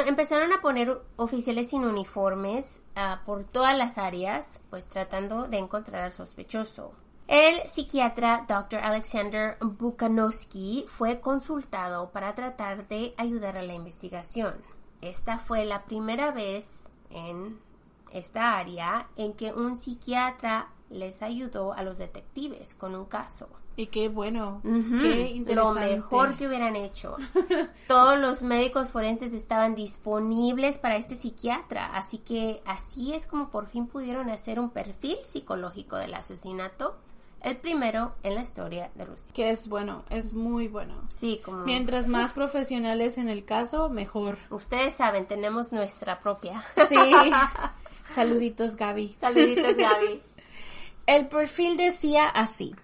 empezaron 0.07 0.53
a 0.53 0.61
poner 0.61 1.01
oficiales 1.17 1.71
sin 1.71 1.85
uniformes 1.85 2.81
ah, 2.95 3.23
por 3.25 3.45
todas 3.45 3.77
las 3.77 3.97
áreas, 3.97 4.61
pues 4.69 4.87
tratando 4.87 5.49
de 5.49 5.59
encontrar 5.59 6.05
al 6.05 6.13
sospechoso. 6.13 6.93
El 7.27 7.67
psiquiatra 7.71 8.45
Dr. 8.47 8.81
Alexander 8.81 9.57
Bukanowski 9.61 10.85
fue 10.89 11.21
consultado 11.21 12.11
para 12.11 12.35
tratar 12.35 12.87
de 12.89 13.15
ayudar 13.17 13.57
a 13.57 13.63
la 13.63 13.73
investigación. 13.73 14.55
Esta 15.01 15.39
fue 15.39 15.65
la 15.65 15.85
primera 15.85 16.33
vez 16.33 16.91
en 17.09 17.59
esta 18.13 18.59
área 18.59 19.09
en 19.17 19.33
que 19.33 19.53
un 19.53 19.77
psiquiatra 19.77 20.69
les 20.91 21.23
ayudó 21.23 21.73
a 21.73 21.83
los 21.83 21.97
detectives 21.99 22.75
con 22.75 22.95
un 22.95 23.07
caso. 23.07 23.49
Y 23.77 23.87
qué 23.87 24.09
bueno, 24.09 24.61
qué 24.63 25.31
interesante. 25.31 25.55
Lo 25.55 25.97
mejor 25.97 26.37
que 26.37 26.47
hubieran 26.47 26.77
hecho. 26.77 27.17
Todos 27.89 28.19
los 28.19 28.43
médicos 28.43 28.89
forenses 28.89 29.33
estaban 29.33 29.75
disponibles 29.75 30.79
para 30.79 30.97
este 30.97 31.17
psiquiatra, 31.17 31.87
así 31.87 32.19
que 32.19 32.63
así 32.67 33.15
es 33.15 33.27
como 33.27 33.49
por 33.49 33.67
fin 33.67 33.87
pudieron 33.87 34.29
hacer 34.29 34.61
un 34.61 34.71
perfil 34.71 35.17
psicológico 35.25 35.97
del 35.97 36.15
asesinato, 36.15 36.97
el 37.41 37.57
primero 37.57 38.15
en 38.23 38.35
la 38.35 38.43
historia 38.43 38.91
de 38.95 39.05
Rusia. 39.05 39.33
Que 39.35 39.51
es 39.51 39.69
bueno, 39.69 40.05
es 40.11 40.35
muy 40.35 40.69
bueno. 40.69 40.95
Sí, 41.09 41.41
como... 41.45 41.65
Mientras 41.65 42.09
más 42.09 42.33
profesionales 42.35 43.19
en 43.19 43.29
el 43.29 43.45
caso, 43.45 43.89
mejor. 43.89 44.39
Ustedes 44.51 44.95
saben, 44.95 45.27
tenemos 45.27 45.73
nuestra 45.73 46.21
propia. 46.21 46.65
Sí. 46.89 46.97
Saluditos, 48.09 48.77
Gaby. 48.77 49.17
Saluditos, 49.21 49.77
Gaby. 49.77 50.21
El 51.07 51.29
perfil 51.29 51.77
decía 51.77 52.29
así. 52.29 52.75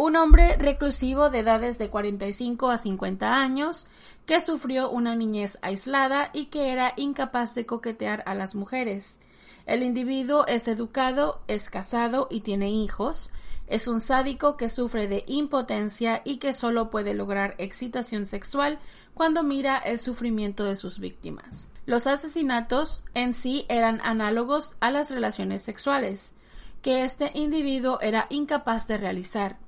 Un 0.00 0.14
hombre 0.14 0.56
reclusivo 0.56 1.28
de 1.28 1.40
edades 1.40 1.76
de 1.76 1.90
45 1.90 2.70
a 2.70 2.78
50 2.78 3.34
años 3.34 3.88
que 4.26 4.40
sufrió 4.40 4.90
una 4.90 5.16
niñez 5.16 5.58
aislada 5.60 6.30
y 6.32 6.46
que 6.46 6.70
era 6.70 6.92
incapaz 6.96 7.56
de 7.56 7.66
coquetear 7.66 8.22
a 8.24 8.36
las 8.36 8.54
mujeres. 8.54 9.18
El 9.66 9.82
individuo 9.82 10.46
es 10.46 10.68
educado, 10.68 11.40
es 11.48 11.68
casado 11.68 12.28
y 12.30 12.42
tiene 12.42 12.70
hijos. 12.70 13.32
Es 13.66 13.88
un 13.88 13.98
sádico 13.98 14.56
que 14.56 14.68
sufre 14.68 15.08
de 15.08 15.24
impotencia 15.26 16.22
y 16.24 16.36
que 16.36 16.52
solo 16.52 16.90
puede 16.90 17.14
lograr 17.14 17.56
excitación 17.58 18.26
sexual 18.26 18.78
cuando 19.14 19.42
mira 19.42 19.78
el 19.78 19.98
sufrimiento 19.98 20.62
de 20.62 20.76
sus 20.76 21.00
víctimas. 21.00 21.72
Los 21.86 22.06
asesinatos 22.06 23.02
en 23.14 23.34
sí 23.34 23.66
eran 23.68 24.00
análogos 24.04 24.76
a 24.78 24.92
las 24.92 25.10
relaciones 25.10 25.62
sexuales, 25.62 26.36
que 26.82 27.02
este 27.02 27.32
individuo 27.34 28.00
era 28.00 28.26
incapaz 28.30 28.86
de 28.86 28.96
realizar, 28.96 29.58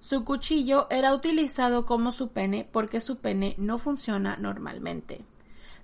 su 0.00 0.24
cuchillo 0.24 0.86
era 0.90 1.14
utilizado 1.14 1.86
como 1.86 2.10
su 2.10 2.28
pene 2.28 2.68
porque 2.70 3.00
su 3.00 3.18
pene 3.18 3.54
no 3.58 3.78
funciona 3.78 4.36
normalmente. 4.36 5.24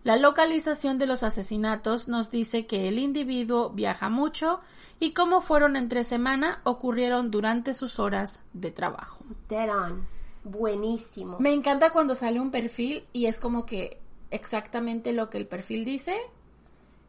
La 0.04 0.16
localización 0.16 0.98
de 0.98 1.06
los 1.06 1.22
asesinatos 1.22 2.08
nos 2.08 2.30
dice 2.30 2.66
que 2.66 2.88
el 2.88 2.98
individuo 2.98 3.70
viaja 3.70 4.08
mucho 4.08 4.60
y 5.00 5.12
como 5.12 5.40
fueron 5.40 5.76
entre 5.76 6.04
semana 6.04 6.60
ocurrieron 6.64 7.30
durante 7.30 7.74
sus 7.74 7.98
horas 7.98 8.42
de 8.52 8.70
trabajo. 8.70 9.24
Dead 9.48 9.68
on. 9.68 10.06
Buenísimo. 10.44 11.38
Me 11.40 11.52
encanta 11.52 11.90
cuando 11.90 12.14
sale 12.14 12.40
un 12.40 12.52
perfil 12.52 13.04
y 13.12 13.26
es 13.26 13.38
como 13.38 13.66
que 13.66 14.00
exactamente 14.30 15.12
lo 15.12 15.28
que 15.28 15.38
el 15.38 15.46
perfil 15.46 15.84
dice 15.84 16.16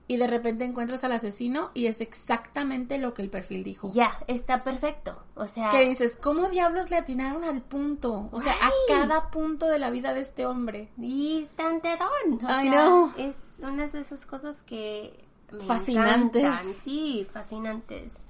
y 0.08 0.18
de 0.18 0.28
repente 0.28 0.64
encuentras 0.64 1.04
al 1.04 1.12
asesino 1.12 1.72
y 1.74 1.88
es 1.88 2.00
exactamente 2.00 2.98
lo 2.98 3.14
que 3.14 3.22
el 3.22 3.30
perfil 3.30 3.64
dijo. 3.64 3.92
Ya, 3.94 4.18
está 4.28 4.64
perfecto. 4.64 5.22
O 5.36 5.48
sea, 5.48 5.70
que 5.70 5.86
dices, 5.86 6.18
¿cómo 6.22 6.48
diablos 6.50 6.90
le 6.90 6.98
atinaron 6.98 7.44
al 7.44 7.62
punto? 7.62 8.30
O 8.32 8.40
sea, 8.40 8.54
a 8.54 8.72
cada 8.88 9.30
punto 9.30 9.68
de 9.68 9.80
la 9.80 9.90
vida 9.90 10.14
de 10.14 10.22
este 10.22 10.46
hombre. 10.46 10.90
Y 10.98 11.42
está 11.44 11.70
enterón. 11.70 12.40
O 12.42 12.48
sea, 12.48 13.14
es 13.18 13.56
una 13.62 13.88
de 13.88 14.00
esas 14.00 14.26
cosas 14.26 14.64
que 14.64 15.26
me 15.52 15.64
fascinantes. 15.64 16.48
Sí, 16.76 17.28
fascinantes. 17.32 18.24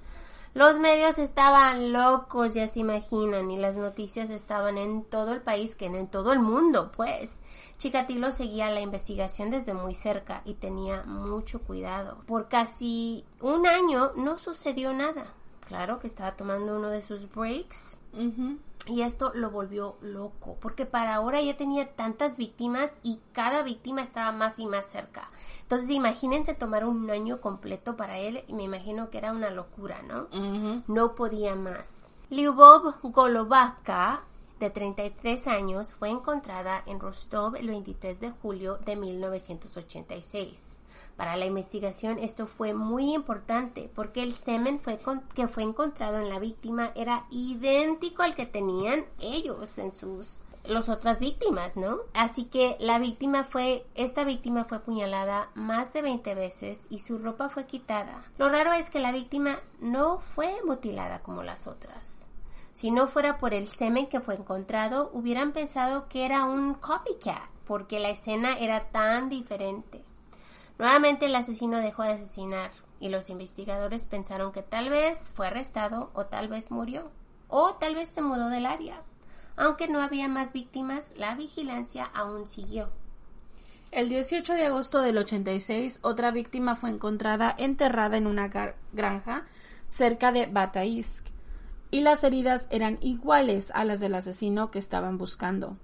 Los 0.58 0.80
medios 0.80 1.20
estaban 1.20 1.92
locos, 1.92 2.52
ya 2.52 2.66
se 2.66 2.80
imaginan, 2.80 3.48
y 3.48 3.58
las 3.58 3.78
noticias 3.78 4.28
estaban 4.28 4.76
en 4.76 5.04
todo 5.04 5.30
el 5.30 5.40
país, 5.40 5.76
que 5.76 5.86
en 5.86 6.08
todo 6.08 6.32
el 6.32 6.40
mundo, 6.40 6.90
pues. 6.96 7.42
Chikatilo 7.76 8.32
seguía 8.32 8.68
la 8.68 8.80
investigación 8.80 9.52
desde 9.52 9.72
muy 9.72 9.94
cerca 9.94 10.42
y 10.44 10.54
tenía 10.54 11.04
mucho 11.04 11.60
cuidado. 11.60 12.18
Por 12.26 12.48
casi 12.48 13.24
un 13.40 13.68
año 13.68 14.10
no 14.16 14.36
sucedió 14.40 14.92
nada. 14.92 15.26
Claro 15.68 16.00
que 16.00 16.08
estaba 16.08 16.34
tomando 16.34 16.74
uno 16.74 16.88
de 16.88 17.02
sus 17.02 17.32
breaks. 17.32 17.96
Y 18.86 19.02
esto 19.02 19.32
lo 19.34 19.50
volvió 19.50 19.96
loco, 20.00 20.56
porque 20.60 20.86
para 20.86 21.14
ahora 21.14 21.42
ya 21.42 21.56
tenía 21.56 21.94
tantas 21.94 22.38
víctimas 22.38 23.00
y 23.02 23.20
cada 23.32 23.62
víctima 23.62 24.02
estaba 24.02 24.32
más 24.32 24.58
y 24.58 24.66
más 24.66 24.86
cerca. 24.86 25.30
Entonces 25.62 25.90
imagínense 25.90 26.54
tomar 26.54 26.86
un 26.86 27.10
año 27.10 27.40
completo 27.40 27.96
para 27.96 28.18
él 28.18 28.44
y 28.48 28.54
me 28.54 28.62
imagino 28.62 29.10
que 29.10 29.18
era 29.18 29.32
una 29.32 29.50
locura, 29.50 30.00
¿no? 30.02 30.28
No 30.86 31.14
podía 31.14 31.54
más. 31.54 32.08
Lyubov 32.30 32.94
Golovaka, 33.02 34.22
de 34.58 34.70
33 34.70 35.46
años, 35.48 35.92
fue 35.92 36.08
encontrada 36.08 36.82
en 36.86 36.98
Rostov 36.98 37.56
el 37.56 37.68
23 37.68 38.20
de 38.20 38.30
julio 38.30 38.78
de 38.78 38.96
1986. 38.96 40.77
Para 41.18 41.34
la 41.34 41.46
investigación 41.46 42.20
esto 42.20 42.46
fue 42.46 42.74
muy 42.74 43.12
importante 43.12 43.90
porque 43.92 44.22
el 44.22 44.34
semen 44.34 44.78
fue 44.78 45.00
que 45.34 45.48
fue 45.48 45.64
encontrado 45.64 46.20
en 46.20 46.28
la 46.28 46.38
víctima 46.38 46.92
era 46.94 47.26
idéntico 47.28 48.22
al 48.22 48.36
que 48.36 48.46
tenían 48.46 49.04
ellos 49.18 49.78
en 49.78 49.92
sus 49.92 50.44
las 50.62 50.88
otras 50.88 51.18
víctimas, 51.18 51.76
¿no? 51.76 51.98
Así 52.14 52.44
que 52.44 52.76
la 52.78 53.00
víctima 53.00 53.42
fue, 53.42 53.84
esta 53.96 54.22
víctima 54.22 54.64
fue 54.64 54.78
apuñalada 54.78 55.50
más 55.54 55.92
de 55.92 56.02
20 56.02 56.36
veces 56.36 56.86
y 56.88 57.00
su 57.00 57.18
ropa 57.18 57.48
fue 57.48 57.66
quitada. 57.66 58.22
Lo 58.38 58.48
raro 58.48 58.72
es 58.72 58.88
que 58.88 59.00
la 59.00 59.10
víctima 59.10 59.58
no 59.80 60.20
fue 60.20 60.54
mutilada 60.64 61.18
como 61.18 61.42
las 61.42 61.66
otras. 61.66 62.28
Si 62.72 62.92
no 62.92 63.08
fuera 63.08 63.38
por 63.38 63.54
el 63.54 63.66
semen 63.66 64.06
que 64.06 64.20
fue 64.20 64.36
encontrado, 64.36 65.10
hubieran 65.12 65.50
pensado 65.50 66.06
que 66.08 66.24
era 66.24 66.44
un 66.44 66.74
copycat, 66.74 67.50
porque 67.66 67.98
la 67.98 68.10
escena 68.10 68.56
era 68.56 68.90
tan 68.90 69.28
diferente. 69.28 70.04
Nuevamente 70.78 71.26
el 71.26 71.34
asesino 71.34 71.78
dejó 71.78 72.04
de 72.04 72.12
asesinar 72.12 72.70
y 73.00 73.08
los 73.08 73.30
investigadores 73.30 74.06
pensaron 74.06 74.52
que 74.52 74.62
tal 74.62 74.90
vez 74.90 75.30
fue 75.34 75.48
arrestado 75.48 76.10
o 76.14 76.26
tal 76.26 76.48
vez 76.48 76.70
murió 76.70 77.10
o 77.48 77.74
tal 77.74 77.94
vez 77.94 78.08
se 78.08 78.22
mudó 78.22 78.48
del 78.48 78.66
área. 78.66 79.02
Aunque 79.56 79.88
no 79.88 80.00
había 80.00 80.28
más 80.28 80.52
víctimas, 80.52 81.12
la 81.16 81.34
vigilancia 81.34 82.04
aún 82.14 82.46
siguió. 82.46 82.90
El 83.90 84.08
18 84.08 84.52
de 84.52 84.66
agosto 84.66 85.00
del 85.00 85.18
86, 85.18 86.00
otra 86.02 86.30
víctima 86.30 86.76
fue 86.76 86.90
encontrada 86.90 87.54
enterrada 87.58 88.16
en 88.16 88.26
una 88.26 88.48
granja 88.92 89.46
cerca 89.86 90.30
de 90.30 90.46
Bataisk 90.46 91.26
y 91.90 92.02
las 92.02 92.22
heridas 92.22 92.68
eran 92.70 92.98
iguales 93.00 93.72
a 93.74 93.84
las 93.84 93.98
del 93.98 94.14
asesino 94.14 94.70
que 94.70 94.78
estaban 94.78 95.16
buscando. 95.16 95.76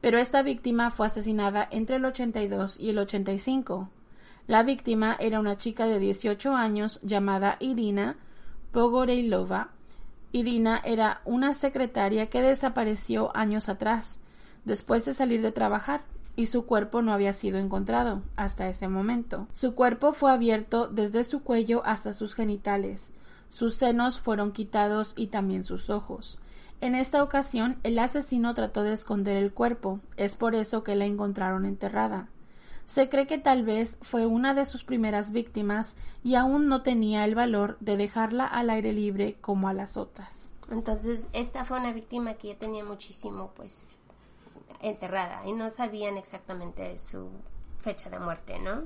Pero 0.00 0.18
esta 0.18 0.42
víctima 0.42 0.90
fue 0.90 1.06
asesinada 1.06 1.68
entre 1.70 1.96
el 1.96 2.04
82 2.04 2.80
y 2.80 2.90
el 2.90 2.98
85. 2.98 3.88
La 4.48 4.64
víctima 4.64 5.16
era 5.20 5.38
una 5.38 5.56
chica 5.56 5.86
de 5.86 6.00
18 6.00 6.56
años 6.56 7.00
llamada 7.02 7.56
Irina 7.60 8.16
Pogoreilova. 8.72 9.68
Irina 10.32 10.80
era 10.84 11.20
una 11.24 11.54
secretaria 11.54 12.28
que 12.28 12.42
desapareció 12.42 13.34
años 13.36 13.68
atrás, 13.68 14.20
después 14.64 15.04
de 15.04 15.12
salir 15.12 15.42
de 15.42 15.52
trabajar, 15.52 16.02
y 16.34 16.46
su 16.46 16.66
cuerpo 16.66 17.02
no 17.02 17.12
había 17.12 17.34
sido 17.34 17.58
encontrado 17.58 18.22
hasta 18.36 18.68
ese 18.68 18.88
momento. 18.88 19.46
Su 19.52 19.74
cuerpo 19.74 20.12
fue 20.12 20.32
abierto 20.32 20.88
desde 20.88 21.24
su 21.24 21.42
cuello 21.42 21.82
hasta 21.84 22.12
sus 22.12 22.34
genitales. 22.34 23.14
Sus 23.48 23.74
senos 23.74 24.18
fueron 24.18 24.52
quitados 24.52 25.12
y 25.14 25.26
también 25.28 25.62
sus 25.62 25.90
ojos. 25.90 26.40
En 26.80 26.96
esta 26.96 27.22
ocasión, 27.22 27.78
el 27.84 27.98
asesino 27.98 28.54
trató 28.54 28.82
de 28.82 28.92
esconder 28.92 29.36
el 29.36 29.52
cuerpo, 29.52 30.00
es 30.16 30.36
por 30.36 30.56
eso 30.56 30.82
que 30.82 30.96
la 30.96 31.04
encontraron 31.04 31.64
enterrada. 31.64 32.28
Se 32.84 33.08
cree 33.08 33.26
que 33.26 33.38
tal 33.38 33.64
vez 33.64 33.98
fue 34.02 34.26
una 34.26 34.54
de 34.54 34.66
sus 34.66 34.84
primeras 34.84 35.32
víctimas 35.32 35.96
y 36.22 36.34
aún 36.34 36.68
no 36.68 36.82
tenía 36.82 37.24
el 37.24 37.34
valor 37.34 37.76
de 37.80 37.96
dejarla 37.96 38.46
al 38.46 38.70
aire 38.70 38.92
libre 38.92 39.36
como 39.40 39.68
a 39.68 39.72
las 39.72 39.96
otras. 39.96 40.54
Entonces, 40.70 41.26
esta 41.32 41.64
fue 41.64 41.78
una 41.78 41.92
víctima 41.92 42.34
que 42.34 42.48
ya 42.48 42.58
tenía 42.58 42.84
muchísimo, 42.84 43.52
pues, 43.54 43.88
enterrada 44.80 45.42
y 45.46 45.52
no 45.52 45.70
sabían 45.70 46.16
exactamente 46.16 46.98
su 46.98 47.30
fecha 47.82 48.08
de 48.08 48.18
muerte, 48.18 48.58
¿no? 48.58 48.84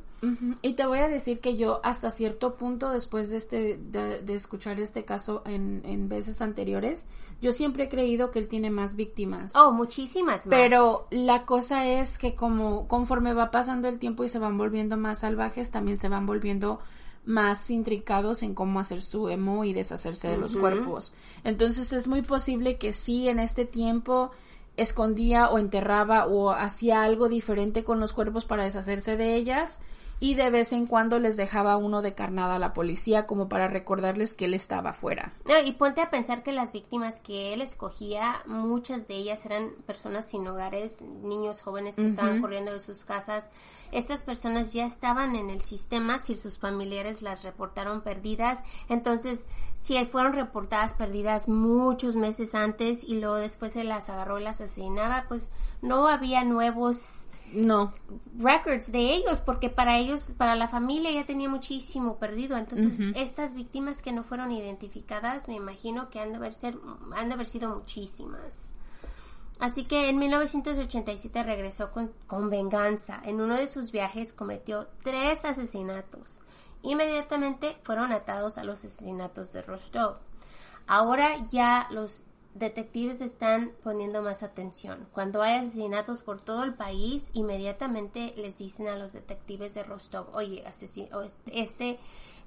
Y 0.63 0.73
te 0.73 0.87
voy 0.87 0.99
a 0.99 1.09
decir 1.09 1.41
que 1.41 1.57
yo 1.57 1.81
hasta 1.85 2.11
cierto 2.11 2.57
punto, 2.57 2.91
después 2.91 3.31
de 3.31 3.37
este, 3.37 3.79
de, 3.79 4.35
escuchar 4.35 4.81
este 4.81 5.05
caso 5.05 5.43
en, 5.45 5.83
en, 5.85 6.09
veces 6.09 6.43
anteriores, 6.43 7.07
yo 7.41 7.53
siempre 7.53 7.85
he 7.85 7.89
creído 7.89 8.31
que 8.33 8.41
él 8.41 8.49
tiene 8.49 8.71
más 8.71 8.97
víctimas. 8.97 9.55
Oh, 9.55 9.73
muchísimas 9.73 10.47
más. 10.47 10.57
Pero 10.57 11.07
la 11.11 11.45
cosa 11.45 11.87
es 11.87 12.19
que 12.19 12.35
como 12.35 12.89
conforme 12.89 13.35
va 13.35 13.51
pasando 13.51 13.87
el 13.89 13.99
tiempo 13.99 14.25
y 14.25 14.29
se 14.29 14.41
van 14.41 14.59
volviendo 14.59 14.97
más 14.97 15.21
salvajes, 15.21 15.71
también 15.71 16.01
se 16.01 16.09
van 16.09 16.27
volviendo 16.27 16.81
más 17.27 17.71
intricados 17.71 18.43
en 18.43 18.55
cómo 18.55 18.81
hacer 18.81 19.03
su 19.03 19.29
emo 19.29 19.65
y 19.65 19.75
deshacerse 19.75 20.29
de 20.29 20.39
los 20.39 20.57
cuerpos. 20.57 21.15
Entonces 21.45 21.93
es 21.93 22.09
muy 22.09 22.23
posible 22.23 22.79
que 22.79 22.93
sí 22.93 23.29
en 23.29 23.41
este 23.41 23.65
tiempo 23.65 24.31
escondía 24.77 25.51
o 25.51 25.59
enterraba 25.59 26.27
o 26.27 26.51
hacía 26.51 27.03
algo 27.03 27.29
diferente 27.29 27.85
con 27.85 28.01
los 28.01 28.13
cuerpos 28.13 28.45
para 28.45 28.65
deshacerse 28.65 29.17
de 29.17 29.35
ellas 29.35 29.81
y 30.19 30.35
de 30.35 30.51
vez 30.51 30.73
en 30.73 30.87
cuando 30.87 31.19
les 31.19 31.37
dejaba 31.37 31.77
uno 31.77 32.01
de 32.01 32.15
carnada 32.15 32.57
a 32.57 32.59
la 32.59 32.73
policía 32.73 33.27
como 33.27 33.49
para 33.49 33.69
recordarles 33.69 34.33
que 34.33 34.47
él 34.47 34.55
estaba 34.55 34.93
fuera. 34.93 35.35
y 35.65 35.73
ponte 35.73 36.01
a 36.01 36.11
pensar 36.11 36.43
que 36.43 36.53
las 36.53 36.73
víctimas 36.73 37.21
que 37.21 37.53
él 37.53 37.61
escogía, 37.61 38.43
muchas 38.47 39.09
de 39.09 39.15
ellas 39.15 39.45
eran 39.45 39.71
personas 39.87 40.27
sin 40.27 40.47
hogares, 40.47 41.03
niños 41.03 41.61
jóvenes 41.61 41.97
que 41.97 42.07
estaban 42.07 42.41
corriendo 42.41 42.73
de 42.73 42.81
sus 42.81 43.05
casas. 43.05 43.51
Estas 43.93 44.23
personas 44.23 44.73
ya 44.73 44.87
estaban 44.87 45.37
en 45.37 45.51
el 45.51 45.61
sistema 45.61 46.19
si 46.19 46.37
sus 46.37 46.59
familiares 46.59 47.23
las 47.23 47.43
reportaron 47.43 48.01
perdidas. 48.01 48.61
Entonces, 48.89 49.47
si 49.79 50.03
fueron 50.07 50.33
reportadas 50.33 50.95
perdidas 50.95 51.49
muchos 51.49 52.17
meses 52.17 52.55
antes 52.55 53.05
y 53.05 53.21
luego 53.21 53.37
después 53.37 53.75
se 53.75 53.85
las 53.85 54.09
agarró 54.09 54.41
y 54.41 54.45
las 54.45 54.61
asesinaba, 54.61 55.27
pues 55.29 55.51
no 55.83 56.09
había 56.09 56.43
nuevos 56.45 57.29
no 57.57 57.93
records 58.39 58.93
de 58.93 59.15
ellos 59.15 59.39
porque 59.45 59.71
para 59.71 59.99
ellos 59.99 60.33
para 60.37 60.55
la 60.55 60.69
familia 60.69 61.11
ya 61.11 61.25
tenía 61.25 61.49
muchísimo 61.49 62.19
perdido. 62.19 62.57
Entonces 62.57 63.01
estas 63.17 63.55
víctimas 63.55 64.03
que 64.03 64.13
no 64.13 64.23
fueron 64.23 64.53
identificadas 64.53 65.49
me 65.49 65.55
imagino 65.55 66.11
que 66.11 66.21
han 66.21 66.31
de 66.31 66.37
haber 66.37 66.53
ser 66.53 66.79
han 67.15 67.29
de 67.29 67.35
haber 67.35 67.47
sido 67.47 67.75
muchísimas. 67.75 68.75
Así 69.59 69.85
que 69.85 70.11
en 70.11 70.19
1987 70.19 71.43
regresó 71.43 71.91
con, 71.91 72.13
con 72.27 72.51
venganza. 72.51 73.21
En 73.25 73.41
uno 73.41 73.57
de 73.57 73.69
sus 73.69 73.91
viajes 73.91 74.35
cometió 74.35 74.87
tres 75.03 75.47
asesinatos. 75.47 76.41
Inmediatamente 76.83 77.79
fueron 77.83 78.13
atados 78.13 78.59
a 78.59 78.65
los 78.65 78.85
asesinatos 78.85 79.53
de 79.55 79.63
Rostov. 79.63 80.19
Ahora 80.87 81.43
ya 81.51 81.89
los 81.91 82.25
detectives 82.59 83.21
están 83.21 83.73
poniendo 83.83 84.23
más 84.23 84.43
atención. 84.43 85.07
Cuando 85.13 85.43
hay 85.43 85.59
asesinatos 85.59 86.21
por 86.21 86.41
todo 86.41 86.65
el 86.65 86.75
país, 86.75 87.31
inmediatamente 87.33 88.35
les 88.37 88.59
dicen 88.59 88.89
a 88.89 88.97
los 88.97 89.13
detectives 89.13 89.75
de 89.75 89.85
Rostov, 89.85 90.35
oye, 90.35 90.65
asesino, 90.67 91.23
este, 91.47 91.99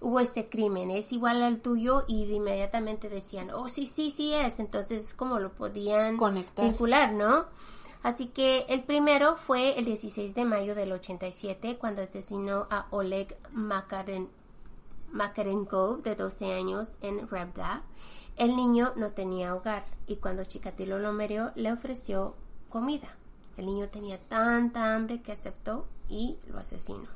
hubo 0.02 0.20
este 0.20 0.50
crimen, 0.50 0.92
es 0.92 1.12
igual 1.12 1.42
al 1.44 1.60
tuyo 1.60 2.06
y 2.08 2.24
inmediatamente 2.24 3.10
decían, 3.10 3.52
oh, 3.52 3.68
sí, 3.68 3.86
sí, 3.86 4.12
sí 4.12 4.34
es. 4.34 4.60
Entonces 4.60 5.04
es 5.04 5.14
como 5.14 5.40
lo 5.40 5.54
podían 5.54 6.18
vincular, 6.58 7.14
¿no? 7.14 7.46
Así 8.02 8.28
que 8.28 8.66
el 8.70 8.84
primero 8.84 9.36
fue 9.36 9.78
el 9.78 9.86
16 9.86 10.34
de 10.34 10.46
mayo 10.46 10.74
del 10.74 10.94
87 10.94 11.78
cuando 11.78 12.02
asesinó 12.02 12.68
a 12.70 12.88
Oleg 12.92 13.38
Makaren, 13.52 14.30
Makarenko 15.12 15.98
de 15.98 16.16
12 16.16 16.54
años 16.54 16.96
en 17.02 17.28
Rebda 17.28 17.84
el 18.40 18.56
niño 18.56 18.94
no 18.96 19.12
tenía 19.12 19.54
hogar 19.54 19.86
y 20.08 20.16
cuando 20.16 20.46
Chikatilo 20.46 20.98
lo 20.98 21.12
merió 21.12 21.52
le 21.56 21.74
ofreció 21.74 22.36
comida. 22.70 23.10
El 23.58 23.66
niño 23.66 23.90
tenía 23.90 24.18
tanta 24.18 24.96
hambre 24.96 25.22
que 25.22 25.34
aceptó 25.34 25.86
y 26.08 26.38
lo 26.48 26.58
asesinó. 26.58 27.10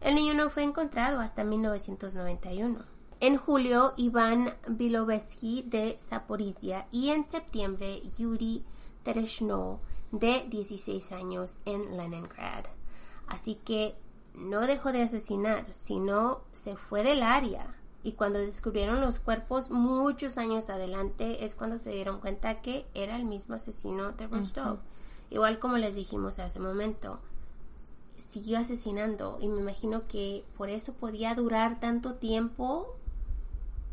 El 0.00 0.14
niño 0.14 0.32
no 0.34 0.50
fue 0.50 0.62
encontrado 0.62 1.18
hasta 1.18 1.42
1991. 1.42 2.84
En 3.18 3.36
julio, 3.36 3.94
Iván 3.96 4.54
Bilovetsky 4.68 5.62
de 5.62 5.98
Zaporizhia 6.00 6.86
y 6.92 7.10
en 7.10 7.26
septiembre, 7.26 8.02
Yuri 8.16 8.64
Tereshno 9.02 9.80
de 10.12 10.46
16 10.48 11.10
años 11.10 11.58
en 11.64 11.96
Leningrad. 11.96 12.66
Así 13.26 13.56
que 13.56 13.96
no 14.34 14.68
dejó 14.68 14.92
de 14.92 15.02
asesinar, 15.02 15.66
sino 15.74 16.42
se 16.52 16.76
fue 16.76 17.02
del 17.02 17.24
área 17.24 17.74
y 18.04 18.12
cuando 18.12 18.38
descubrieron 18.38 19.00
los 19.00 19.18
cuerpos 19.18 19.70
muchos 19.70 20.36
años 20.36 20.68
adelante 20.68 21.44
es 21.44 21.54
cuando 21.54 21.78
se 21.78 21.90
dieron 21.90 22.20
cuenta 22.20 22.60
que 22.60 22.86
era 22.92 23.16
el 23.16 23.24
mismo 23.24 23.54
asesino 23.54 24.12
de 24.12 24.26
Rostov. 24.26 24.78
Igual 25.30 25.58
como 25.58 25.78
les 25.78 25.96
dijimos 25.96 26.38
hace 26.38 26.60
momento, 26.60 27.18
siguió 28.18 28.58
asesinando 28.58 29.38
y 29.40 29.48
me 29.48 29.60
imagino 29.60 30.06
que 30.06 30.44
por 30.58 30.68
eso 30.68 30.92
podía 30.92 31.34
durar 31.34 31.80
tanto 31.80 32.14
tiempo 32.14 32.94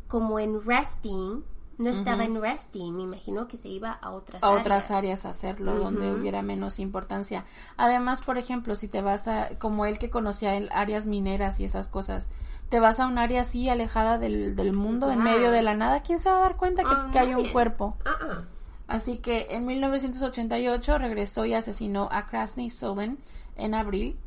como 0.08 0.38
en 0.38 0.62
resting. 0.62 1.42
No 1.78 1.88
estaba 1.88 2.24
en 2.24 2.40
resting, 2.40 2.94
me 2.94 3.02
imagino 3.02 3.48
que 3.48 3.56
se 3.56 3.68
iba 3.68 3.90
a 3.90 4.10
otras 4.10 4.42
a 4.42 4.50
otras 4.50 4.90
áreas 4.90 5.24
a 5.24 5.30
hacerlo 5.30 5.78
donde 5.78 6.12
hubiera 6.12 6.42
menos 6.42 6.78
importancia. 6.78 7.46
Además, 7.78 8.20
por 8.20 8.36
ejemplo, 8.36 8.76
si 8.76 8.88
te 8.88 9.00
vas 9.00 9.26
a 9.26 9.58
como 9.58 9.86
él 9.86 9.98
que 9.98 10.10
conocía 10.10 10.52
áreas 10.70 11.06
mineras 11.06 11.58
y 11.60 11.64
esas 11.64 11.88
cosas, 11.88 12.28
te 12.72 12.80
vas 12.80 13.00
a 13.00 13.06
un 13.06 13.18
área 13.18 13.42
así 13.42 13.68
alejada 13.68 14.16
del, 14.16 14.56
del 14.56 14.72
mundo, 14.72 15.10
en 15.10 15.22
medio 15.22 15.50
de 15.50 15.60
la 15.60 15.74
nada, 15.74 16.00
¿quién 16.00 16.18
se 16.18 16.30
va 16.30 16.38
a 16.38 16.40
dar 16.40 16.56
cuenta 16.56 16.82
que, 16.82 17.18
oh, 17.18 17.20
hay 17.20 17.34
un 17.34 17.50
cuerpo? 17.50 17.98
Uh-uh. 18.06 18.46
Así 18.88 19.18
que 19.18 19.48
en 19.50 19.66
1988 19.66 20.96
regresó 20.96 21.44
y 21.44 21.52
asesinó 21.52 22.08
a 22.10 22.28
Krasny 22.28 22.70
Sullen 22.70 23.18
en 23.56 23.74
abril. 23.74 24.18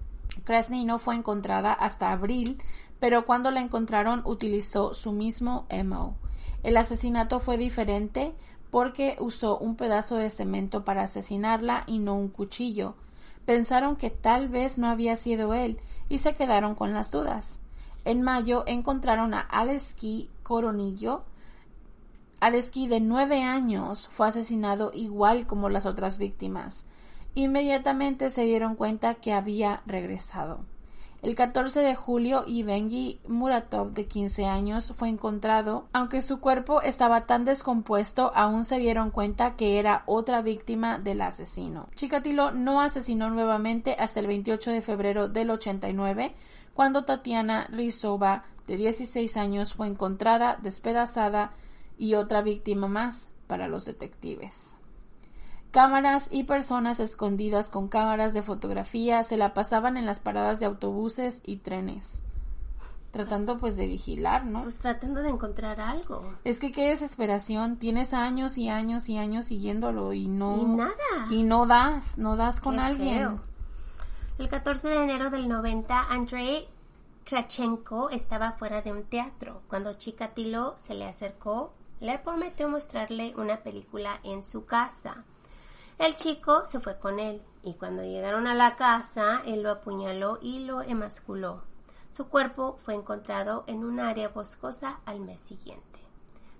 Krasny 0.44 0.86
no 0.86 1.00
fue 1.00 1.16
encontrada 1.16 1.74
hasta 1.74 2.12
abril, 2.12 2.62
pero 3.00 3.26
cuando 3.26 3.50
la 3.50 3.62
encontraron 3.62 4.22
utilizó 4.26 4.94
su 4.94 5.12
mismo 5.12 5.66
MO. 5.84 6.14
El 6.62 6.78
asesinato 6.78 7.40
fue 7.40 7.58
diferente 7.58 8.36
porque 8.70 9.18
usó 9.20 9.58
un 9.58 9.76
pedazo 9.76 10.18
de 10.18 10.30
cemento 10.30 10.86
para 10.86 11.02
asesinarla 11.02 11.84
y 11.88 11.98
no 11.98 12.14
un 12.14 12.28
cuchillo. 12.28 12.94
Pensaron 13.46 13.96
que 13.96 14.12
tal 14.12 14.50
vez 14.50 14.78
no 14.78 14.88
había 14.88 15.16
sido 15.16 15.56
él 15.56 15.80
y 16.10 16.20
se 16.20 16.36
quedaron 16.36 16.76
con 16.76 16.94
las 16.94 17.10
dudas. 17.10 17.65
En 18.06 18.22
mayo 18.22 18.64
encontraron 18.68 19.34
a 19.34 19.42
Aleski 19.42 20.30
Coronillo. 20.44 21.24
Aleski 22.40 22.88
de 22.88 23.00
nueve 23.00 23.42
años 23.42 24.08
fue 24.08 24.28
asesinado 24.28 24.92
igual 24.94 25.48
como 25.48 25.70
las 25.70 25.88
otras 25.88 26.20
víctimas. 26.20 26.86
Inmediatamente 27.34 28.30
se 28.30 28.44
dieron 28.46 28.76
cuenta 28.76 29.16
que 29.16 29.34
había 29.34 29.82
regresado. 29.88 30.60
El 31.24 31.34
14 31.34 31.80
de 31.80 31.96
julio, 31.96 32.44
Ivengi 32.46 33.20
Muratov, 33.28 33.94
de 33.94 34.06
15 34.06 34.46
años, 34.46 34.94
fue 34.96 35.10
encontrado. 35.10 35.88
Aunque 35.92 36.22
su 36.22 36.40
cuerpo 36.40 36.84
estaba 36.84 37.26
tan 37.26 37.46
descompuesto, 37.46 38.32
aún 38.36 38.64
se 38.64 38.78
dieron 38.78 39.10
cuenta 39.10 39.56
que 39.56 39.80
era 39.80 40.04
otra 40.06 40.44
víctima 40.44 41.00
del 41.00 41.22
asesino. 41.22 41.88
Chikatilo 41.96 42.52
no 42.52 42.80
asesinó 42.80 43.32
nuevamente 43.32 43.96
hasta 43.98 44.20
el 44.20 44.28
28 44.28 44.70
de 44.70 44.82
febrero 44.82 45.28
del 45.28 45.50
89, 45.50 46.36
cuando 46.76 47.06
Tatiana 47.06 47.68
Rizova, 47.72 48.44
de 48.68 48.76
16 48.76 49.38
años, 49.38 49.74
fue 49.74 49.88
encontrada 49.88 50.60
despedazada 50.62 51.54
y 51.98 52.16
otra 52.16 52.42
víctima 52.42 52.90
más 52.90 53.30
para 53.48 53.70
los 53.70 53.86
detectives. 53.86 54.78
Cámaras 55.72 56.28
y 56.32 56.44
personas 56.44 57.00
escondidas 57.00 57.70
con 57.70 57.88
cámaras 57.88 58.34
de 58.34 58.42
fotografía 58.42 59.24
se 59.24 59.38
la 59.38 59.54
pasaban 59.54 59.96
en 59.96 60.06
las 60.06 60.20
paradas 60.20 60.60
de 60.60 60.66
autobuses 60.66 61.42
y 61.46 61.58
trenes. 61.58 62.24
Tratando 63.12 63.58
pues 63.58 63.78
de 63.78 63.88
vigilar, 63.88 64.46
¿no? 64.46 64.64
Pues 64.64 64.80
tratando 64.80 65.22
de 65.22 65.30
encontrar 65.30 65.80
algo. 65.80 66.34
Es 66.44 66.60
que 66.60 66.74
qué 66.74 66.90
desesperación. 66.90 67.78
Tienes 67.78 68.14
años 68.14 68.58
y 68.58 68.68
años 68.68 69.08
y 69.08 69.18
años 69.18 69.46
siguiéndolo 69.46 70.12
y 70.12 70.28
no. 70.28 70.58
Y 70.58 70.66
nada. 70.66 70.94
Y 71.30 71.44
no 71.44 71.66
das, 71.68 72.18
no 72.18 72.36
das 72.36 72.60
con 72.60 72.80
alguien. 72.80 73.40
El 74.38 74.50
14 74.50 74.90
de 74.90 75.02
enero 75.02 75.30
del 75.30 75.48
90, 75.48 76.12
Andrei 76.12 76.68
Krachenko 77.24 78.10
estaba 78.10 78.52
fuera 78.52 78.82
de 78.82 78.92
un 78.92 79.06
teatro. 79.06 79.62
Cuando 79.70 79.94
Chikatilo 79.94 80.76
se 80.78 80.94
le 80.94 81.06
acercó, 81.06 81.72
le 82.02 82.20
prometió 82.20 82.68
mostrarle 82.68 83.34
una 83.38 83.64
película 83.64 84.20
en 84.24 84.44
su 84.44 84.66
casa. 84.66 85.24
El 86.00 86.18
chico 86.18 86.68
se 86.68 86.82
fue 86.82 87.00
con 87.00 87.22
él 87.22 87.42
y 87.64 87.76
cuando 87.76 88.04
llegaron 88.04 88.46
a 88.46 88.56
la 88.56 88.76
casa, 88.76 89.42
él 89.46 89.64
lo 89.64 89.72
apuñaló 89.72 90.38
y 90.42 90.66
lo 90.66 90.82
emasculó. 90.82 91.64
Su 92.12 92.28
cuerpo 92.28 92.78
fue 92.84 92.94
encontrado 92.94 93.64
en 93.68 93.86
un 93.86 94.02
área 94.02 94.28
boscosa 94.28 95.00
al 95.06 95.22
mes 95.22 95.40
siguiente. 95.40 96.05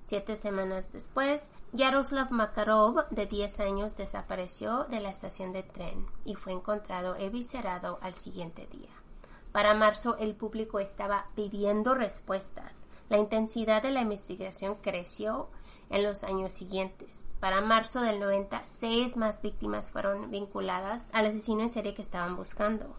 Siete 0.06 0.36
semanas 0.36 0.92
después, 0.94 1.50
Yaroslav 1.72 2.30
Makarov, 2.30 3.10
de 3.10 3.26
10 3.26 3.60
años, 3.60 3.98
desapareció 3.98 4.84
de 4.84 5.00
la 5.00 5.10
estación 5.10 5.52
de 5.52 5.64
tren 5.64 6.06
y 6.26 6.36
fue 6.36 6.54
encontrado 6.54 7.16
eviscerado 7.16 7.98
al 8.04 8.14
siguiente 8.14 8.68
día. 8.72 8.92
Para 9.52 9.74
marzo, 9.74 10.16
el 10.20 10.36
público 10.36 10.78
estaba 10.78 11.26
pidiendo 11.34 11.96
respuestas. 11.96 12.84
La 13.10 13.18
intensidad 13.18 13.82
de 13.82 13.90
la 13.90 14.02
investigación 14.02 14.76
creció 14.76 15.50
en 15.90 16.04
los 16.04 16.24
años 16.24 16.54
siguientes. 16.54 17.34
Para 17.40 17.62
marzo 17.62 18.02
del 18.02 18.20
90, 18.20 18.62
seis 18.68 19.18
más 19.18 19.42
víctimas 19.42 19.90
fueron 19.90 20.30
vinculadas 20.30 21.10
al 21.14 21.26
asesino 21.26 21.62
en 21.62 21.72
serie 21.72 21.96
que 21.96 22.04
estaban 22.04 22.36
buscando. 22.36 22.94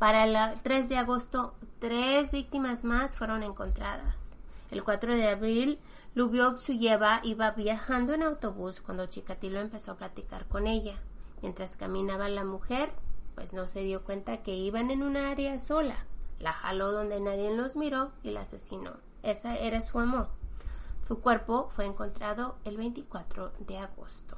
Para 0.00 0.24
el 0.24 0.60
3 0.62 0.88
de 0.88 0.96
agosto, 0.96 1.54
tres 1.78 2.32
víctimas 2.32 2.82
más 2.82 3.16
fueron 3.16 3.44
encontradas. 3.44 4.34
El 4.70 4.82
4 4.82 5.14
de 5.14 5.28
abril, 5.28 5.78
Lubiok 6.12 6.58
Suyeva 6.58 7.20
iba 7.22 7.52
viajando 7.52 8.12
en 8.14 8.24
autobús 8.24 8.80
cuando 8.80 9.06
Chikatilo 9.06 9.60
empezó 9.60 9.92
a 9.92 9.96
platicar 9.96 10.46
con 10.46 10.66
ella. 10.66 10.94
Mientras 11.40 11.76
caminaba 11.76 12.28
la 12.28 12.44
mujer, 12.44 12.90
pues 13.36 13.52
no 13.52 13.68
se 13.68 13.84
dio 13.84 14.02
cuenta 14.02 14.42
que 14.42 14.56
iban 14.56 14.90
en 14.90 15.04
un 15.04 15.16
área 15.16 15.56
sola. 15.60 16.06
La 16.40 16.52
jaló 16.52 16.90
donde 16.90 17.20
nadie 17.20 17.54
los 17.54 17.76
miró 17.76 18.10
y 18.24 18.30
la 18.30 18.40
asesinó. 18.40 18.94
Esa 19.22 19.56
era 19.56 19.80
su 19.82 20.00
amor. 20.00 20.28
Su 21.06 21.20
cuerpo 21.20 21.68
fue 21.70 21.86
encontrado 21.86 22.56
el 22.64 22.76
24 22.76 23.52
de 23.60 23.78
agosto. 23.78 24.36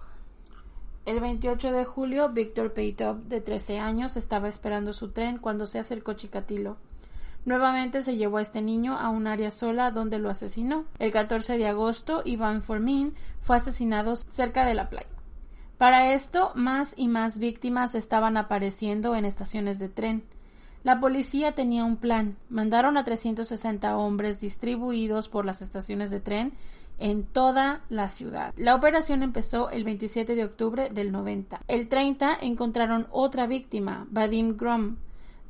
El 1.07 1.21
28 1.21 1.73
de 1.73 1.85
julio, 1.87 2.29
Víctor 2.29 2.75
Peitov, 2.75 3.17
de 3.25 3.41
13 3.41 3.79
años, 3.79 4.17
estaba 4.19 4.47
esperando 4.47 4.93
su 4.93 5.11
tren 5.11 5.39
cuando 5.39 5.67
se 5.67 5.79
acercó 5.79 6.13
Chikatilo. 6.13 6.77
Nuevamente 7.45 8.03
se 8.03 8.17
llevó 8.17 8.37
a 8.39 8.43
este 8.43 8.63
niño 8.63 8.97
a 8.97 9.09
un 9.09 9.27
área 9.27 9.51
sola 9.51 9.91
donde 9.91 10.19
lo 10.19 10.31
asesinó. 10.31 10.85
El 10.99 11.11
14 11.11 11.59
de 11.59 11.67
agosto, 11.67 12.23
Iván 12.25 12.63
Formin 12.63 13.15
fue 13.41 13.57
asesinado 13.57 14.15
cerca 14.17 14.65
de 14.65 14.75
la 14.75 14.89
playa. 14.89 15.09
Para 15.77 16.13
esto, 16.13 16.53
más 16.55 16.95
y 16.97 17.09
más 17.09 17.39
víctimas 17.39 17.97
estaban 17.97 18.37
apareciendo 18.37 19.17
en 19.17 19.25
estaciones 19.25 19.81
de 19.81 19.89
tren. 19.89 20.23
La 20.85 21.01
policía 21.01 21.53
tenía 21.53 21.85
un 21.85 21.97
plan. 21.97 22.37
Mandaron 22.49 22.97
a 22.97 23.05
360 23.05 23.97
hombres 23.97 24.41
distribuidos 24.41 25.29
por 25.29 25.45
las 25.45 25.63
estaciones 25.63 26.13
de 26.13 26.21
tren 26.21 26.53
en 26.99 27.25
toda 27.25 27.81
la 27.89 28.09
ciudad. 28.09 28.55
La 28.57 28.77
operación 28.77 29.25
empezó 29.25 29.71
el 29.71 29.83
27 29.83 30.37
de 30.37 30.45
octubre 30.45 30.89
del 30.91 31.11
90. 31.11 31.61
El 31.67 31.89
30 31.89 32.39
encontraron 32.41 33.09
otra 33.11 33.49
víctima, 33.49 34.07
Vadim 34.11 34.57
Grom, 34.57 34.97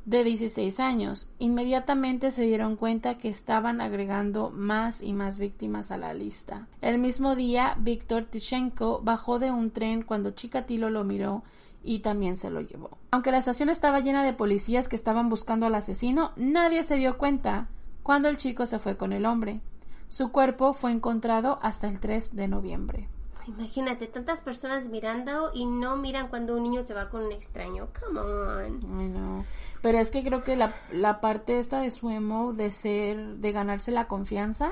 de 0.05 0.23
16 0.23 0.79
años. 0.79 1.29
Inmediatamente 1.39 2.31
se 2.31 2.43
dieron 2.43 2.75
cuenta 2.75 3.17
que 3.17 3.29
estaban 3.29 3.81
agregando 3.81 4.49
más 4.49 5.01
y 5.01 5.13
más 5.13 5.37
víctimas 5.37 5.91
a 5.91 5.97
la 5.97 6.13
lista. 6.13 6.67
El 6.81 6.99
mismo 6.99 7.35
día, 7.35 7.75
Víctor 7.79 8.25
Tishenko 8.25 9.01
bajó 9.01 9.39
de 9.39 9.51
un 9.51 9.71
tren 9.71 10.03
cuando 10.03 10.31
Chikatilo 10.31 10.89
lo 10.89 11.03
miró 11.03 11.43
y 11.83 11.99
también 11.99 12.37
se 12.37 12.49
lo 12.49 12.61
llevó. 12.61 12.97
Aunque 13.11 13.31
la 13.31 13.37
estación 13.37 13.69
estaba 13.69 13.99
llena 13.99 14.23
de 14.23 14.33
policías 14.33 14.87
que 14.87 14.95
estaban 14.95 15.29
buscando 15.29 15.65
al 15.65 15.75
asesino, 15.75 16.31
nadie 16.35 16.83
se 16.83 16.95
dio 16.95 17.17
cuenta 17.17 17.67
cuando 18.03 18.29
el 18.29 18.37
chico 18.37 18.65
se 18.65 18.79
fue 18.79 18.97
con 18.97 19.13
el 19.13 19.25
hombre. 19.25 19.61
Su 20.09 20.31
cuerpo 20.31 20.73
fue 20.73 20.91
encontrado 20.91 21.59
hasta 21.61 21.87
el 21.87 21.99
3 21.99 22.35
de 22.35 22.47
noviembre. 22.47 23.09
Imagínate, 23.47 24.07
tantas 24.07 24.41
personas 24.41 24.87
mirando 24.89 25.51
y 25.53 25.65
no 25.65 25.97
miran 25.97 26.27
cuando 26.29 26.55
un 26.55 26.63
niño 26.63 26.81
se 26.83 26.93
va 26.93 27.09
con 27.09 27.23
un 27.25 27.31
extraño. 27.31 27.87
Come 27.99 28.19
on. 28.19 29.45
Pero 29.81 29.97
es 29.97 30.11
que 30.11 30.23
creo 30.23 30.43
que 30.43 30.55
la, 30.55 30.73
la 30.91 31.19
parte 31.19 31.59
esta 31.59 31.79
de 31.81 31.91
su 31.91 32.09
emo, 32.09 32.53
de 32.53 32.71
ser, 32.71 33.17
de 33.37 33.51
ganarse 33.51 33.91
la 33.91 34.07
confianza, 34.07 34.71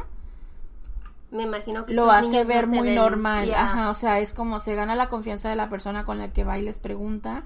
Me 1.32 1.44
imagino 1.44 1.86
que 1.86 1.94
lo 1.94 2.10
hace 2.12 2.44
no 2.44 2.48
ver 2.48 2.68
muy 2.68 2.88
ven. 2.88 2.96
normal. 2.96 3.46
Yeah. 3.46 3.64
Ajá, 3.64 3.90
o 3.90 3.94
sea, 3.94 4.20
es 4.20 4.34
como 4.34 4.60
se 4.60 4.76
gana 4.76 4.96
la 4.96 5.10
confianza 5.10 5.50
de 5.50 5.56
la 5.58 5.70
persona 5.70 6.06
con 6.06 6.18
la 6.18 6.32
que 6.32 6.44
va 6.46 6.58
y 6.58 6.62
les 6.62 6.80
pregunta 6.80 7.44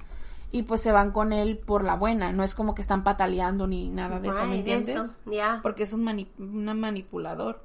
y 0.51 0.61
pues 0.63 0.81
se 0.81 0.91
van 0.91 1.11
con 1.11 1.33
él 1.33 1.57
por 1.57 1.83
la 1.83 1.95
buena. 1.95 2.31
No 2.31 2.43
es 2.43 2.53
como 2.53 2.75
que 2.75 2.81
están 2.81 3.03
pataleando 3.03 3.65
ni 3.67 3.89
nada 3.89 4.19
de 4.19 4.29
eso, 4.29 4.45
¿me 4.45 4.57
entiendes? 4.59 4.95
eso, 5.03 5.17
ya. 5.25 5.59
Porque 5.63 5.83
es 5.83 5.93
un 5.93 6.03
mani- 6.03 6.29
una 6.37 6.73
manipulador. 6.75 7.63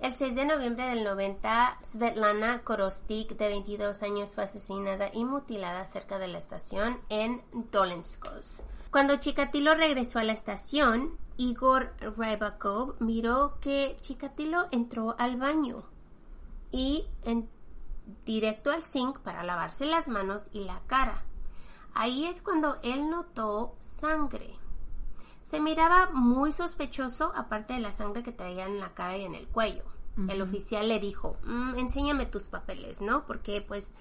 El 0.00 0.14
6 0.14 0.36
de 0.36 0.44
noviembre 0.44 0.86
del 0.86 1.02
90, 1.02 1.78
Svetlana 1.82 2.62
Korostik, 2.62 3.36
de 3.36 3.48
22 3.48 4.00
años, 4.04 4.32
fue 4.32 4.44
asesinada 4.44 5.10
y 5.12 5.24
mutilada 5.24 5.84
cerca 5.86 6.20
de 6.20 6.28
la 6.28 6.38
estación 6.38 7.00
en 7.08 7.42
Dolenskos. 7.72 8.62
Cuando 8.92 9.16
Chikatilo 9.16 9.74
regresó 9.74 10.20
a 10.20 10.24
la 10.24 10.34
estación, 10.34 11.18
Igor 11.36 11.94
Rybakov 12.00 12.94
miró 13.00 13.58
que 13.60 13.96
Chikatilo 14.00 14.68
entró 14.70 15.16
al 15.18 15.36
baño 15.36 15.82
y 16.70 17.04
en 17.24 17.48
directo 18.24 18.70
al 18.70 18.84
zinc 18.84 19.18
para 19.18 19.42
lavarse 19.42 19.84
las 19.84 20.06
manos 20.06 20.48
y 20.52 20.62
la 20.62 20.80
cara. 20.86 21.24
Ahí 21.92 22.26
es 22.26 22.40
cuando 22.40 22.78
él 22.84 23.10
notó 23.10 23.74
sangre. 23.80 24.54
Se 25.48 25.60
miraba 25.60 26.10
muy 26.12 26.52
sospechoso, 26.52 27.32
aparte 27.34 27.74
de 27.74 27.80
la 27.80 27.92
sangre 27.92 28.22
que 28.22 28.32
traía 28.32 28.66
en 28.66 28.80
la 28.80 28.92
cara 28.94 29.16
y 29.16 29.24
en 29.24 29.34
el 29.34 29.46
cuello. 29.48 29.84
El 30.28 30.42
oficial 30.42 30.88
le 30.88 30.98
dijo, 30.98 31.36
"Mm, 31.44 31.76
enséñame 31.76 32.26
tus 32.26 32.48
papeles, 32.48 33.00
¿no? 33.00 33.24
Porque 33.24 33.60
pues 33.62 33.94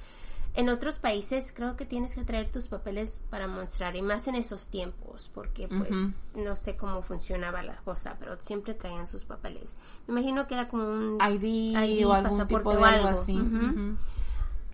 en 0.55 0.67
otros 0.69 0.97
países 0.97 1.53
creo 1.55 1.75
que 1.77 1.85
tienes 1.85 2.15
que 2.15 2.23
traer 2.23 2.49
tus 2.49 2.67
papeles 2.67 3.21
para 3.29 3.45
mostrar, 3.47 3.95
y 3.95 4.01
más 4.01 4.27
en 4.27 4.33
esos 4.33 4.69
tiempos, 4.69 5.29
porque 5.31 5.67
pues 5.67 6.31
no 6.35 6.55
sé 6.55 6.75
cómo 6.75 7.03
funcionaba 7.03 7.61
la 7.61 7.77
cosa, 7.83 8.15
pero 8.19 8.35
siempre 8.41 8.73
traían 8.73 9.05
sus 9.05 9.25
papeles. 9.25 9.77
Me 10.07 10.13
imagino 10.19 10.47
que 10.47 10.55
era 10.55 10.67
como 10.67 10.87
un 10.89 11.19
ID, 11.21 11.75
o 12.07 12.13
algún 12.13 12.31
pasaporte 12.31 12.55
tipo 12.57 12.71
de 12.71 12.77
o 12.77 12.85
algo 12.85 13.07
algo. 13.09 13.21
así. 13.21 13.39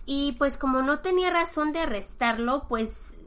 Y 0.06 0.32
pues 0.38 0.56
como 0.56 0.80
no 0.80 1.00
tenía 1.00 1.30
razón 1.30 1.72
de 1.72 1.80
arrestarlo, 1.80 2.66
pues 2.68 3.18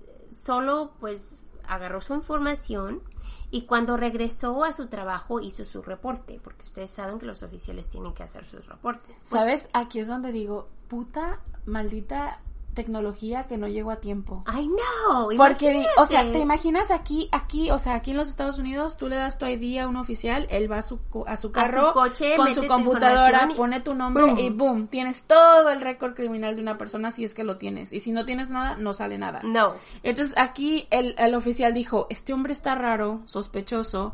solo 0.43 0.93
pues 0.99 1.37
agarró 1.67 2.01
su 2.01 2.15
información 2.15 3.03
y 3.49 3.63
cuando 3.63 3.95
regresó 3.95 4.63
a 4.63 4.73
su 4.73 4.87
trabajo 4.87 5.39
hizo 5.39 5.63
su 5.65 5.81
reporte, 5.81 6.39
porque 6.43 6.63
ustedes 6.63 6.91
saben 6.91 7.19
que 7.19 7.25
los 7.25 7.43
oficiales 7.43 7.87
tienen 7.87 8.13
que 8.13 8.23
hacer 8.23 8.45
sus 8.45 8.67
reportes. 8.67 9.25
Pues, 9.29 9.29
¿Sabes? 9.29 9.69
Aquí 9.73 9.99
es 9.99 10.07
donde 10.07 10.31
digo, 10.31 10.67
puta 10.87 11.39
maldita 11.65 12.41
tecnología 12.77 13.47
que 13.47 13.57
no 13.57 13.67
llegó 13.67 13.89
a 13.89 13.95
tiempo. 13.95 14.43
I 14.47 14.67
know. 14.67 15.29
Porque, 15.35 15.83
o 15.97 16.05
sea, 16.05 16.21
te 16.21 16.37
imaginas 16.37 16.91
aquí, 16.91 17.27
aquí, 17.31 17.71
o 17.71 17.79
sea, 17.79 17.95
aquí 17.95 18.11
en 18.11 18.17
los 18.17 18.29
Estados 18.29 18.59
Unidos, 18.59 18.97
tú 18.97 19.07
le 19.07 19.15
das 19.15 19.39
tu 19.39 19.47
ID 19.47 19.79
a 19.79 19.87
un 19.87 19.95
oficial, 19.95 20.45
él 20.51 20.71
va 20.71 20.77
a 20.77 20.81
su, 20.83 20.99
a 21.25 21.37
su 21.37 21.51
carro, 21.51 21.91
coche, 21.93 22.35
con 22.37 22.53
su 22.53 22.67
computadora, 22.67 23.49
pone 23.57 23.81
tu 23.81 23.95
nombre 23.95 24.25
Boom. 24.25 24.37
y 24.37 24.49
boom, 24.51 24.87
tienes 24.89 25.23
todo 25.23 25.69
el 25.69 25.81
récord 25.81 26.13
criminal 26.13 26.55
de 26.55 26.61
una 26.61 26.77
persona 26.77 27.09
si 27.09 27.23
es 27.23 27.33
que 27.33 27.43
lo 27.43 27.57
tienes. 27.57 27.93
Y 27.93 27.99
si 27.99 28.11
no 28.11 28.25
tienes 28.25 28.51
nada, 28.51 28.75
no 28.77 28.93
sale 28.93 29.17
nada. 29.17 29.41
No. 29.43 29.73
Entonces 30.03 30.37
aquí 30.37 30.87
el, 30.91 31.15
el 31.17 31.33
oficial 31.33 31.73
dijo, 31.73 32.05
este 32.11 32.31
hombre 32.31 32.53
está 32.53 32.75
raro, 32.75 33.23
sospechoso, 33.25 34.13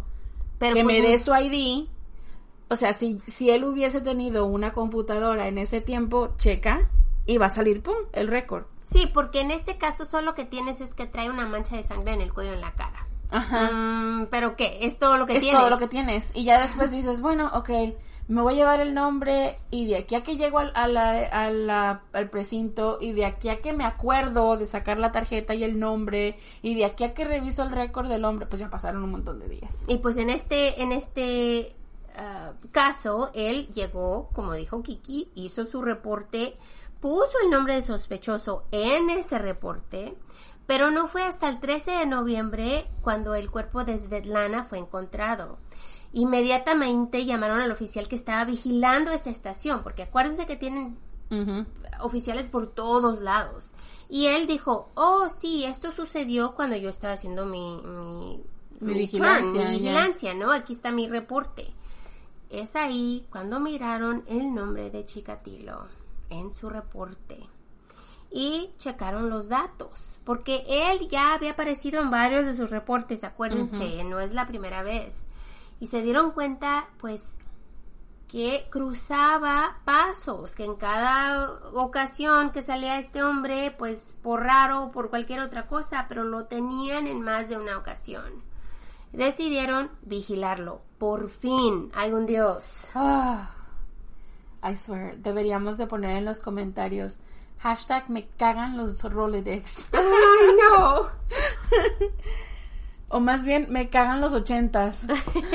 Pero 0.58 0.74
que 0.74 0.84
pues, 0.84 1.02
me 1.02 1.06
dé 1.06 1.20
su 1.20 1.36
ID. 1.36 1.90
O 2.70 2.78
sea, 2.78 2.94
si, 2.94 3.20
si 3.28 3.50
él 3.50 3.66
hubiese 3.66 4.00
tenido 4.00 4.46
una 4.46 4.72
computadora 4.72 5.50
en 5.50 5.58
ese 5.58 5.82
tiempo, 5.82 6.34
checa 6.38 6.90
y 7.26 7.38
va 7.38 7.48
a 7.48 7.50
salir, 7.50 7.82
pum, 7.82 7.96
el 8.14 8.28
récord. 8.28 8.66
Sí, 8.84 9.10
porque 9.14 9.42
en 9.42 9.52
este 9.52 9.78
caso 9.78 10.06
solo 10.06 10.26
lo 10.28 10.36
que 10.36 10.46
tienes 10.46 10.82
es 10.82 10.94
que 10.94 11.06
trae 11.08 11.30
una 11.30 11.46
mancha 11.46 11.76
de 11.78 11.84
sangre 11.84 12.14
en 12.14 12.22
el 12.22 12.34
cuello 12.34 12.54
en 12.54 12.62
la 12.62 12.74
cara. 12.74 13.08
Ajá. 13.32 13.72
Mm, 13.72 14.28
pero 14.30 14.56
¿qué? 14.56 14.80
Es 14.82 15.00
todo 15.00 15.18
lo 15.18 15.26
que 15.26 15.34
es 15.34 15.40
tienes. 15.40 15.60
todo 15.60 15.70
lo 15.70 15.78
que 15.80 15.88
tienes. 15.88 16.32
Y 16.36 16.44
ya 16.44 16.62
después 16.62 16.92
dices, 16.92 17.22
bueno, 17.22 17.50
ok, 17.54 17.70
me 18.28 18.42
voy 18.42 18.54
a 18.54 18.58
llevar 18.58 18.80
el 18.80 18.94
nombre 18.94 19.58
y 19.72 19.86
de 19.86 19.98
aquí 19.98 20.16
a 20.16 20.24
que 20.24 20.38
llego 20.38 20.60
al, 20.60 20.72
a 20.76 20.88
la- 20.88 21.26
a 21.28 21.50
la- 21.50 22.02
al 22.14 22.30
precinto 22.30 22.98
y 23.02 23.12
de 23.14 23.26
aquí 23.26 23.50
a 23.50 23.60
que 23.62 23.74
me 23.74 23.86
acuerdo 23.86 24.56
de 24.56 24.66
sacar 24.66 24.98
la 25.00 25.12
tarjeta 25.12 25.56
y 25.56 25.64
el 25.64 25.80
nombre 25.80 26.38
y 26.62 26.76
de 26.76 26.86
aquí 26.86 27.04
a 27.06 27.14
que 27.14 27.26
reviso 27.26 27.64
el 27.64 27.72
récord 27.72 28.08
del 28.08 28.24
hombre, 28.26 28.46
pues 28.46 28.60
ya 28.60 28.70
pasaron 28.70 29.04
un 29.04 29.12
montón 29.12 29.40
de 29.40 29.48
días. 29.50 29.84
Y 29.88 29.98
pues 29.98 30.18
en 30.18 30.30
este, 30.30 30.82
en 30.82 30.92
este 30.92 31.76
ah, 32.18 32.52
caso, 32.72 33.32
él 33.34 33.68
llegó, 33.74 34.30
como 34.34 34.54
dijo 34.54 34.84
Kiki, 34.84 35.32
hizo 35.36 35.66
su 35.66 35.82
reporte, 35.82 36.56
puso 37.04 37.38
el 37.44 37.50
nombre 37.50 37.76
de 37.76 37.82
sospechoso 37.82 38.64
en 38.72 39.10
ese 39.10 39.38
reporte, 39.38 40.16
pero 40.66 40.90
no 40.90 41.10
fue 41.10 41.24
hasta 41.24 41.50
el 41.50 41.60
13 41.60 41.92
de 41.92 42.06
noviembre 42.06 42.88
cuando 43.02 43.36
el 43.36 43.52
cuerpo 43.52 43.84
de 43.84 43.98
Svetlana 43.98 44.64
fue 44.64 44.78
encontrado. 44.78 45.58
Inmediatamente 46.14 47.26
llamaron 47.26 47.60
al 47.60 47.74
oficial 47.74 48.08
que 48.08 48.16
estaba 48.16 48.46
vigilando 48.46 49.12
esa 49.12 49.32
estación, 49.32 49.84
porque 49.84 50.04
acuérdense 50.04 50.46
que 50.46 50.56
tienen 50.56 50.98
oficiales 52.00 52.48
por 52.48 52.68
todos 52.68 53.20
lados. 53.20 53.74
Y 54.08 54.28
él 54.28 54.48
dijo, 54.48 54.90
oh, 54.96 55.28
sí, 55.28 55.66
esto 55.66 55.92
sucedió 55.92 56.56
cuando 56.56 56.78
yo 56.78 56.90
estaba 56.90 57.16
haciendo 57.16 57.46
mi, 57.46 57.82
mi, 57.84 58.42
Mi 58.80 58.94
mi 58.94 59.00
vigilancia, 59.00 59.52
turn, 59.52 59.72
mi 59.72 59.78
vigilancia, 59.78 60.34
¿no? 60.36 60.54
Aquí 60.54 60.72
está 60.72 60.94
mi 60.94 61.10
reporte. 61.10 61.68
Es 62.50 62.78
ahí 62.78 63.28
cuando 63.30 63.60
miraron 63.60 64.24
el 64.26 64.56
nombre 64.56 64.90
de 64.90 65.04
Chikatilo 65.04 66.03
en 66.34 66.54
su 66.54 66.70
reporte 66.70 67.40
y 68.34 68.72
checaron 68.78 69.30
los 69.30 69.48
datos, 69.48 70.20
porque 70.24 70.66
él 70.68 71.08
ya 71.08 71.36
había 71.36 71.52
aparecido 71.52 72.02
en 72.02 72.10
varios 72.10 72.48
de 72.48 72.56
sus 72.56 72.72
reportes, 72.72 73.24
acuérdense, 73.24 74.04
no 74.04 74.20
es 74.20 74.34
la 74.34 74.48
primera 74.48 74.82
vez. 74.82 75.28
Y 75.80 75.88
se 75.88 76.02
dieron 76.02 76.32
cuenta, 76.32 76.90
pues, 76.98 77.38
que 78.28 78.66
cruzaba 78.72 79.78
pasos, 79.86 80.56
que 80.56 80.66
en 80.66 80.76
cada 80.76 81.52
ocasión 81.76 82.50
que 82.50 82.64
salía 82.64 82.98
este 82.98 83.22
hombre, 83.22 83.70
pues 83.78 84.18
por 84.24 84.42
raro 84.42 84.86
o 84.86 84.92
por 84.92 85.12
cualquier 85.12 85.42
otra 85.42 85.68
cosa, 85.68 86.08
pero 86.10 86.24
lo 86.24 86.46
tenían 86.46 87.06
en 87.06 87.22
más 87.22 87.48
de 87.48 87.58
una 87.58 87.78
ocasión. 87.78 88.42
Decidieron 89.12 89.92
vigilarlo. 90.02 90.82
Por 90.98 91.30
fin, 91.30 91.92
hay 91.94 92.12
un 92.12 92.26
Dios. 92.26 92.90
Ah, 92.96 93.52
I 94.64 94.78
swear, 94.78 95.18
deberíamos 95.18 95.78
de 95.78 95.88
poner 95.88 96.18
en 96.18 96.26
los 96.26 96.40
comentarios 96.40 97.20
hashtag 97.64 98.10
me 98.10 98.28
cagan 98.38 98.76
los 98.76 99.02
Rolodex. 99.02 99.88
¡Ay, 99.94 100.56
no! 100.60 101.08
o 103.08 103.20
más 103.22 103.46
bien 103.46 103.68
me 103.70 103.88
cagan 103.90 104.20
los 104.20 104.34
ochentas. 104.34 105.08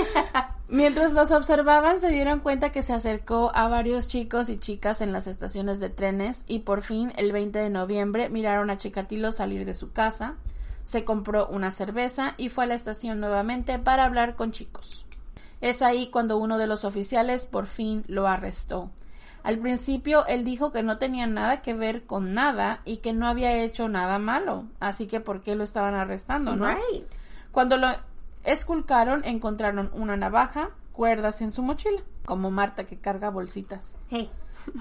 Mientras 0.69 1.13
los 1.13 1.31
observaban 1.31 2.01
se 2.01 2.09
dieron 2.09 2.41
cuenta 2.41 2.73
que 2.73 2.83
se 2.83 2.95
acercó 2.95 3.53
a 3.55 3.69
varios 3.69 4.09
chicos 4.09 4.49
y 4.49 4.59
chicas 4.59 5.03
en 5.03 5.13
las 5.13 5.27
estaciones 5.27 5.81
de 5.81 5.91
trenes 5.91 6.45
y 6.47 6.61
por 6.61 6.83
fin 6.83 7.13
el 7.17 7.31
20 7.31 7.59
de 7.59 7.71
noviembre 7.71 8.29
miraron 8.31 8.71
a 8.71 8.77
Chikatilo 8.77 9.31
salir 9.31 9.65
de 9.65 9.75
su 9.75 9.93
casa, 9.93 10.37
se 10.85 11.05
compró 11.05 11.47
una 11.49 11.71
cerveza 11.71 12.35
y 12.37 12.49
fue 12.49 12.65
a 12.65 12.67
la 12.69 12.75
estación 12.75 13.21
nuevamente 13.21 13.79
para 13.79 14.05
hablar 14.05 14.35
con 14.35 14.53
chicos. 14.53 15.08
Es 15.61 15.83
ahí 15.83 16.09
cuando 16.09 16.39
uno 16.39 16.59
de 16.59 16.67
los 16.67 16.85
oficiales 16.85 17.47
por 17.47 17.67
fin 17.67 18.05
lo 18.07 18.29
arrestó. 18.29 18.91
Al 19.43 19.59
principio 19.59 20.27
él 20.27 20.45
dijo 20.45 20.73
que 20.73 20.83
no 20.83 20.99
tenía 20.99 21.27
nada 21.27 21.63
que 21.63 21.75
ver 21.75 22.05
con 22.05 22.35
nada 22.35 22.81
y 22.85 22.99
que 22.99 23.13
no 23.13 23.27
había 23.27 23.57
hecho 23.63 23.89
nada 23.89 24.19
malo, 24.19 24.65
así 24.81 25.07
que 25.07 25.21
¿por 25.21 25.43
qué 25.43 25.55
lo 25.55 25.65
estaban 25.65 25.95
arrestando, 25.95 26.57
no? 26.57 26.67
Right. 26.69 27.07
Cuando 27.53 27.77
lo 27.77 27.89
esculcaron, 28.45 29.25
encontraron 29.25 29.91
una 29.95 30.17
navaja, 30.17 30.71
cuerdas 30.93 31.41
en 31.41 31.51
su 31.51 31.63
mochila, 31.63 32.03
como 32.25 32.51
Marta 32.51 32.85
que 32.85 32.99
carga 32.99 33.31
bolsitas. 33.31 33.97
Hey. 34.11 34.31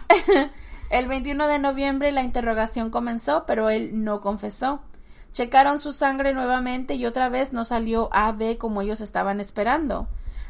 El 0.90 1.08
21 1.08 1.48
de 1.48 1.60
noviembre 1.60 2.12
la 2.12 2.24
interrogación 2.24 2.90
comenzó, 2.90 3.46
pero 3.46 3.70
él 3.70 4.04
no 4.04 4.22
confesó. 4.22 4.82
Checaron 5.34 5.80
su 5.80 5.92
sangre 5.92 6.34
nuevamente 6.34 6.96
y 6.96 7.06
otra 7.06 7.30
vez 7.30 7.52
no 7.52 7.66
salió 7.66 8.10
AB 8.14 8.58
como 8.58 8.82
ellos 8.82 9.02
estaban 9.02 9.40
esperando. 9.40 10.08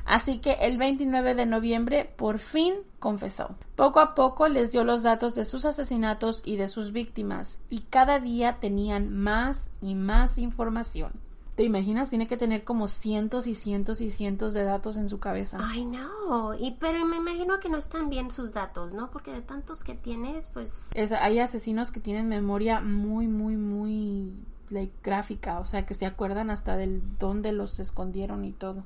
Así 0.08 0.40
que 0.40 0.54
el 0.62 0.78
29 0.78 1.36
de 1.36 1.46
noviembre 1.46 2.10
por 2.16 2.40
fin 2.40 2.74
confesó. 3.00 3.56
Poco 3.76 4.00
a 4.00 4.16
poco 4.16 4.48
les 4.48 4.72
dio 4.72 4.84
los 4.86 5.04
datos 5.04 5.36
de 5.36 5.44
sus 5.46 5.66
asesinatos 5.66 6.42
y 6.46 6.56
de 6.56 6.70
sus 6.70 6.94
víctimas, 6.94 7.60
y 7.70 7.82
cada 7.82 8.20
día 8.20 8.58
tenían 8.62 9.14
más 9.16 9.72
y 9.82 9.96
más 9.96 10.38
información. 10.38 11.12
¿Te 11.56 11.64
imaginas? 11.64 12.10
Tiene 12.12 12.28
que 12.28 12.38
tener 12.38 12.64
como 12.64 12.88
cientos 12.88 13.48
y 13.48 13.56
cientos 13.56 14.00
y 14.00 14.12
cientos 14.12 14.54
de 14.54 14.64
datos 14.64 14.96
en 14.96 15.10
su 15.10 15.20
cabeza. 15.20 15.58
Ay, 15.60 15.86
no. 15.86 16.54
Y, 16.54 16.78
pero 16.80 17.04
me 17.04 17.18
imagino 17.18 17.60
que 17.60 17.68
no 17.68 17.78
están 17.78 18.10
bien 18.12 18.30
sus 18.32 18.54
datos, 18.54 18.94
¿no? 18.94 19.10
Porque 19.10 19.32
de 19.34 19.42
tantos 19.42 19.84
que 19.84 19.96
tienes, 19.96 20.50
pues... 20.54 20.90
Es- 20.94 21.12
hay 21.12 21.40
asesinos 21.40 21.92
que 21.92 22.00
tienen 22.00 22.28
memoria 22.30 22.80
muy, 22.80 23.28
muy, 23.28 23.58
muy 23.58 24.32
like, 24.70 24.94
gráfica, 25.04 25.60
o 25.60 25.66
sea, 25.66 25.86
que 25.88 25.96
se 25.96 26.06
acuerdan 26.06 26.52
hasta 26.52 26.78
del 26.78 27.02
dónde 27.18 27.52
los 27.54 27.80
escondieron 27.80 28.46
y 28.46 28.52
todo. 28.52 28.84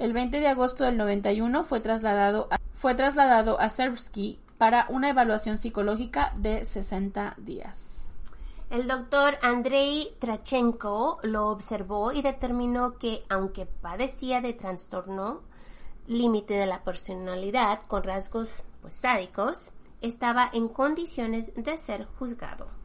El 0.00 0.14
20 0.14 0.40
de 0.40 0.48
agosto 0.48 0.84
del 0.84 0.96
91 0.96 1.62
fue 1.62 1.80
trasladado 1.80 2.48
a, 2.50 2.56
fue 2.74 2.94
trasladado 2.94 3.60
a 3.60 3.68
Serbsky 3.68 4.38
para 4.56 4.86
una 4.88 5.10
evaluación 5.10 5.58
psicológica 5.58 6.32
de 6.38 6.64
60 6.64 7.34
días. 7.36 8.10
El 8.70 8.88
doctor 8.88 9.36
Andrei 9.42 10.08
Trachenko 10.18 11.18
lo 11.22 11.48
observó 11.48 12.12
y 12.12 12.22
determinó 12.22 12.96
que, 12.96 13.24
aunque 13.28 13.66
padecía 13.66 14.40
de 14.40 14.54
trastorno 14.54 15.42
límite 16.06 16.54
de 16.54 16.64
la 16.64 16.82
personalidad 16.82 17.80
con 17.86 18.02
rasgos 18.02 18.62
pues, 18.80 18.94
sádicos, 18.94 19.72
estaba 20.00 20.48
en 20.50 20.68
condiciones 20.68 21.52
de 21.54 21.76
ser 21.76 22.06
juzgado. 22.18 22.79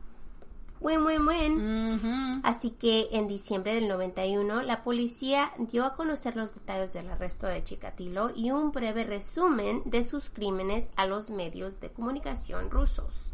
Win, 0.85 1.03
win, 1.03 1.27
win. 1.27 2.41
Así 2.43 2.69
que 2.69 3.09
en 3.11 3.27
diciembre 3.27 3.73
del 3.73 3.87
91 3.87 4.61
la 4.61 4.83
policía 4.83 5.51
dio 5.57 5.83
a 5.83 5.95
conocer 5.95 6.35
los 6.35 6.53
detalles 6.53 6.93
del 6.93 7.09
arresto 7.09 7.47
de 7.47 7.63
Chikatilo 7.63 8.31
y 8.35 8.51
un 8.51 8.71
breve 8.71 9.03
resumen 9.03 9.81
de 9.85 10.03
sus 10.03 10.29
crímenes 10.29 10.91
a 10.95 11.07
los 11.07 11.31
medios 11.31 11.79
de 11.79 11.89
comunicación 11.89 12.69
rusos 12.69 13.25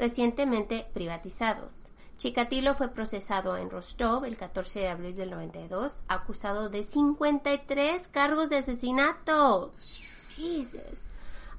recientemente 0.00 0.86
privatizados. 0.92 1.90
Chikatilo 2.16 2.74
fue 2.74 2.88
procesado 2.88 3.56
en 3.56 3.70
Rostov 3.70 4.24
el 4.24 4.36
14 4.36 4.80
de 4.80 4.88
abril 4.88 5.14
del 5.14 5.30
92, 5.30 6.02
acusado 6.08 6.70
de 6.70 6.82
53 6.82 8.08
cargos 8.08 8.50
de 8.50 8.56
asesinato. 8.56 9.72
Jesus. 10.34 11.06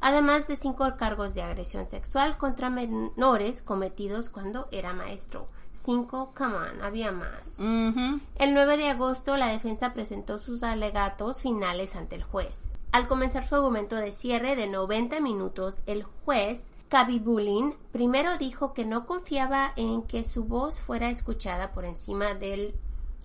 Además 0.02 0.48
de 0.48 0.56
cinco 0.56 0.86
cargos 0.98 1.36
de 1.36 1.44
agresión 1.44 1.88
sexual 1.88 2.38
contra 2.38 2.72
menores 2.72 3.62
cometidos 3.62 4.30
cuando 4.30 4.68
era 4.72 4.94
maestro. 4.94 5.48
Cinco, 5.76 6.34
come 6.36 6.56
on, 6.56 6.82
había 6.82 7.12
más. 7.12 7.60
El 7.60 8.54
9 8.54 8.78
de 8.78 8.90
agosto, 8.90 9.38
la 9.38 9.48
defensa 9.48 9.94
presentó 9.94 10.38
sus 10.40 10.64
alegatos 10.64 11.42
finales 11.42 11.96
ante 11.96 12.16
el 12.16 12.24
juez. 12.24 12.72
Al 12.92 13.08
comenzar 13.08 13.48
su 13.48 13.56
argumento 13.56 13.96
de 13.96 14.12
cierre 14.12 14.56
de 14.56 14.68
90 14.68 15.22
minutos, 15.22 15.82
el 15.86 16.04
juez 16.04 16.68
Kabibulin 16.90 17.76
primero 17.92 18.38
dijo 18.38 18.74
que 18.74 18.86
no 18.86 19.06
confiaba 19.06 19.72
en 19.76 20.02
que 20.04 20.24
su 20.24 20.44
voz 20.44 20.82
fuera 20.82 21.10
escuchada 21.10 21.72
por 21.72 21.86
encima 21.86 22.34
del 22.34 22.76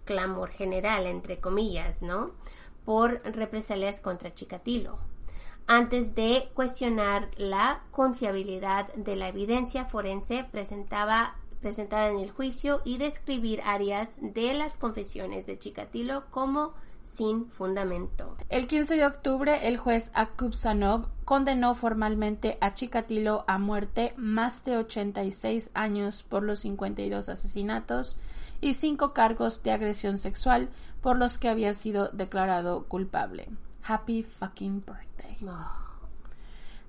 clamor 0.04 0.50
general, 0.50 1.06
entre 1.06 1.40
comillas, 1.40 2.00
¿no? 2.00 2.30
Por 2.84 3.22
represalias 3.24 4.00
contra 4.00 4.32
Chikatilo. 4.32 4.98
Antes 5.68 6.14
de 6.14 6.48
cuestionar 6.54 7.28
la 7.36 7.80
confiabilidad 7.90 8.92
de 8.94 9.16
la 9.16 9.28
evidencia 9.28 9.84
forense 9.84 10.44
presentaba 10.44 11.34
presentada 11.60 12.10
en 12.10 12.20
el 12.20 12.30
juicio 12.30 12.82
y 12.84 12.98
describir 12.98 13.60
áreas 13.64 14.16
de 14.20 14.54
las 14.54 14.76
confesiones 14.76 15.46
de 15.46 15.58
Chikatilo 15.58 16.24
como 16.30 16.74
sin 17.02 17.50
fundamento. 17.50 18.36
El 18.48 18.68
15 18.68 18.96
de 18.96 19.06
octubre, 19.06 19.66
el 19.66 19.76
juez 19.76 20.10
Akub 20.14 20.54
Sanov 20.54 21.08
condenó 21.24 21.74
formalmente 21.74 22.58
a 22.60 22.74
Chikatilo 22.74 23.44
a 23.48 23.58
muerte 23.58 24.12
más 24.16 24.64
de 24.64 24.76
86 24.76 25.70
años 25.74 26.22
por 26.22 26.44
los 26.44 26.60
52 26.60 27.28
asesinatos 27.28 28.16
y 28.60 28.74
cinco 28.74 29.12
cargos 29.12 29.62
de 29.62 29.72
agresión 29.72 30.18
sexual 30.18 30.68
por 31.00 31.18
los 31.18 31.38
que 31.38 31.48
había 31.48 31.74
sido 31.74 32.08
declarado 32.08 32.84
culpable. 32.84 33.48
Happy 33.82 34.22
fucking 34.22 34.84
birthday. 34.84 35.15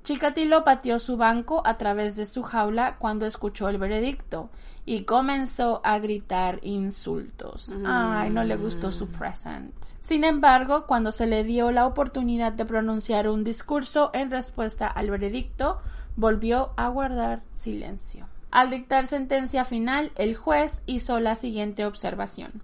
Chikatilo 0.08 0.64
pateó 0.64 1.00
su 1.00 1.18
banco 1.18 1.62
a 1.66 1.78
través 1.78 2.16
de 2.16 2.26
su 2.26 2.42
jaula 2.42 2.96
cuando 2.98 3.26
escuchó 3.26 3.68
el 3.68 3.78
veredicto 3.78 4.50
y 4.86 5.04
comenzó 5.04 5.82
a 5.84 6.00
gritar 6.00 6.60
insultos. 6.62 7.70
Ay, 7.86 8.30
no 8.30 8.46
le 8.46 8.56
gustó 8.56 8.94
su 8.94 9.08
present. 9.08 9.76
Sin 10.00 10.24
embargo, 10.24 10.86
cuando 10.88 11.12
se 11.12 11.28
le 11.28 11.44
dio 11.44 11.72
la 11.72 11.86
oportunidad 11.86 12.54
de 12.54 12.64
pronunciar 12.64 13.28
un 13.28 13.44
discurso 13.44 14.10
en 14.14 14.32
respuesta 14.32 14.88
al 14.88 15.10
veredicto, 15.10 15.82
volvió 16.16 16.72
a 16.78 16.88
guardar 16.88 17.42
silencio. 17.52 18.30
Al 18.50 18.70
dictar 18.70 19.08
sentencia 19.08 19.66
final, 19.66 20.14
el 20.16 20.38
juez 20.38 20.84
hizo 20.86 21.20
la 21.20 21.36
siguiente 21.36 21.86
observación. 21.86 22.62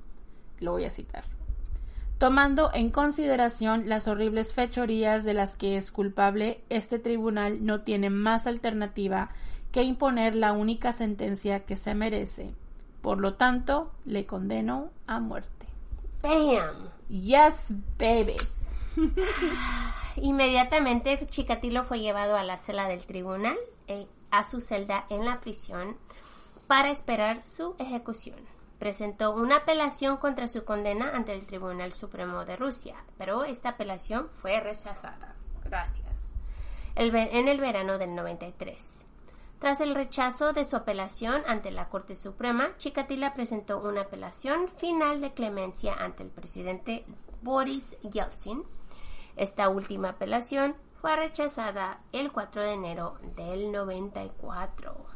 Lo 0.62 0.72
voy 0.72 0.86
a 0.86 0.92
citar 0.92 1.26
tomando 2.18 2.72
en 2.74 2.90
consideración 2.90 3.90
las 3.90 4.08
horribles 4.08 4.54
fechorías 4.54 5.24
de 5.24 5.34
las 5.34 5.58
que 5.58 5.78
es 5.78 5.92
culpable, 5.92 6.62
este 6.70 7.00
tribunal 7.00 7.66
no 7.66 7.82
tiene 7.82 8.10
más 8.10 8.48
alternativa 8.48 9.32
que 9.72 9.84
imponer 9.84 10.36
la 10.36 10.54
única 10.54 10.94
sentencia 10.94 11.66
que 11.66 11.76
se 11.76 11.96
merece. 11.96 12.54
Por 13.02 13.20
lo 13.20 13.34
tanto, 13.34 13.92
le 14.06 14.26
condeno 14.26 14.92
a 15.08 15.20
muerte. 15.20 15.68
¡Bam! 16.22 16.90
Yes, 17.10 17.74
baby. 17.98 18.38
Inmediatamente 20.16 21.26
Chikatilo 21.26 21.84
fue 21.84 22.00
llevado 22.00 22.38
a 22.38 22.44
la 22.44 22.58
celda 22.58 22.88
del 22.88 23.06
tribunal, 23.06 23.58
eh, 23.88 24.08
a 24.32 24.44
su 24.44 24.62
celda 24.62 25.06
en 25.10 25.26
la 25.26 25.42
prisión, 25.42 25.98
para 26.68 26.92
esperar 26.92 27.46
su 27.46 27.76
ejecución. 27.80 28.53
Presentó 28.84 29.32
una 29.32 29.60
apelación 29.60 30.18
contra 30.18 30.46
su 30.46 30.66
condena 30.66 31.12
ante 31.16 31.32
el 31.32 31.46
Tribunal 31.46 31.94
Supremo 31.94 32.44
de 32.44 32.58
Rusia, 32.58 32.98
pero 33.18 33.46
esta 33.46 33.70
apelación 33.70 34.28
fue 34.30 34.60
rechazada. 34.60 35.38
Gracias. 35.64 36.36
En 36.96 37.48
el 37.48 37.62
verano 37.62 37.98
del 37.98 38.14
93. 38.14 39.06
Tras 39.60 39.80
el 39.80 39.96
rechazo 39.96 40.52
de 40.52 40.66
su 40.66 40.76
apelación 40.76 41.44
ante 41.48 41.72
la 41.72 41.88
Corte 41.88 42.18
Suprema, 42.18 42.76
Chikatila 42.78 43.34
presentó 43.34 43.80
una 43.80 44.02
apelación 44.02 44.68
final 44.76 45.22
de 45.22 45.34
clemencia 45.34 45.94
ante 45.94 46.24
el 46.24 46.30
presidente 46.30 47.06
Boris 47.42 47.98
Yeltsin. 48.02 48.66
Esta 49.38 49.70
última 49.70 50.10
apelación 50.10 50.76
fue 51.00 51.16
rechazada 51.16 52.02
el 52.12 52.34
4 52.34 52.62
de 52.62 52.74
enero 52.74 53.18
del 53.38 53.72
94. 53.72 55.13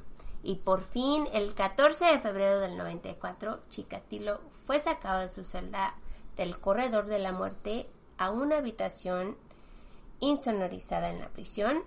Y 0.47 0.55
por 0.55 0.81
fin, 0.81 1.27
el 1.33 1.53
14 1.53 2.05
de 2.05 2.19
febrero 2.19 2.61
del 2.61 2.77
94, 2.77 3.59
Chikatilo 3.67 4.39
fue 4.65 4.79
sacado 4.79 5.19
de 5.19 5.27
su 5.27 5.43
celda 5.43 5.95
del 6.37 6.57
corredor 6.57 7.07
de 7.07 7.19
la 7.19 7.33
muerte 7.33 7.89
a 8.17 8.31
una 8.31 8.59
habitación 8.59 9.35
insonorizada 10.21 11.09
en 11.09 11.19
la 11.19 11.27
prisión 11.27 11.83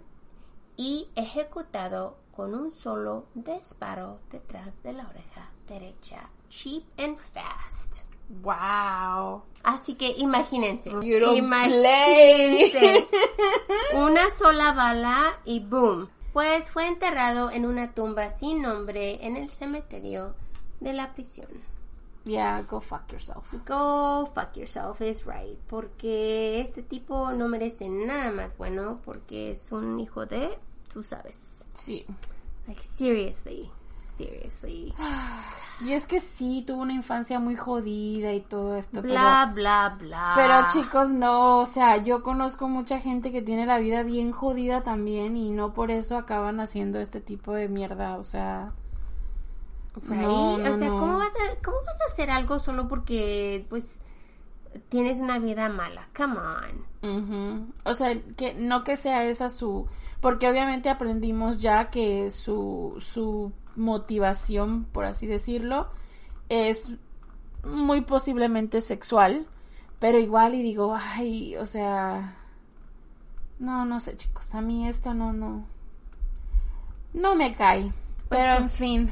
y 0.77 1.09
ejecutado 1.15 2.19
con 2.37 2.55
un 2.55 2.75
solo 2.75 3.25
disparo 3.35 4.19
detrás 4.31 4.83
de 4.83 4.93
la 4.93 5.09
oreja 5.09 5.51
derecha. 5.67 6.29
Cheap 6.51 6.85
and 6.99 7.19
fast. 7.19 8.03
Wow. 8.43 9.43
Así 9.65 9.95
que 9.95 10.11
imagínense. 10.19 10.91
Imagínense. 10.91 13.09
Una 13.95 14.31
sola 14.39 14.75
bala 14.75 15.41
y 15.47 15.61
boom. 15.61 16.11
Pues 16.33 16.71
fue 16.71 16.87
enterrado 16.87 17.51
en 17.51 17.67
una 17.67 17.93
tumba 17.93 18.31
sin 18.31 18.63
nombre 18.63 19.25
en 19.27 19.37
el 19.37 19.51
cementerio 19.51 20.35
de 20.79 20.93
la 20.93 21.13
prisión. 21.13 21.49
Yeah, 22.25 22.63
go 22.63 22.81
fuck 22.81 23.11
yourself. 23.11 23.53
Go 23.67 24.31
fuck 24.35 24.57
yourself 24.57 25.01
is 25.01 25.25
right. 25.25 25.59
Porque 25.69 26.61
este 26.61 26.83
tipo 26.83 27.33
no 27.33 27.49
merece 27.49 27.89
nada 27.89 28.31
más 28.31 28.57
bueno 28.57 29.01
porque 29.05 29.51
es 29.51 29.73
un 29.73 29.99
hijo 29.99 30.27
de, 30.27 30.59
tú 30.93 31.03
sabes. 31.03 31.41
Sí. 31.75 32.07
Like 32.67 32.83
seriously, 32.83 33.71
seriously. 34.21 34.95
Y 35.83 35.95
es 35.95 36.05
que 36.05 36.21
sí, 36.21 36.63
tuvo 36.67 36.83
una 36.83 36.93
infancia 36.93 37.39
muy 37.39 37.57
jodida 37.57 38.35
y 38.35 38.41
todo 38.41 38.77
esto. 38.77 39.01
Bla, 39.01 39.51
bla, 39.55 39.97
bla. 39.99 40.33
pero, 40.37 40.67
chicos, 40.71 41.09
no, 41.09 41.61
o 41.61 41.67
sea, 41.67 41.97
yo 41.97 42.23
conozco 42.23 42.69
mucha 42.69 43.01
gente 43.01 43.33
que 43.33 43.41
tiene 43.41 43.65
la 43.65 43.79
vida 43.79 44.03
bien 44.03 44.31
jodida 44.31 44.83
también 44.83 45.39
y 45.39 45.53
no 45.53 45.73
por 45.73 45.91
eso 45.91 46.19
acaban 46.19 46.61
haciendo 46.61 47.01
este 47.01 47.23
tipo 47.23 47.55
de 47.55 47.69
mierda, 47.69 48.19
o 48.19 48.25
sea... 48.25 48.73
Right? 50.03 50.21
No, 50.21 50.59
no, 50.59 50.75
o 50.75 50.79
sea, 50.79 50.89
no. 50.89 51.01
¿cómo 51.01 51.17
vas, 51.17 51.33
a, 51.33 51.63
¿cómo 51.65 51.79
vas 51.87 51.99
a 52.03 52.13
hacer 52.13 52.31
algo 52.31 52.59
solo 52.59 52.87
porque, 52.87 53.65
pues, 53.71 54.01
tienes 54.91 55.19
una 55.19 55.39
vida 55.39 55.71
mala? 55.71 56.09
Come 56.15 56.37
on. 57.03 57.73
O 57.85 57.95
sea, 57.95 58.21
que 58.37 58.53
no 58.53 58.85
que 58.85 58.99
sea 58.99 59.25
esa 59.25 59.49
su... 59.49 59.87
Porque 60.21 60.47
obviamente 60.47 60.91
aprendimos 60.91 61.63
ya 61.63 61.89
que 61.89 62.31
su, 62.31 62.99
su 63.01 63.55
motivación, 63.81 64.85
por 64.85 65.05
así 65.05 65.27
decirlo, 65.27 65.89
es 66.49 66.93
muy 67.65 68.03
posiblemente 68.03 68.81
sexual. 68.81 69.47
Pero 69.99 70.19
igual 70.19 70.55
y 70.55 70.63
digo, 70.63 70.97
ay, 70.99 71.57
o 71.57 71.67
sea... 71.67 72.37
No, 73.59 73.85
no 73.85 74.01
sé, 74.01 74.17
chicos. 74.17 74.55
A 74.55 74.61
mí 74.61 74.89
esto 74.89 75.13
no, 75.13 75.33
no... 75.33 75.67
No 77.13 77.35
me 77.35 77.55
cae. 77.55 77.93
Pues 78.29 78.43
Pero 78.43 78.57
en 78.57 78.71
fin. 78.71 79.11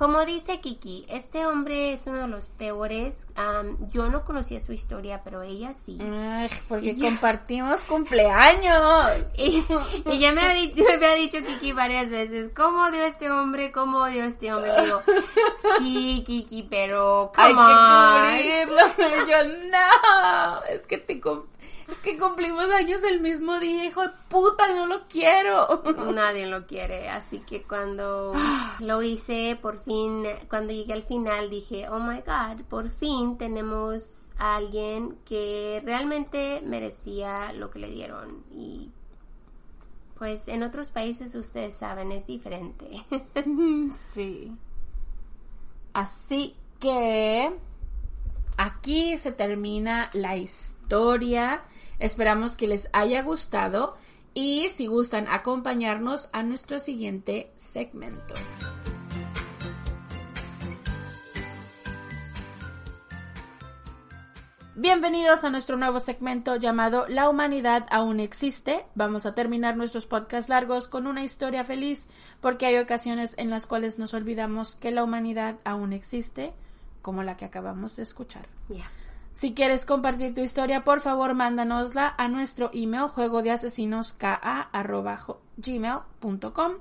Como 0.00 0.24
dice 0.24 0.60
Kiki, 0.62 1.04
este 1.10 1.44
hombre 1.44 1.92
es 1.92 2.06
uno 2.06 2.22
de 2.22 2.26
los 2.28 2.46
peores. 2.46 3.26
Am, 3.36 3.76
yo 3.90 4.08
no 4.08 4.24
conocía 4.24 4.58
su 4.58 4.72
historia, 4.72 5.20
pero 5.22 5.42
ella 5.42 5.74
sí. 5.74 5.98
Ay, 6.00 6.48
porque 6.70 6.96
compartimos 6.98 7.80
cumpleaños. 7.82 8.80
Y, 9.36 9.62
y 10.06 10.18
ya 10.18 10.32
me 10.32 10.40
ha 10.40 10.54
dicho, 10.54 10.82
me 10.98 11.06
ha 11.06 11.14
dicho 11.14 11.38
Kiki 11.44 11.72
varias 11.72 12.08
veces, 12.08 12.50
¿cómo 12.56 12.84
odio 12.84 13.02
este 13.04 13.30
hombre? 13.30 13.72
¿Cómo 13.72 13.98
odio 13.98 14.24
este 14.24 14.50
hombre? 14.54 14.72
Le 14.74 14.84
digo, 14.86 15.02
sí, 15.80 16.24
Kiki, 16.26 16.62
pero 16.70 17.30
Hay 17.36 17.52
come 17.52 17.62
on. 17.70 18.36
que 18.38 18.66
cubrirlo. 18.66 19.26
Yo 19.28 19.44
no. 19.70 20.64
Es 20.64 20.86
que 20.86 20.96
te 20.96 21.20
cum- 21.20 21.44
es 21.90 21.98
que 21.98 22.16
cumplimos 22.16 22.70
años 22.70 23.02
el 23.02 23.20
mismo 23.20 23.58
día, 23.58 23.84
hijo 23.84 24.02
de 24.02 24.10
puta, 24.28 24.68
no 24.68 24.86
lo 24.86 25.04
quiero. 25.04 25.82
Nadie 26.14 26.46
lo 26.46 26.66
quiere, 26.66 27.08
así 27.08 27.40
que 27.40 27.62
cuando 27.62 28.32
lo 28.80 29.02
hice, 29.02 29.58
por 29.60 29.82
fin, 29.82 30.24
cuando 30.48 30.72
llegué 30.72 30.92
al 30.92 31.04
final 31.04 31.50
dije, 31.50 31.88
oh 31.88 32.00
my 32.00 32.20
god, 32.20 32.62
por 32.68 32.90
fin 32.90 33.38
tenemos 33.38 34.32
a 34.38 34.56
alguien 34.56 35.18
que 35.24 35.82
realmente 35.84 36.62
merecía 36.64 37.52
lo 37.52 37.70
que 37.70 37.78
le 37.78 37.88
dieron 37.88 38.44
y 38.50 38.90
pues 40.20 40.48
en 40.48 40.62
otros 40.62 40.90
países 40.90 41.34
ustedes 41.34 41.74
saben 41.74 42.12
es 42.12 42.26
diferente. 42.26 43.04
Sí. 43.92 44.52
Así 45.94 46.54
que 46.78 47.50
aquí 48.58 49.16
se 49.16 49.32
termina 49.32 50.10
la 50.12 50.36
historia. 50.36 51.62
Esperamos 52.00 52.56
que 52.56 52.66
les 52.66 52.88
haya 52.94 53.22
gustado 53.22 53.94
y 54.32 54.70
si 54.70 54.86
gustan 54.86 55.26
acompañarnos 55.28 56.30
a 56.32 56.42
nuestro 56.42 56.78
siguiente 56.78 57.52
segmento. 57.56 58.34
Bienvenidos 64.76 65.44
a 65.44 65.50
nuestro 65.50 65.76
nuevo 65.76 66.00
segmento 66.00 66.56
llamado 66.56 67.04
La 67.06 67.28
humanidad 67.28 67.86
aún 67.90 68.18
existe. 68.18 68.86
Vamos 68.94 69.26
a 69.26 69.34
terminar 69.34 69.76
nuestros 69.76 70.06
podcasts 70.06 70.48
largos 70.48 70.88
con 70.88 71.06
una 71.06 71.22
historia 71.22 71.64
feliz 71.64 72.08
porque 72.40 72.64
hay 72.64 72.78
ocasiones 72.78 73.34
en 73.36 73.50
las 73.50 73.66
cuales 73.66 73.98
nos 73.98 74.14
olvidamos 74.14 74.74
que 74.76 74.90
la 74.90 75.04
humanidad 75.04 75.56
aún 75.64 75.92
existe, 75.92 76.54
como 77.02 77.22
la 77.22 77.36
que 77.36 77.44
acabamos 77.44 77.96
de 77.96 78.04
escuchar. 78.04 78.48
Ya. 78.70 78.90
Si 79.32 79.54
quieres 79.54 79.86
compartir 79.86 80.34
tu 80.34 80.40
historia, 80.40 80.84
por 80.84 81.00
favor, 81.00 81.34
mándanosla 81.34 82.14
a 82.18 82.28
nuestro 82.28 82.70
email 82.72 83.08
juego 83.08 83.42
de 83.42 83.52
asesinos 83.52 84.16
gmail.com 85.56 86.72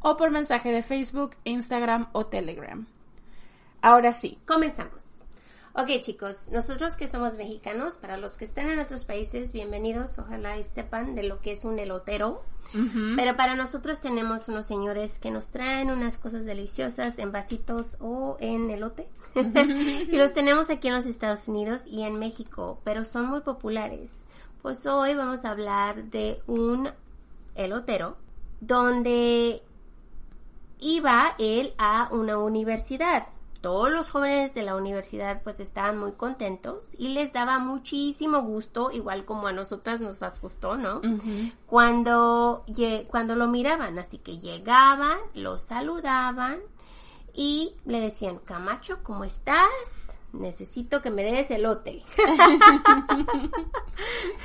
o 0.00 0.16
por 0.16 0.30
mensaje 0.30 0.72
de 0.72 0.82
Facebook, 0.82 1.36
Instagram 1.44 2.08
o 2.12 2.26
Telegram. 2.26 2.86
Ahora 3.82 4.12
sí, 4.12 4.38
Comenzamos. 4.46 5.20
Ok 5.72 6.00
chicos, 6.00 6.48
nosotros 6.50 6.96
que 6.96 7.06
somos 7.06 7.36
mexicanos, 7.36 7.94
para 7.94 8.16
los 8.16 8.36
que 8.36 8.44
están 8.44 8.68
en 8.68 8.80
otros 8.80 9.04
países, 9.04 9.52
bienvenidos, 9.52 10.18
ojalá 10.18 10.58
y 10.58 10.64
sepan 10.64 11.14
de 11.14 11.22
lo 11.22 11.40
que 11.40 11.52
es 11.52 11.64
un 11.64 11.78
elotero. 11.78 12.42
Pero 13.16 13.36
para 13.36 13.54
nosotros 13.56 14.00
tenemos 14.00 14.48
unos 14.48 14.66
señores 14.66 15.18
que 15.18 15.30
nos 15.30 15.50
traen 15.50 15.90
unas 15.90 16.18
cosas 16.18 16.44
deliciosas 16.44 17.18
en 17.18 17.32
vasitos 17.32 17.96
o 18.00 18.36
en 18.40 18.68
elote. 18.70 19.08
Y 19.34 20.16
los 20.16 20.32
tenemos 20.32 20.70
aquí 20.70 20.88
en 20.88 20.94
los 20.94 21.06
Estados 21.06 21.48
Unidos 21.48 21.82
y 21.86 22.02
en 22.02 22.18
México, 22.18 22.78
pero 22.84 23.04
son 23.04 23.26
muy 23.26 23.40
populares. 23.40 24.26
Pues 24.62 24.84
hoy 24.86 25.14
vamos 25.14 25.44
a 25.44 25.50
hablar 25.50 26.04
de 26.04 26.42
un 26.46 26.90
elotero 27.54 28.16
donde 28.60 29.62
iba 30.78 31.34
él 31.38 31.74
a 31.78 32.08
una 32.10 32.38
universidad. 32.38 33.28
Todos 33.60 33.90
los 33.90 34.08
jóvenes 34.08 34.54
de 34.54 34.62
la 34.62 34.74
universidad 34.74 35.42
pues 35.42 35.60
estaban 35.60 35.98
muy 35.98 36.12
contentos 36.12 36.94
y 36.98 37.08
les 37.08 37.32
daba 37.34 37.58
muchísimo 37.58 38.40
gusto, 38.40 38.90
igual 38.90 39.26
como 39.26 39.48
a 39.48 39.52
nosotras 39.52 40.00
nos 40.00 40.22
asustó, 40.22 40.78
¿no? 40.78 41.02
Cuando, 41.66 42.64
cuando 43.08 43.36
lo 43.36 43.48
miraban, 43.48 43.98
así 43.98 44.16
que 44.16 44.38
llegaban, 44.38 45.18
lo 45.34 45.58
saludaban 45.58 46.60
y 47.34 47.74
le 47.84 48.00
decían, 48.00 48.38
Camacho, 48.38 49.00
¿cómo 49.02 49.24
estás? 49.24 50.18
Necesito 50.32 51.02
que 51.02 51.10
me 51.10 51.24
des 51.24 51.50
elote. 51.50 52.02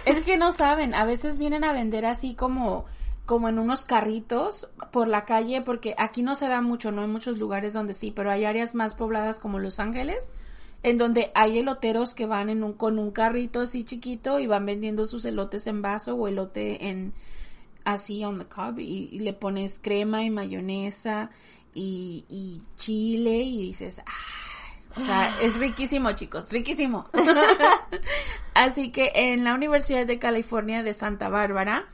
Es 0.05 0.23
que 0.23 0.37
no 0.37 0.51
saben, 0.51 0.93
a 0.93 1.05
veces 1.05 1.37
vienen 1.37 1.63
a 1.63 1.73
vender 1.73 2.05
así 2.05 2.35
como 2.35 2.85
como 3.25 3.49
en 3.49 3.57
unos 3.57 3.85
carritos 3.85 4.69
por 4.91 5.07
la 5.07 5.25
calle, 5.25 5.61
porque 5.61 5.95
aquí 5.97 6.21
no 6.21 6.35
se 6.35 6.47
da 6.47 6.61
mucho, 6.61 6.91
no 6.91 7.01
hay 7.01 7.07
muchos 7.07 7.37
lugares 7.37 7.73
donde 7.73 7.93
sí, 7.93 8.11
pero 8.11 8.29
hay 8.29 8.45
áreas 8.45 8.75
más 8.75 8.93
pobladas 8.93 9.39
como 9.39 9.57
Los 9.57 9.79
Ángeles, 9.79 10.31
en 10.83 10.99
donde 10.99 11.31
hay 11.33 11.57
eloteros 11.57 12.13
que 12.13 12.27
van 12.27 12.49
en 12.49 12.63
un, 12.63 12.73
con 12.73 12.99
un 12.99 13.11
carrito 13.11 13.61
así 13.61 13.83
chiquito 13.83 14.39
y 14.39 14.45
van 14.45 14.67
vendiendo 14.67 15.05
sus 15.05 15.25
elotes 15.25 15.65
en 15.65 15.81
vaso 15.81 16.15
o 16.15 16.27
elote 16.27 16.89
en 16.89 17.13
así 17.83 18.23
on 18.23 18.39
the 18.39 18.45
cob 18.45 18.79
y, 18.79 19.09
y 19.11 19.19
le 19.19 19.33
pones 19.33 19.79
crema 19.79 20.23
y 20.23 20.29
mayonesa 20.29 21.31
y, 21.75 22.25
y 22.27 22.61
chile 22.77 23.37
y 23.43 23.67
dices, 23.67 23.99
"Ay", 23.99 24.65
o 24.97 25.01
sea, 25.01 25.37
es 25.41 25.57
riquísimo, 25.59 26.11
chicos, 26.13 26.51
riquísimo. 26.51 27.07
Así 28.53 28.91
que 28.91 29.11
en 29.13 29.43
la 29.43 29.53
Universidad 29.53 30.07
de 30.07 30.17
California 30.17 30.81
de 30.81 30.93
Santa 30.93 31.29
Bárbara 31.29 31.87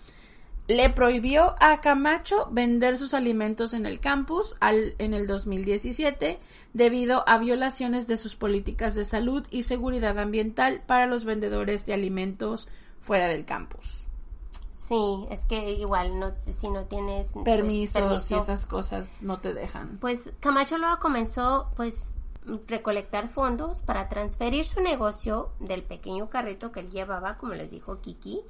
le 0.68 0.90
prohibió 0.90 1.56
a 1.60 1.82
Camacho 1.82 2.48
vender 2.52 2.98
sus 2.98 3.14
alimentos 3.14 3.74
en 3.74 3.86
el 3.86 4.00
campus 4.00 4.56
al, 4.60 4.96
en 5.00 5.14
el 5.14 5.28
2017 5.28 6.40
debido 6.74 7.28
a 7.28 7.40
violaciones 7.40 8.08
de 8.08 8.16
sus 8.16 8.36
políticas 8.36 8.96
de 8.96 9.04
salud 9.04 9.46
y 9.50 9.64
seguridad 9.64 10.18
ambiental 10.18 10.82
para 10.86 11.08
los 11.08 11.26
vendedores 11.26 11.86
de 11.86 11.94
alimentos 11.94 12.70
fuera 13.02 13.28
del 13.28 13.44
campus. 13.44 14.01
Sí, 14.92 15.26
es 15.30 15.46
que 15.46 15.72
igual 15.72 16.20
no, 16.20 16.34
si 16.52 16.70
no 16.70 16.84
tienes 16.84 17.32
pues, 17.32 17.46
Permisos 17.46 18.02
permiso, 18.02 18.36
y 18.36 18.40
esas 18.40 18.66
cosas 18.66 19.24
no 19.24 19.40
te 19.40 19.54
dejan. 19.54 20.00
Pues 20.02 20.32
Camacho 20.42 20.78
luego 20.78 21.00
comenzó 21.00 21.70
pues 21.78 21.96
recolectar 22.68 23.30
fondos 23.30 23.82
para 23.84 24.10
transferir 24.10 24.66
su 24.66 24.82
negocio 24.82 25.52
del 25.62 25.84
pequeño 25.84 26.30
carrito 26.30 26.74
que 26.74 26.82
él 26.82 26.92
llevaba, 26.92 27.38
como 27.38 27.54
les 27.54 27.72
dijo 27.72 28.02
Kiki, 28.02 28.42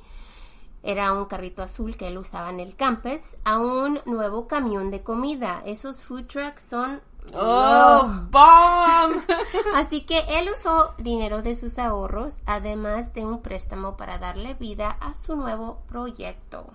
era 0.82 1.14
un 1.14 1.26
carrito 1.26 1.62
azul 1.62 1.96
que 1.96 2.08
él 2.08 2.18
usaba 2.18 2.50
en 2.50 2.60
el 2.60 2.76
campus, 2.76 3.38
a 3.44 3.60
un 3.60 4.00
nuevo 4.06 4.48
camión 4.48 4.90
de 4.90 5.04
comida. 5.04 5.62
Esos 5.68 6.02
food 6.02 6.26
trucks 6.26 6.64
son 6.64 7.02
¡Oh, 7.34 8.28
bomb! 8.30 9.24
Así 9.76 10.02
que 10.02 10.20
él 10.30 10.50
usó 10.54 10.94
dinero 10.98 11.42
de 11.42 11.56
sus 11.56 11.80
ahorros, 11.80 12.40
además 12.46 13.14
de 13.14 13.26
un 13.26 13.42
préstamo 13.42 13.96
para 13.98 14.18
darle 14.18 14.54
vida 14.56 14.98
a 15.00 15.14
su 15.14 15.36
nuevo 15.36 15.82
proyecto. 15.88 16.74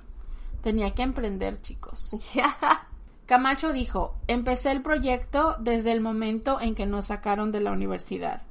Tenía 0.62 0.90
que 0.90 1.02
emprender, 1.02 1.60
chicos. 1.62 2.10
Camacho 3.26 3.72
dijo, 3.72 4.14
empecé 4.28 4.70
el 4.70 4.82
proyecto 4.82 5.56
desde 5.58 5.92
el 5.92 6.00
momento 6.00 6.60
en 6.60 6.74
que 6.74 6.86
nos 6.86 7.06
sacaron 7.06 7.52
de 7.52 7.60
la 7.60 7.72
universidad. 7.72 8.42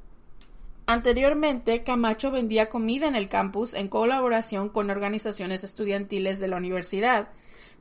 Anteriormente, 0.86 1.82
Camacho 1.82 2.30
vendía 2.30 2.68
comida 2.68 3.08
en 3.08 3.16
el 3.16 3.28
campus 3.28 3.74
en 3.74 3.88
colaboración 3.88 4.68
con 4.68 4.90
organizaciones 4.90 5.64
estudiantiles 5.64 6.38
de 6.38 6.48
la 6.48 6.58
universidad 6.58 7.28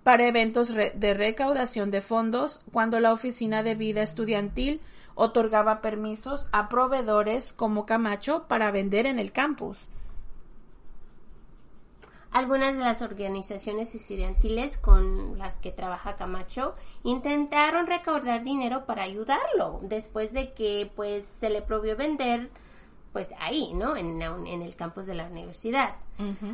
para 0.05 0.27
eventos 0.27 0.71
de 0.71 1.13
recaudación 1.15 1.89
de 1.89 1.99
fondos 1.99 2.61
cuando 2.71 2.99
la 2.99 3.11
Oficina 3.11 3.63
de 3.63 3.73
Vida 3.73 4.03
Estudiantil 4.03 4.79
otorgaba 5.15 5.81
permisos 5.81 6.47
a 6.51 6.69
proveedores 6.69 7.51
como 7.51 7.87
Camacho 7.87 8.45
para 8.47 8.69
vender 8.69 9.07
en 9.07 9.17
el 9.17 9.31
campus. 9.31 9.87
Algunas 12.29 12.77
de 12.77 12.81
las 12.81 13.01
organizaciones 13.01 13.95
estudiantiles 13.95 14.77
con 14.77 15.39
las 15.39 15.59
que 15.59 15.71
trabaja 15.71 16.17
Camacho 16.17 16.75
intentaron 17.01 17.87
recaudar 17.87 18.43
dinero 18.43 18.85
para 18.85 19.01
ayudarlo 19.01 19.79
después 19.81 20.33
de 20.33 20.53
que 20.53 20.91
pues 20.95 21.25
se 21.25 21.49
le 21.49 21.63
prohibió 21.63 21.97
vender 21.97 22.51
pues 23.11 23.29
ahí, 23.39 23.73
¿no? 23.73 23.95
En, 23.95 24.21
el 24.21 24.75
campus 24.75 25.07
de 25.07 25.15
la 25.15 25.25
universidad. 25.25 25.95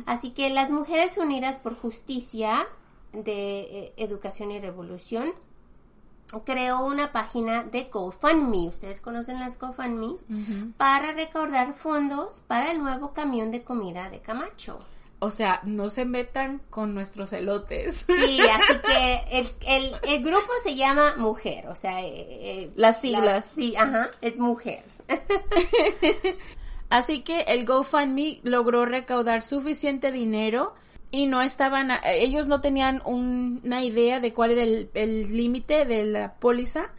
Así 0.06 0.30
que 0.30 0.48
las 0.48 0.70
Mujeres 0.70 1.18
Unidas 1.18 1.58
por 1.58 1.78
Justicia 1.78 2.66
de 3.12 3.60
eh, 3.60 3.92
Educación 3.96 4.50
y 4.50 4.60
Revolución 4.60 5.32
creó 6.40 6.84
una 6.84 7.12
página 7.12 7.62
de 7.64 7.84
GoFundMe, 7.84 8.68
ustedes 8.68 9.00
conocen 9.00 9.38
las 9.38 9.58
GoFundMes, 9.58 10.28
para 10.76 11.12
recaudar 11.12 11.74
fondos 11.74 12.42
para 12.46 12.72
el 12.72 12.78
nuevo 12.78 13.12
camión 13.12 13.50
de 13.50 13.62
comida 13.62 14.08
de 14.08 14.20
Camacho. 14.20 14.80
O 15.18 15.30
sea, 15.30 15.60
no 15.64 15.88
se 15.90 16.04
metan 16.04 16.60
con 16.68 16.94
nuestros 16.94 17.32
elotes. 17.32 18.04
Sí, 18.06 18.40
así 18.40 18.74
que 18.84 19.46
el, 20.02 20.22
grupo 20.24 20.48
se 20.64 20.74
llama 20.74 21.14
Mujer, 21.16 21.68
o 21.68 21.76
sea... 21.76 22.02
Eh, 22.02 22.08
eh, 22.08 22.70
las 22.74 23.00
siglas. 23.00 23.46
sí, 23.46 23.76
ajá, 23.76 24.10
es 24.20 24.38
Mujer. 24.38 24.82
así 26.90 27.22
que 27.22 27.42
el 27.42 27.66
GoFundMe 27.66 28.40
logró 28.42 28.84
recaudar 28.84 29.42
suficiente 29.42 30.10
dinero 30.10 30.74
y 31.12 31.26
no 31.26 31.42
estaban, 31.42 31.92
ellos 32.04 32.48
no 32.48 32.60
tenían 32.60 33.02
una 33.04 33.84
idea 33.84 34.18
de 34.18 34.32
cuál 34.32 34.50
era 34.50 34.64
el 34.64 35.36
límite 35.36 35.84
de 35.84 36.04
la 36.06 36.34
póliza 36.34 36.90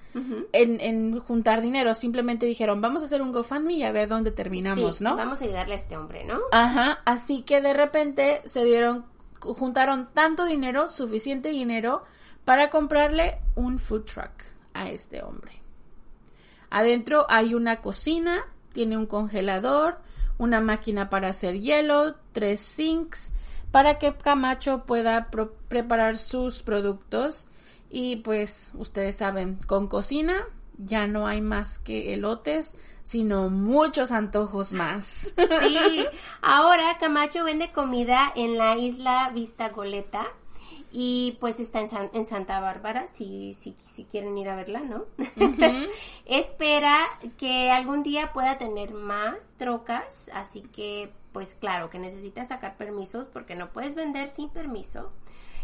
en, 0.52 1.19
juntar 1.19 1.61
dinero. 1.61 1.95
Simplemente 1.95 2.45
dijeron, 2.45 2.81
vamos 2.81 3.02
a 3.02 3.06
hacer 3.06 3.22
un 3.22 3.31
GoFundMe 3.31 3.73
y 3.73 3.84
a 3.84 3.91
ver 3.91 4.07
dónde 4.07 4.31
terminamos, 4.31 5.02
¿no? 5.02 5.15
Vamos 5.15 5.41
a 5.41 5.45
ayudarle 5.45 5.73
a 5.73 5.77
este 5.77 5.98
hombre, 5.98 6.23
¿no? 6.26 6.40
Ajá, 6.52 7.02
así 7.06 7.41
que 7.41 7.61
de 7.61 7.73
repente 7.73 8.41
se 8.45 8.64
dieron, 8.64 9.06
juntaron 9.40 10.10
tanto 10.14 10.45
dinero, 10.45 10.90
suficiente 10.90 11.49
dinero, 11.49 12.03
para 12.45 12.69
comprarle 12.69 13.40
un 13.56 13.80
food 13.80 14.03
truck 14.03 14.44
a 14.73 14.90
este 14.90 15.23
hombre. 15.23 15.61
Adentro 16.69 17.26
hay 17.30 17.53
una 17.53 17.81
cocina, 17.81 18.45
tiene 18.73 18.98
un 18.98 19.06
congelador, 19.06 19.99
una 20.38 20.60
máquina 20.60 21.10
para 21.10 21.30
hacer 21.30 21.60
hielo, 21.60 22.15
tres 22.31 22.60
sinks, 22.60 23.34
para 23.74 23.98
que 23.98 24.14
Camacho 24.14 24.84
pueda 24.86 25.32
preparar 25.68 26.20
sus 26.20 26.62
productos 26.62 27.48
y 27.90 28.18
pues 28.18 28.72
ustedes 28.76 29.16
saben, 29.16 29.58
con 29.66 29.88
cocina 29.88 30.48
ya 30.78 31.08
no 31.08 31.26
hay 31.26 31.41
más 31.41 31.80
que 31.80 32.14
elotes, 32.14 32.78
sino 33.02 33.50
muchos 33.50 34.12
antojos 34.12 34.74
más. 34.74 35.34
Sí, 35.36 36.06
ahora 36.44 37.00
Camacho 37.00 37.44
vende 37.45 37.72
comida 37.72 38.32
en 38.36 38.60
la 38.60 38.78
isla 38.78 39.32
Vista 39.34 39.70
Goleta 39.70 40.28
y 40.91 41.38
pues 41.40 41.60
está 41.60 41.80
en, 41.82 42.28
Santa 42.28 42.60
Bárbara, 42.60 43.08
si, 43.08 43.56
si, 43.56 43.76
si, 43.80 44.06
quieren 44.06 44.38
ir 44.38 44.50
a 44.50 44.56
verla, 44.56 44.82
¿no? 44.82 45.06
Espera 46.28 47.00
que 47.40 47.72
algún 47.72 48.04
día 48.04 48.34
pueda 48.34 48.60
tener 48.60 48.91
más 48.91 49.56
trocas, 49.58 50.30
así 50.32 50.62
que 50.62 51.12
pues 51.34 51.55
claro 51.55 51.89
que 51.89 51.99
necesita 51.99 52.45
sacar 52.45 52.77
permisos 52.77 53.27
porque 53.27 53.55
no 53.55 53.73
puedes 53.73 53.95
vender 53.95 54.30
sin 54.30 54.49
permiso. 54.49 55.11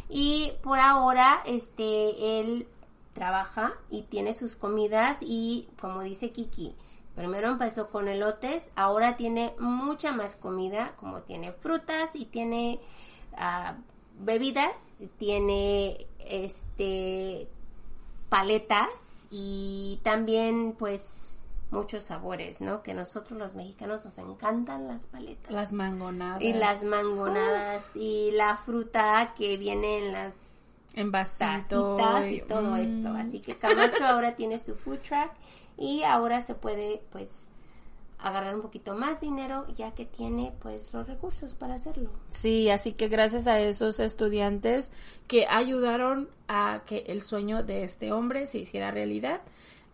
Y 0.10 0.54
por 0.64 0.80
ahora, 0.80 1.42
este, 1.46 2.40
él 2.40 2.68
trabaja 3.14 3.74
y 3.90 4.04
tiene 4.04 4.34
sus 4.34 4.56
comidas 4.56 5.20
y 5.22 5.70
como 5.80 6.02
dice 6.02 6.32
Kiki, 6.32 6.76
primero 7.16 7.50
empezó 7.50 7.90
con 7.90 8.08
elotes, 8.08 8.72
ahora 8.76 9.18
tiene 9.18 9.54
mucha 9.60 10.12
más 10.12 10.36
comida, 10.36 10.96
como 10.96 11.22
tiene 11.22 11.52
frutas 11.52 12.16
y 12.16 12.26
tiene 12.26 12.80
uh, 13.34 13.74
bebidas, 14.20 14.94
tiene 15.18 16.08
este 16.20 17.50
paletas 18.30 19.28
y 19.30 20.00
también 20.04 20.76
pues 20.78 21.39
muchos 21.72 22.06
sabores, 22.06 22.62
¿no? 22.62 22.82
Que 22.84 22.94
nosotros 22.94 23.38
los 23.38 23.56
mexicanos 23.56 24.06
nos 24.06 24.18
encantan 24.18 24.88
las 24.88 25.08
paletas. 25.08 25.52
Las 25.52 25.72
mangonadas. 25.72 26.42
Y 26.42 26.54
las 26.54 26.84
mangonadas 26.84 27.96
y 27.96 28.32
la 28.32 28.58
fruta 28.58 29.34
que 29.38 29.58
viene 29.58 30.06
en 30.06 30.14
las 30.14 30.36
envasitos 30.96 32.32
y 32.32 32.42
todo 32.42 32.76
esto. 32.76 33.10
Así 33.10 33.40
que 33.40 33.58
Camacho 33.58 34.04
ahora 34.06 34.36
tiene 34.36 34.60
su 34.60 34.76
food 34.76 35.00
truck 35.00 35.32
y 35.78 36.04
ahora 36.04 36.42
se 36.42 36.56
puede 36.56 37.02
pues 37.12 37.50
agarrar 38.22 38.54
un 38.54 38.62
poquito 38.62 38.96
más 38.96 39.22
dinero 39.22 39.66
ya 39.74 39.92
que 39.92 40.06
tiene 40.06 40.52
pues 40.60 40.94
los 40.94 41.08
recursos 41.08 41.54
para 41.54 41.76
hacerlo. 41.76 42.10
Sí, 42.30 42.70
así 42.70 42.94
que 42.94 43.08
gracias 43.08 43.48
a 43.48 43.60
esos 43.60 44.00
estudiantes 44.00 44.92
que 45.28 45.48
ayudaron 45.48 46.30
a 46.48 46.82
que 46.86 47.06
el 47.08 47.22
sueño 47.22 47.64
de 47.64 47.84
este 47.84 48.12
hombre 48.12 48.46
se 48.46 48.60
hiciera 48.60 48.92
realidad, 48.92 49.42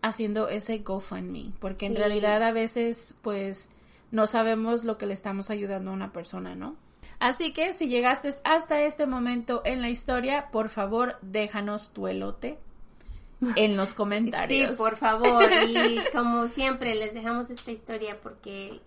haciendo 0.02 0.48
ese 0.48 0.78
GoFundMe, 0.78 1.52
porque 1.60 1.86
en 1.86 1.96
realidad 1.96 2.42
a 2.42 2.52
veces 2.52 3.16
pues 3.22 3.70
no 4.10 4.26
sabemos 4.26 4.84
lo 4.84 4.98
que 4.98 5.06
le 5.06 5.14
estamos 5.14 5.50
ayudando 5.50 5.90
a 5.90 5.94
una 5.94 6.12
persona, 6.12 6.54
¿no? 6.54 6.76
Así 7.18 7.52
que 7.52 7.72
si 7.72 7.88
llegaste 7.88 8.34
hasta 8.44 8.82
este 8.82 9.06
momento 9.06 9.62
en 9.64 9.80
la 9.80 9.88
historia, 9.88 10.50
por 10.50 10.68
favor, 10.68 11.16
déjanos 11.22 11.90
tu 11.90 12.08
elote 12.08 12.58
en 13.56 13.76
los 13.76 13.94
comentarios. 13.94 14.70
Sí, 14.70 14.76
por 14.76 14.96
favor. 14.96 15.50
Y 15.66 15.98
como 16.12 16.48
siempre, 16.48 16.94
les 16.94 17.14
dejamos 17.14 17.50
esta 17.50 17.70
historia 17.70 18.20
porque 18.20 18.80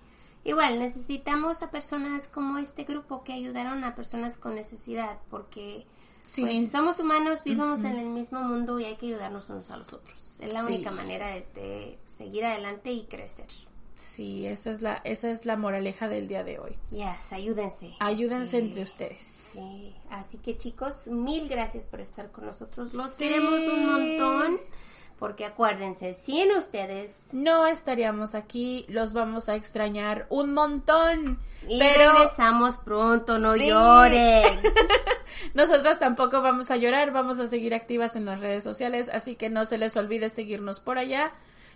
igual 0.43 0.79
necesitamos 0.79 1.63
a 1.63 1.71
personas 1.71 2.27
como 2.27 2.57
este 2.59 2.83
grupo 2.83 3.23
que 3.23 3.33
ayudaron 3.33 3.83
a 3.83 3.95
personas 3.95 4.37
con 4.37 4.55
necesidad 4.55 5.17
porque 5.29 5.85
pues, 6.35 6.71
somos 6.71 6.99
humanos, 6.99 7.43
vivimos 7.43 7.79
en 7.79 7.97
el 7.97 8.09
mismo 8.09 8.41
mundo 8.41 8.79
y 8.79 8.85
hay 8.85 8.95
que 8.97 9.07
ayudarnos 9.07 9.49
unos 9.49 9.69
a 9.71 9.77
los 9.77 9.93
otros. 9.93 10.39
Es 10.39 10.53
la 10.53 10.65
única 10.65 10.91
manera 10.91 11.27
de, 11.27 11.97
seguir 12.07 12.45
adelante 12.45 12.91
y 12.91 13.03
crecer. 13.05 13.47
Sí, 13.95 14.45
esa 14.45 14.71
es 14.71 14.81
la 14.81 15.01
esa 15.03 15.29
es 15.29 15.45
la 15.45 15.57
moraleja 15.57 16.07
del 16.07 16.27
día 16.27 16.43
de 16.43 16.59
hoy. 16.59 16.77
Yes, 16.89 17.33
ayúdense. 17.33 17.95
Ayúdense 17.99 18.57
entre 18.57 18.83
ustedes. 18.83 19.19
Sí, 19.19 19.93
así 20.09 20.37
que 20.37 20.57
chicos, 20.57 21.07
mil 21.07 21.49
gracias 21.49 21.87
por 21.87 21.99
estar 21.99 22.31
con 22.31 22.45
nosotros. 22.45 22.93
Los 22.93 23.13
queremos 23.13 23.59
un 23.59 23.85
montón. 23.85 24.61
Porque 25.19 25.43
acuérdense, 25.43 26.13
sin 26.13 26.53
ustedes 26.53 27.27
no 27.33 27.67
estaríamos 27.67 28.35
aquí, 28.35 28.85
los 28.87 29.11
vamos 29.11 29.49
a 29.49 29.55
extrañar 29.55 30.25
un 30.29 30.53
montón. 30.53 31.39
Y 31.67 31.77
pero 31.77 32.13
regresamos 32.13 32.77
pronto, 32.77 33.37
no 33.37 33.57
lloren. 33.57 34.45
Nosotras 35.53 35.99
tampoco 35.99 36.41
vamos 36.41 36.71
a 36.71 36.77
llorar, 36.77 37.11
vamos 37.11 37.41
a 37.41 37.49
seguir 37.49 37.73
activas 37.73 38.15
en 38.15 38.23
las 38.23 38.39
redes 38.39 38.63
sociales, 38.63 39.09
así 39.11 39.35
que 39.35 39.49
no 39.49 39.65
se 39.65 39.77
les 39.77 39.97
olvide 39.97 40.29
seguirnos 40.29 40.79
por 40.79 40.97
allá. 40.97 41.33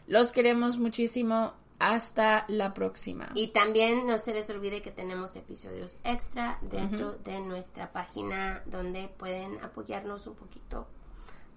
Los 0.07 0.31
queremos 0.31 0.77
muchísimo. 0.77 1.53
Hasta 1.79 2.45
la 2.47 2.73
próxima. 2.73 3.31
Y 3.35 3.47
también 3.47 4.07
no 4.07 4.17
se 4.17 4.33
les 4.33 4.49
olvide 4.49 4.81
que 4.81 4.91
tenemos 4.91 5.35
episodios 5.35 5.97
extra 6.05 6.57
dentro 6.61 7.17
de 7.25 7.41
nuestra 7.41 7.91
página 7.91 8.61
donde 8.67 9.09
pueden 9.09 9.61
apoyarnos 9.61 10.25
un 10.27 10.35
poquito 10.35 10.87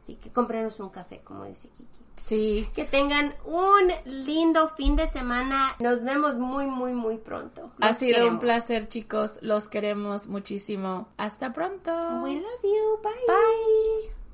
Así 0.07 0.15
que 0.15 0.31
cómprenos 0.31 0.79
un 0.79 0.91
café, 0.91 1.21
como 1.25 1.47
dice 1.47 1.69
Kiki. 1.69 2.05
Sí. 2.15 2.69
Que 2.77 2.85
tengan 2.85 3.35
un 3.45 3.91
lindo 4.05 4.69
fin 4.69 4.95
de 4.95 5.09
semana. 5.09 5.75
Nos 5.81 6.05
vemos 6.05 6.39
muy, 6.39 6.67
muy, 6.67 6.93
muy 6.93 7.19
pronto. 7.19 7.73
ha 7.81 7.93
sido 7.93 8.29
un 8.29 8.39
placer, 8.39 8.87
chicos. 8.87 9.41
Los 9.43 9.67
queremos 9.67 10.29
muchísimo. 10.29 11.09
Hasta 11.17 11.53
pronto. 11.53 11.91
We 12.23 12.37
love 12.37 12.63
you. 12.63 13.01
Bye. 13.03 13.13
Bye. 13.27 14.16